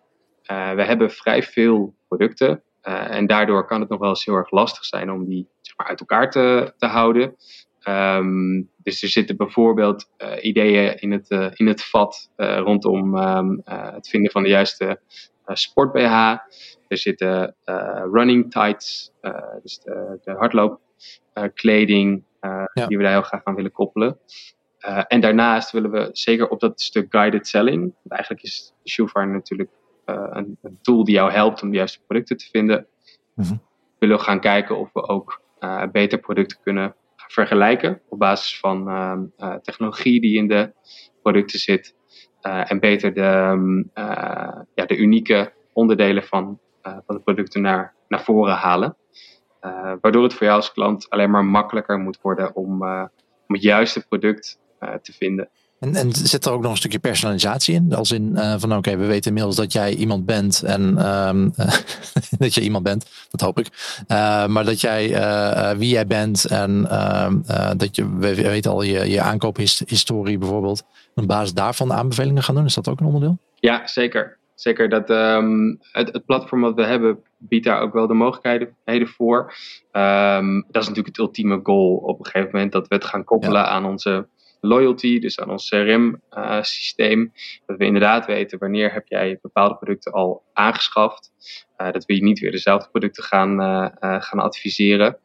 we 0.47 0.84
hebben 0.84 1.12
vrij 1.12 1.43
veel 1.43 1.95
producten. 2.08 2.63
Uh, 2.83 3.15
en 3.15 3.27
daardoor 3.27 3.65
kan 3.65 3.79
het 3.79 3.89
nog 3.89 3.99
wel 3.99 4.09
eens 4.09 4.25
heel 4.25 4.35
erg 4.35 4.51
lastig 4.51 4.85
zijn 4.85 5.11
om 5.11 5.25
die 5.25 5.47
zeg 5.61 5.77
maar, 5.77 5.87
uit 5.87 5.99
elkaar 5.99 6.31
te, 6.31 6.73
te 6.77 6.85
houden. 6.85 7.35
Um, 7.87 8.69
dus 8.77 9.03
er 9.03 9.09
zitten 9.09 9.37
bijvoorbeeld 9.37 10.09
uh, 10.17 10.43
ideeën 10.43 10.97
in 10.99 11.11
het, 11.11 11.29
uh, 11.31 11.47
in 11.53 11.67
het 11.67 11.83
vat 11.83 12.31
rondom 12.35 13.17
um, 13.17 13.61
het 13.65 14.09
vinden 14.09 14.31
van 14.31 14.43
de 14.43 14.49
juiste 14.49 14.99
sport 15.45 15.91
BH. 15.91 16.37
Er 16.87 16.97
zitten 16.97 17.55
running 18.11 18.51
tights, 18.51 19.11
dus 19.63 19.79
de, 19.79 20.19
de 20.23 20.31
hardloopkleding, 20.31 22.23
ja. 22.41 22.87
die 22.87 22.97
we 22.97 23.03
daar 23.03 23.11
heel 23.11 23.21
graag 23.21 23.43
aan 23.43 23.55
willen 23.55 23.71
koppelen. 23.71 24.19
en 25.07 25.21
daarnaast 25.21 25.71
willen 25.71 25.91
we 25.91 26.09
zeker 26.11 26.49
op 26.49 26.59
dat 26.59 26.81
stuk 26.81 27.05
guided 27.09 27.47
selling. 27.47 27.93
Eigenlijk 28.07 28.43
is 28.43 28.73
de 28.83 28.89
Shoefinder 28.89 29.33
natuurlijk 29.33 29.69
eh, 29.69 29.88
een, 30.09 30.57
een, 30.61 30.77
tool 30.81 31.03
die 31.03 31.15
jou 31.15 31.31
helpt 31.31 31.61
om 31.61 31.69
de 31.69 31.77
juiste 31.77 31.99
producten 32.07 32.37
te 32.37 32.49
vinden. 32.51 32.87
Mhm. 33.35 33.51
We 33.51 34.07
willen 34.07 34.19
gaan 34.19 34.39
kijken 34.39 34.77
of 34.77 34.89
we 34.93 35.07
ook 35.07 35.41
uh, 35.59 35.83
beter 35.91 36.19
producten 36.19 36.57
kunnen 36.63 36.95
vergelijken 37.15 38.01
op 38.09 38.19
basis 38.19 38.59
van 38.59 38.89
ehm, 38.89 39.23
eh, 39.37 39.55
technologie 39.55 40.21
die 40.21 40.37
in 40.37 40.47
de 40.47 40.71
producten 41.21 41.59
zit. 41.59 41.97
en 42.41 42.79
beter 42.79 43.13
de, 43.13 43.21
ehm, 43.21 43.77
ja, 44.73 44.85
de 44.85 44.97
unieke 44.97 45.53
onderdelen 45.73 46.23
van, 46.23 46.59
van 46.81 47.15
de 47.15 47.19
producten 47.19 47.61
naar, 47.61 47.93
naar 48.07 48.23
voren 48.23 48.55
halen. 48.55 48.95
waardoor 50.01 50.23
het 50.23 50.33
voor 50.33 50.45
jou 50.45 50.55
als 50.55 50.71
klant 50.71 51.09
alleen 51.09 51.31
maar 51.31 51.45
makkelijker 51.45 51.99
moet 51.99 52.21
worden 52.21 52.55
om, 52.55 52.83
om 53.47 53.53
het 53.53 53.61
juiste 53.61 54.07
product 54.07 54.59
te 55.01 55.13
vinden. 55.13 55.49
En, 55.79 55.95
en 55.95 56.13
zit 56.13 56.45
er 56.45 56.51
ook 56.51 56.61
nog 56.61 56.71
een 56.71 56.77
stukje 56.77 56.99
personalisatie 56.99 57.75
in? 57.75 57.93
Als 57.93 58.11
in 58.11 58.31
uh, 58.35 58.55
van 58.57 58.75
oké, 58.75 58.97
we 58.97 59.05
weten 59.05 59.27
inmiddels 59.27 59.55
dat 59.55 59.73
jij 59.73 59.93
iemand 59.93 60.25
bent 60.25 60.63
en 60.63 61.07
um, 61.07 61.53
dat 62.39 62.53
je 62.53 62.61
iemand 62.61 62.83
bent, 62.83 63.05
dat 63.29 63.41
hoop 63.41 63.59
ik. 63.59 63.67
Uh, 64.07 64.47
maar 64.47 64.65
dat 64.65 64.81
jij 64.81 65.09
uh, 65.09 65.71
wie 65.71 65.89
jij 65.89 66.07
bent 66.07 66.45
en 66.45 66.87
ehm, 66.89 67.37
dat 67.77 67.95
je, 67.95 68.17
we 68.17 68.35
weten 68.35 68.71
al 68.71 68.81
je, 68.81 69.09
je 69.09 69.21
aankoophistorie 69.21 70.37
bijvoorbeeld. 70.37 70.83
Op 71.15 71.27
basis 71.27 71.53
daarvan 71.53 71.93
aanbevelingen 71.93 72.43
gaan 72.43 72.55
doen, 72.55 72.65
is 72.65 72.73
dat 72.73 72.87
ook 72.87 72.99
een 72.99 73.05
onderdeel? 73.05 73.37
Ja, 73.55 73.87
zeker. 73.87 74.37
Zeker. 74.55 74.89
Dat, 74.89 75.09
um, 75.09 75.79
het, 75.91 76.13
het, 76.13 76.25
platform 76.25 76.61
wat 76.61 76.75
we 76.75 76.83
hebben 76.83 77.19
biedt 77.37 77.65
daar 77.65 77.81
ook 77.81 77.93
wel 77.93 78.07
de 78.07 78.13
mogelijkheden 78.13 79.07
voor. 79.07 79.53
dat 79.91 80.81
is 80.81 80.87
natuurlijk 80.87 81.07
het 81.07 81.17
ultieme 81.17 81.59
goal 81.63 81.95
op 81.95 82.19
een 82.19 82.25
gegeven 82.25 82.49
moment 82.53 82.71
dat 82.71 82.87
we 82.87 82.95
het 82.95 83.05
gaan 83.05 83.23
koppelen 83.23 83.67
aan 83.67 83.85
onze 83.85 84.27
loyalty, 84.61 85.19
dus 85.19 85.39
aan 85.39 85.49
ons 85.49 85.69
CRM-systeem. 85.69 87.21
Eh, 87.33 87.59
dat 87.65 87.77
we 87.77 87.85
inderdaad 87.85 88.25
weten 88.25 88.59
wanneer 88.59 88.93
heb 88.93 89.07
jij 89.07 89.39
bepaalde 89.41 89.75
producten 89.75 90.11
al 90.11 90.43
aangeschaft. 90.53 91.31
Uh, 91.77 91.91
dat 91.91 92.05
we 92.05 92.15
je 92.15 92.23
niet 92.23 92.39
weer 92.39 92.51
dezelfde 92.51 92.89
producten 92.89 93.23
gaan, 93.23 93.61
uh, 93.61 93.87
gaan 94.21 94.39
adviseren. 94.39 95.17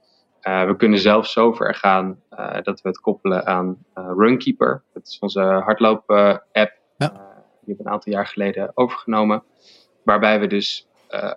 we 0.42 0.74
kunnen 0.76 0.98
zelfs 0.98 1.32
zover 1.32 1.74
gaan 1.74 2.22
dat 2.62 2.80
we 2.80 2.88
het 2.88 3.00
koppelen 3.00 3.46
aan 3.46 3.84
Runkeeper. 3.94 4.82
Dat 4.92 5.06
is 5.06 5.18
onze 5.18 5.40
hardloop-app. 5.40 6.72
Ja. 6.96 7.08
die 7.08 7.08
hebben 7.64 7.76
we 7.76 7.76
een 7.78 7.88
aantal 7.88 8.12
jaar 8.12 8.26
geleden 8.26 8.70
overgenomen. 8.74 9.42
Waarbij 10.02 10.40
we 10.40 10.46
dus 10.46 10.88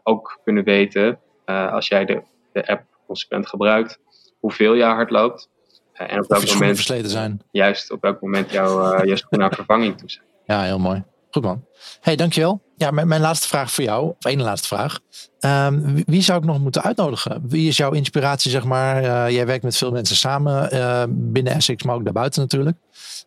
ook 0.04 0.40
kunnen 0.44 0.64
weten, 0.64 1.20
als 1.46 1.88
jij 1.88 2.06
de, 2.06 2.22
de 2.52 2.68
app 2.68 2.84
consequent 3.06 3.48
gebruikt, 3.48 4.00
hoeveel 4.40 4.76
jij 4.76 4.90
hardloopt. 4.90 5.50
Eh, 5.98 6.12
en 6.12 6.20
op 6.20 6.30
welk 6.30 6.48
moment 6.54 6.76
versleten 6.76 7.10
zijn. 7.10 7.42
Juist 7.52 7.92
op 7.92 8.02
welk 8.02 8.22
moment 8.22 8.52
jouw, 8.52 8.94
uh, 8.94 9.16
schoenen 9.16 9.40
naar 9.40 9.54
vervanging 9.54 9.98
toe 9.98 10.10
zijn. 10.10 10.26
Ja, 10.46 10.62
heel 10.62 10.80
mooi. 10.80 11.04
Goed 11.32 11.44
man. 11.44 11.66
Hey, 12.02 12.16
dankjewel. 12.16 12.62
Ja, 12.76 12.92
mijn, 12.92 13.08
mijn 13.08 13.22
laatste 13.22 13.48
vraag 13.48 13.72
voor 13.72 13.84
jou, 13.84 14.08
of 14.08 14.26
één 14.26 14.42
laatste 14.42 14.68
vraag. 14.68 15.00
Um, 15.40 16.04
wie, 16.06 16.22
zou 16.22 16.40
ik 16.40 16.46
nog 16.46 16.60
moeten 16.60 16.84
uitnodigen? 16.84 17.44
Wie 17.48 17.68
is 17.68 17.78
jouw 17.78 17.92
inspiratie, 17.92 18.52
zeg 18.52 18.64
maar? 18.64 19.04
Uh, 19.04 19.30
jij 19.30 19.46
werkt 19.46 19.64
met 19.64 19.78
veel 19.78 19.92
mensen 19.92 20.16
samen 20.16 20.74
uh, 20.74 21.04
binnen 21.10 21.54
Essex, 21.54 21.84
maar 21.84 21.96
ook 21.96 22.04
daarbuiten 22.04 22.42
natuurlijk. 22.42 22.78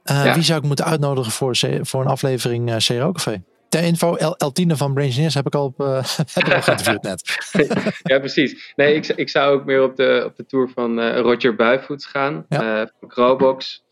Uh, 0.04 0.24
ja. 0.24 0.34
Wie 0.34 0.42
zou 0.42 0.58
ik 0.58 0.66
moeten 0.66 0.84
uitnodigen 0.84 1.32
voor, 1.32 1.56
voor 1.82 2.00
een 2.00 2.06
aflevering 2.06 2.76
CRO 2.76 3.12
Café? 3.12 3.42
Ter 3.70 3.82
info, 3.82 4.14
El, 4.14 4.52
Tine 4.52 4.76
van 4.76 4.94
Brain 4.94 5.12
heb 5.12 5.46
ik 5.46 5.54
al 5.54 5.64
op, 5.64 5.80
uh, 5.80 6.02
heb 6.32 6.46
ik 6.46 6.54
al 6.54 6.62
geïnterviewd 6.62 7.02
net. 7.02 7.22
ja, 8.12 8.18
precies. 8.18 8.72
Nee, 8.76 8.94
ik, 8.94 9.06
ik 9.06 9.28
zou 9.28 9.54
ook 9.54 9.64
meer 9.64 9.82
op 9.82 9.96
de, 9.96 10.22
op 10.26 10.36
de 10.36 10.46
tour 10.46 10.68
van 10.68 10.98
uh, 10.98 11.18
Roger 11.18 11.54
Buivoets 11.54 12.06
gaan, 12.06 12.46
ja. 12.48 12.80
uh, 12.80 12.86
van 13.00 13.08
Crowbox. 13.08 13.84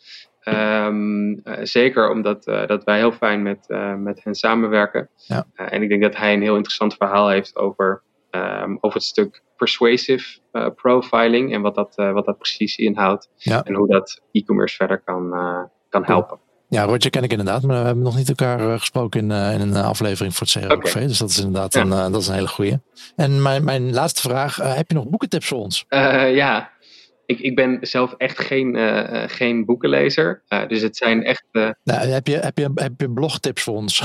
Um, 0.45 1.43
zeker 1.63 2.11
omdat 2.11 2.45
dat 2.45 2.85
wij 2.85 2.97
heel 2.97 3.13
fijn 3.13 3.43
met, 3.43 3.67
met 3.99 4.25
hen 4.25 4.35
samenwerken. 4.35 5.09
Ja. 5.17 5.47
en 5.55 5.83
ik 5.83 5.89
denk 5.89 6.03
dat 6.03 6.17
hij 6.17 6.33
een 6.33 6.43
heel 6.43 6.55
interessant 6.55 6.95
verhaal 6.95 7.29
heeft 7.29 7.57
over, 7.57 8.03
um, 8.31 8.79
over 8.81 8.97
het 8.97 9.07
stuk 9.07 9.43
persuasive 9.57 10.39
profiling 10.75 11.53
en 11.55 11.61
wat 11.61 11.75
dat, 11.75 11.95
wat 11.95 12.25
dat 12.25 12.39
precies 12.39 12.77
inhoudt. 12.77 13.29
En 13.65 13.75
hoe 13.75 13.89
dat 13.89 14.23
e-commerce 14.33 14.77
verder 14.77 14.99
kan, 15.05 15.31
kan 15.89 16.05
helpen. 16.05 16.39
Ja, 16.69 16.83
Roger 16.83 17.11
ken 17.11 17.23
ik 17.23 17.31
inderdaad, 17.31 17.63
maar 17.63 17.79
we 17.81 17.85
hebben 17.87 18.05
nog 18.05 18.17
niet 18.17 18.29
elkaar 18.29 18.79
gesproken 18.79 19.21
in, 19.21 19.31
in 19.31 19.61
een 19.61 19.77
aflevering 19.77 20.35
voor 20.35 20.47
het 20.53 20.67
CRO 20.67 20.79
Café. 20.79 21.07
Dus 21.07 21.19
dat 21.19 21.31
is 21.31 21.39
inderdaad 21.39 21.75
een, 21.75 21.89
dat 21.89 22.21
is 22.21 22.29
een 22.29 22.35
hele 22.35 22.49
goede. 22.49 22.81
En 23.17 23.43
mijn, 23.43 23.65
mijn 23.65 23.93
laatste 23.93 24.21
vraag, 24.21 24.57
heb 24.57 24.89
je 24.89 24.95
nog 24.95 25.09
boekentips 25.09 25.47
voor 25.47 25.59
ons? 25.59 25.85
ja, 25.89 26.71
ik, 27.29 27.41
ik 27.41 27.55
ben 27.55 27.79
zelf 27.81 28.15
echt 28.17 28.41
geen, 28.41 28.77
uh, 28.77 29.23
geen 29.27 29.65
boekenlezer. 29.65 30.43
Uh, 30.49 30.69
dus 30.69 30.83
het 30.83 30.97
zijn 30.97 31.25
echt. 31.25 31.45
Uh... 31.53 31.71
Nou, 31.85 32.09
heb, 32.09 32.27
je, 32.27 32.37
heb, 32.37 32.59
je, 32.59 32.71
heb 32.75 32.93
je 32.97 33.11
blogtips 33.11 33.63
voor 33.63 33.75
ons? 33.75 33.99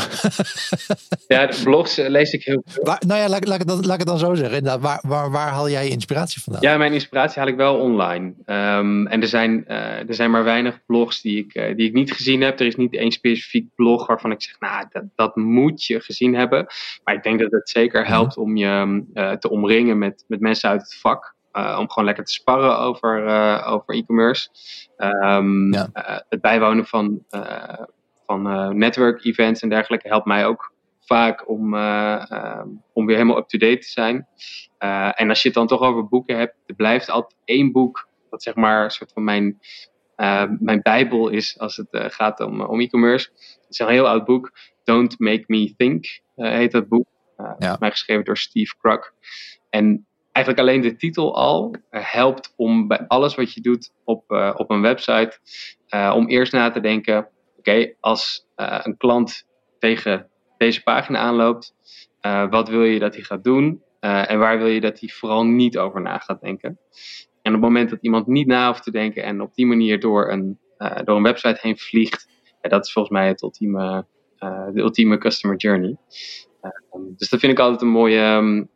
ja, 1.27 1.45
de 1.45 1.61
blogs 1.63 1.95
lees 1.95 2.33
ik 2.33 2.43
heel 2.43 2.61
veel. 2.65 2.83
Waar, 2.83 3.01
nou 3.07 3.19
ja, 3.19 3.29
laat, 3.29 3.47
laat, 3.47 3.61
ik 3.61 3.69
het, 3.69 3.85
laat 3.85 3.93
ik 3.93 3.99
het 3.99 4.07
dan 4.07 4.17
zo 4.17 4.33
zeggen. 4.33 4.81
Waar, 4.81 5.03
waar, 5.07 5.31
waar 5.31 5.49
haal 5.49 5.69
jij 5.69 5.83
je 5.83 5.89
inspiratie 5.89 6.41
vandaan? 6.41 6.61
Ja, 6.61 6.77
mijn 6.77 6.93
inspiratie 6.93 7.39
haal 7.39 7.47
ik 7.47 7.55
wel 7.55 7.79
online. 7.79 8.33
Um, 8.45 9.07
en 9.07 9.21
er 9.21 9.27
zijn, 9.27 9.67
er 9.67 10.15
zijn 10.15 10.31
maar 10.31 10.43
weinig 10.43 10.85
blogs 10.85 11.21
die 11.21 11.37
ik, 11.37 11.77
die 11.77 11.87
ik 11.87 11.93
niet 11.93 12.13
gezien 12.13 12.41
heb. 12.41 12.59
Er 12.59 12.65
is 12.65 12.75
niet 12.75 12.95
één 12.95 13.11
specifiek 13.11 13.67
blog 13.75 14.07
waarvan 14.07 14.31
ik 14.31 14.41
zeg, 14.41 14.59
nou, 14.59 14.85
dat, 14.89 15.03
dat 15.15 15.35
moet 15.35 15.85
je 15.85 15.99
gezien 15.99 16.35
hebben. 16.35 16.67
Maar 17.03 17.15
ik 17.15 17.23
denk 17.23 17.39
dat 17.39 17.51
het 17.51 17.69
zeker 17.69 18.01
mhm. 18.01 18.11
helpt 18.11 18.37
om 18.37 18.57
je 18.57 19.03
te 19.39 19.49
omringen 19.49 19.97
met, 19.97 20.23
met 20.27 20.39
mensen 20.39 20.69
uit 20.69 20.81
het 20.81 20.95
vak. 20.95 21.33
Uh, 21.53 21.77
om 21.79 21.89
gewoon 21.89 22.05
lekker 22.05 22.23
te 22.25 22.31
sparren 22.31 22.77
over, 22.77 23.25
uh, 23.27 23.71
over 23.71 23.95
e-commerce. 23.95 24.49
Um, 24.97 25.73
ja. 25.73 25.89
uh, 25.93 26.17
het 26.29 26.41
bijwonen 26.41 26.85
van, 26.85 27.25
van 28.25 28.77
network-events 28.77 29.61
en 29.61 29.69
dergelijke 29.69 30.07
helpt 30.07 30.25
mij 30.25 30.45
ook 30.45 30.71
vaak 31.05 31.49
om, 31.49 31.73
ehm, 31.73 32.67
om 32.93 33.05
weer 33.05 33.15
helemaal 33.15 33.37
up-to-date 33.37 33.77
te 33.77 33.89
zijn. 33.89 34.27
en 35.15 35.29
als 35.29 35.41
je 35.41 35.47
het 35.47 35.57
dan 35.57 35.67
toch 35.67 35.81
over 35.81 36.07
boeken 36.07 36.37
hebt, 36.37 36.55
er 36.65 36.75
blijft 36.75 37.09
altijd 37.09 37.39
één 37.45 37.71
boek 37.71 38.07
dat 38.29 38.43
zeg 38.43 38.55
maar 38.55 38.83
een 38.83 38.91
soort 38.91 39.11
van 39.11 39.23
mijn, 39.23 39.59
mijn 40.59 40.81
bijbel 40.81 41.29
is 41.29 41.59
als 41.59 41.75
het 41.77 42.13
gaat 42.13 42.39
om, 42.39 42.61
om 42.61 42.79
e-commerce. 42.79 43.29
Het 43.33 43.69
is 43.69 43.79
een 43.79 43.87
heel 43.87 44.07
oud 44.07 44.25
boek. 44.25 44.51
Don't 44.83 45.19
Make 45.19 45.43
Me 45.47 45.73
Think 45.77 46.19
heet 46.35 46.71
dat 46.71 46.87
boek. 46.87 47.07
Ja. 47.57 47.77
Mij 47.79 47.91
geschreven 47.91 48.25
door 48.25 48.37
Steve 48.37 48.75
Krug. 48.81 49.13
En 49.69 50.07
eigenlijk 50.33 50.67
alleen 50.67 50.81
de 50.81 50.95
titel 50.95 51.35
al 51.35 51.75
helpt 51.89 52.53
om 52.55 52.87
bij 52.87 53.07
alles 53.07 53.35
wat 53.35 53.53
je 53.53 53.61
doet 53.61 53.93
op, 54.03 54.31
uh, 54.31 54.53
op 54.55 54.69
een 54.69 54.81
website, 54.81 55.39
uh, 55.95 56.13
om 56.15 56.27
eerst 56.27 56.53
na 56.53 56.69
te 56.69 56.79
denken: 56.79 57.27
oké, 57.57 57.93
als 57.99 58.47
een 58.55 58.97
klant 58.97 59.47
tegen 59.79 60.29
deze 60.57 60.83
pagina 60.83 61.19
aanloopt, 61.19 61.75
wat 62.49 62.69
wil 62.69 62.83
je 62.83 62.99
dat 62.99 63.15
hij 63.15 63.23
gaat 63.23 63.43
doen 63.43 63.83
en 63.99 64.39
waar 64.39 64.57
wil 64.57 64.67
je 64.67 64.81
dat 64.81 64.99
hij 64.99 65.09
vooral 65.09 65.45
niet 65.45 65.77
over 65.77 66.01
na 66.01 66.17
gaat 66.17 66.41
denken? 66.41 66.79
En 67.41 67.55
op 67.55 67.61
het 67.61 67.69
moment 67.69 67.89
dat 67.89 67.99
iemand 68.01 68.27
niet 68.27 68.47
na 68.47 68.67
hoeft 68.67 68.83
te 68.83 68.91
denken 68.91 69.23
en 69.23 69.41
op 69.41 69.55
die 69.55 69.65
manier 69.65 69.99
door 69.99 70.31
een, 70.31 70.59
door 71.03 71.15
een 71.15 71.23
website 71.23 71.57
heen 71.61 71.77
vliegt, 71.77 72.27
dat 72.61 72.85
is 72.85 72.91
volgens 72.91 73.13
mij 73.13 73.27
het 73.27 73.41
ultieme, 73.41 74.05
de 74.73 74.81
ultieme 74.81 75.17
customer 75.17 75.57
journey. 75.57 75.97
Ehm, 76.63 77.01
dus 77.17 77.29
dat 77.29 77.39
vind 77.39 77.51
ik 77.51 77.59
altijd 77.59 77.81
een 77.81 77.87
mooie, 77.87 78.21
um, 78.21 78.69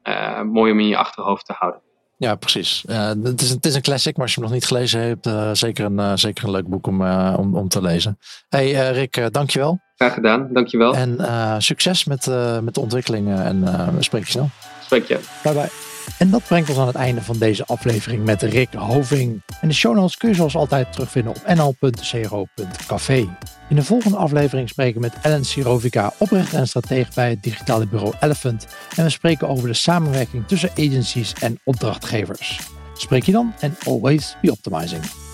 mooie 0.52 0.72
om 0.72 0.80
in 0.80 0.88
je 0.88 0.98
achterhoofd 0.98 1.46
te 1.46 1.54
houden. 1.54 1.82
Ja, 2.18 2.36
precies. 2.36 2.84
Uh, 2.90 3.08
het, 3.24 3.42
is, 3.42 3.50
het 3.50 3.66
is 3.66 3.76
een 3.76 3.82
classic, 3.82 4.16
maar 4.16 4.26
als 4.26 4.34
je 4.34 4.40
hem 4.40 4.50
nog 4.50 4.60
niet 4.60 4.68
gelezen 4.68 5.02
hebt, 5.02 5.28
uh, 5.28 5.50
zeker, 5.54 5.86
een, 5.86 6.00
uh, 6.00 6.12
zeker 6.16 6.44
een 6.44 6.52
leuk 6.52 6.68
boek 6.68 6.88
om, 6.88 7.02
om, 7.36 7.56
om 7.56 7.68
te 7.68 7.82
lezen. 7.82 8.18
Hey 8.50 8.92
Rick, 8.92 9.34
dankjewel. 9.34 9.80
Graag 9.96 10.14
gedaan, 10.14 10.50
dankjewel. 10.54 10.96
En 10.96 11.62
succes 11.62 12.06
met, 12.06 12.26
met 12.64 12.74
de 12.74 12.82
ontwikkelingen 12.82 13.44
en 13.44 13.62
we 13.96 14.04
spreken 14.04 14.28
je 14.28 14.32
snel. 14.32 14.50
Spreek 14.84 15.06
je. 15.06 15.20
Bye 15.44 15.54
bye. 15.54 15.87
En 16.18 16.30
dat 16.30 16.44
brengt 16.44 16.70
ons 16.70 16.78
aan 16.78 16.88
het 16.88 16.96
einde 16.96 17.22
van 17.22 17.38
deze 17.38 17.66
aflevering 17.66 18.24
met 18.24 18.42
Rick 18.42 18.74
Hoving. 18.74 19.42
En 19.62 19.68
de 19.68 19.74
show 19.74 19.96
notes 19.96 20.18
kun 20.18 20.30
je 20.30 20.36
zoals 20.36 20.56
altijd 20.56 20.92
terugvinden 20.94 21.36
op 21.36 21.56
nl.cro.café. 21.56 23.28
In 23.70 23.76
de 23.76 23.84
volgende 23.84 24.18
aflevering 24.18 24.70
spreken 24.70 25.02
we 25.02 25.08
met 25.08 25.18
Ellen 25.22 25.46
Sirovica, 25.46 26.14
oprichter 26.18 26.60
en 26.60 26.68
stratege 26.68 27.12
bij 27.16 27.30
het 27.30 27.44
digitale 27.44 27.88
bureau 27.88 28.14
Elephant. 28.20 28.68
En 28.96 29.04
we 29.04 29.10
spreken 29.10 29.48
over 29.48 29.68
de 29.68 29.74
samenwerking 29.74 30.48
tussen 30.48 30.70
agencies 30.72 31.34
en 31.34 31.60
opdrachtgevers. 31.64 32.60
Spreek 32.94 33.24
je 33.24 33.32
dan 33.32 33.54
en 33.60 33.76
always 33.86 34.36
be 34.42 34.52
optimizing. 34.52 35.27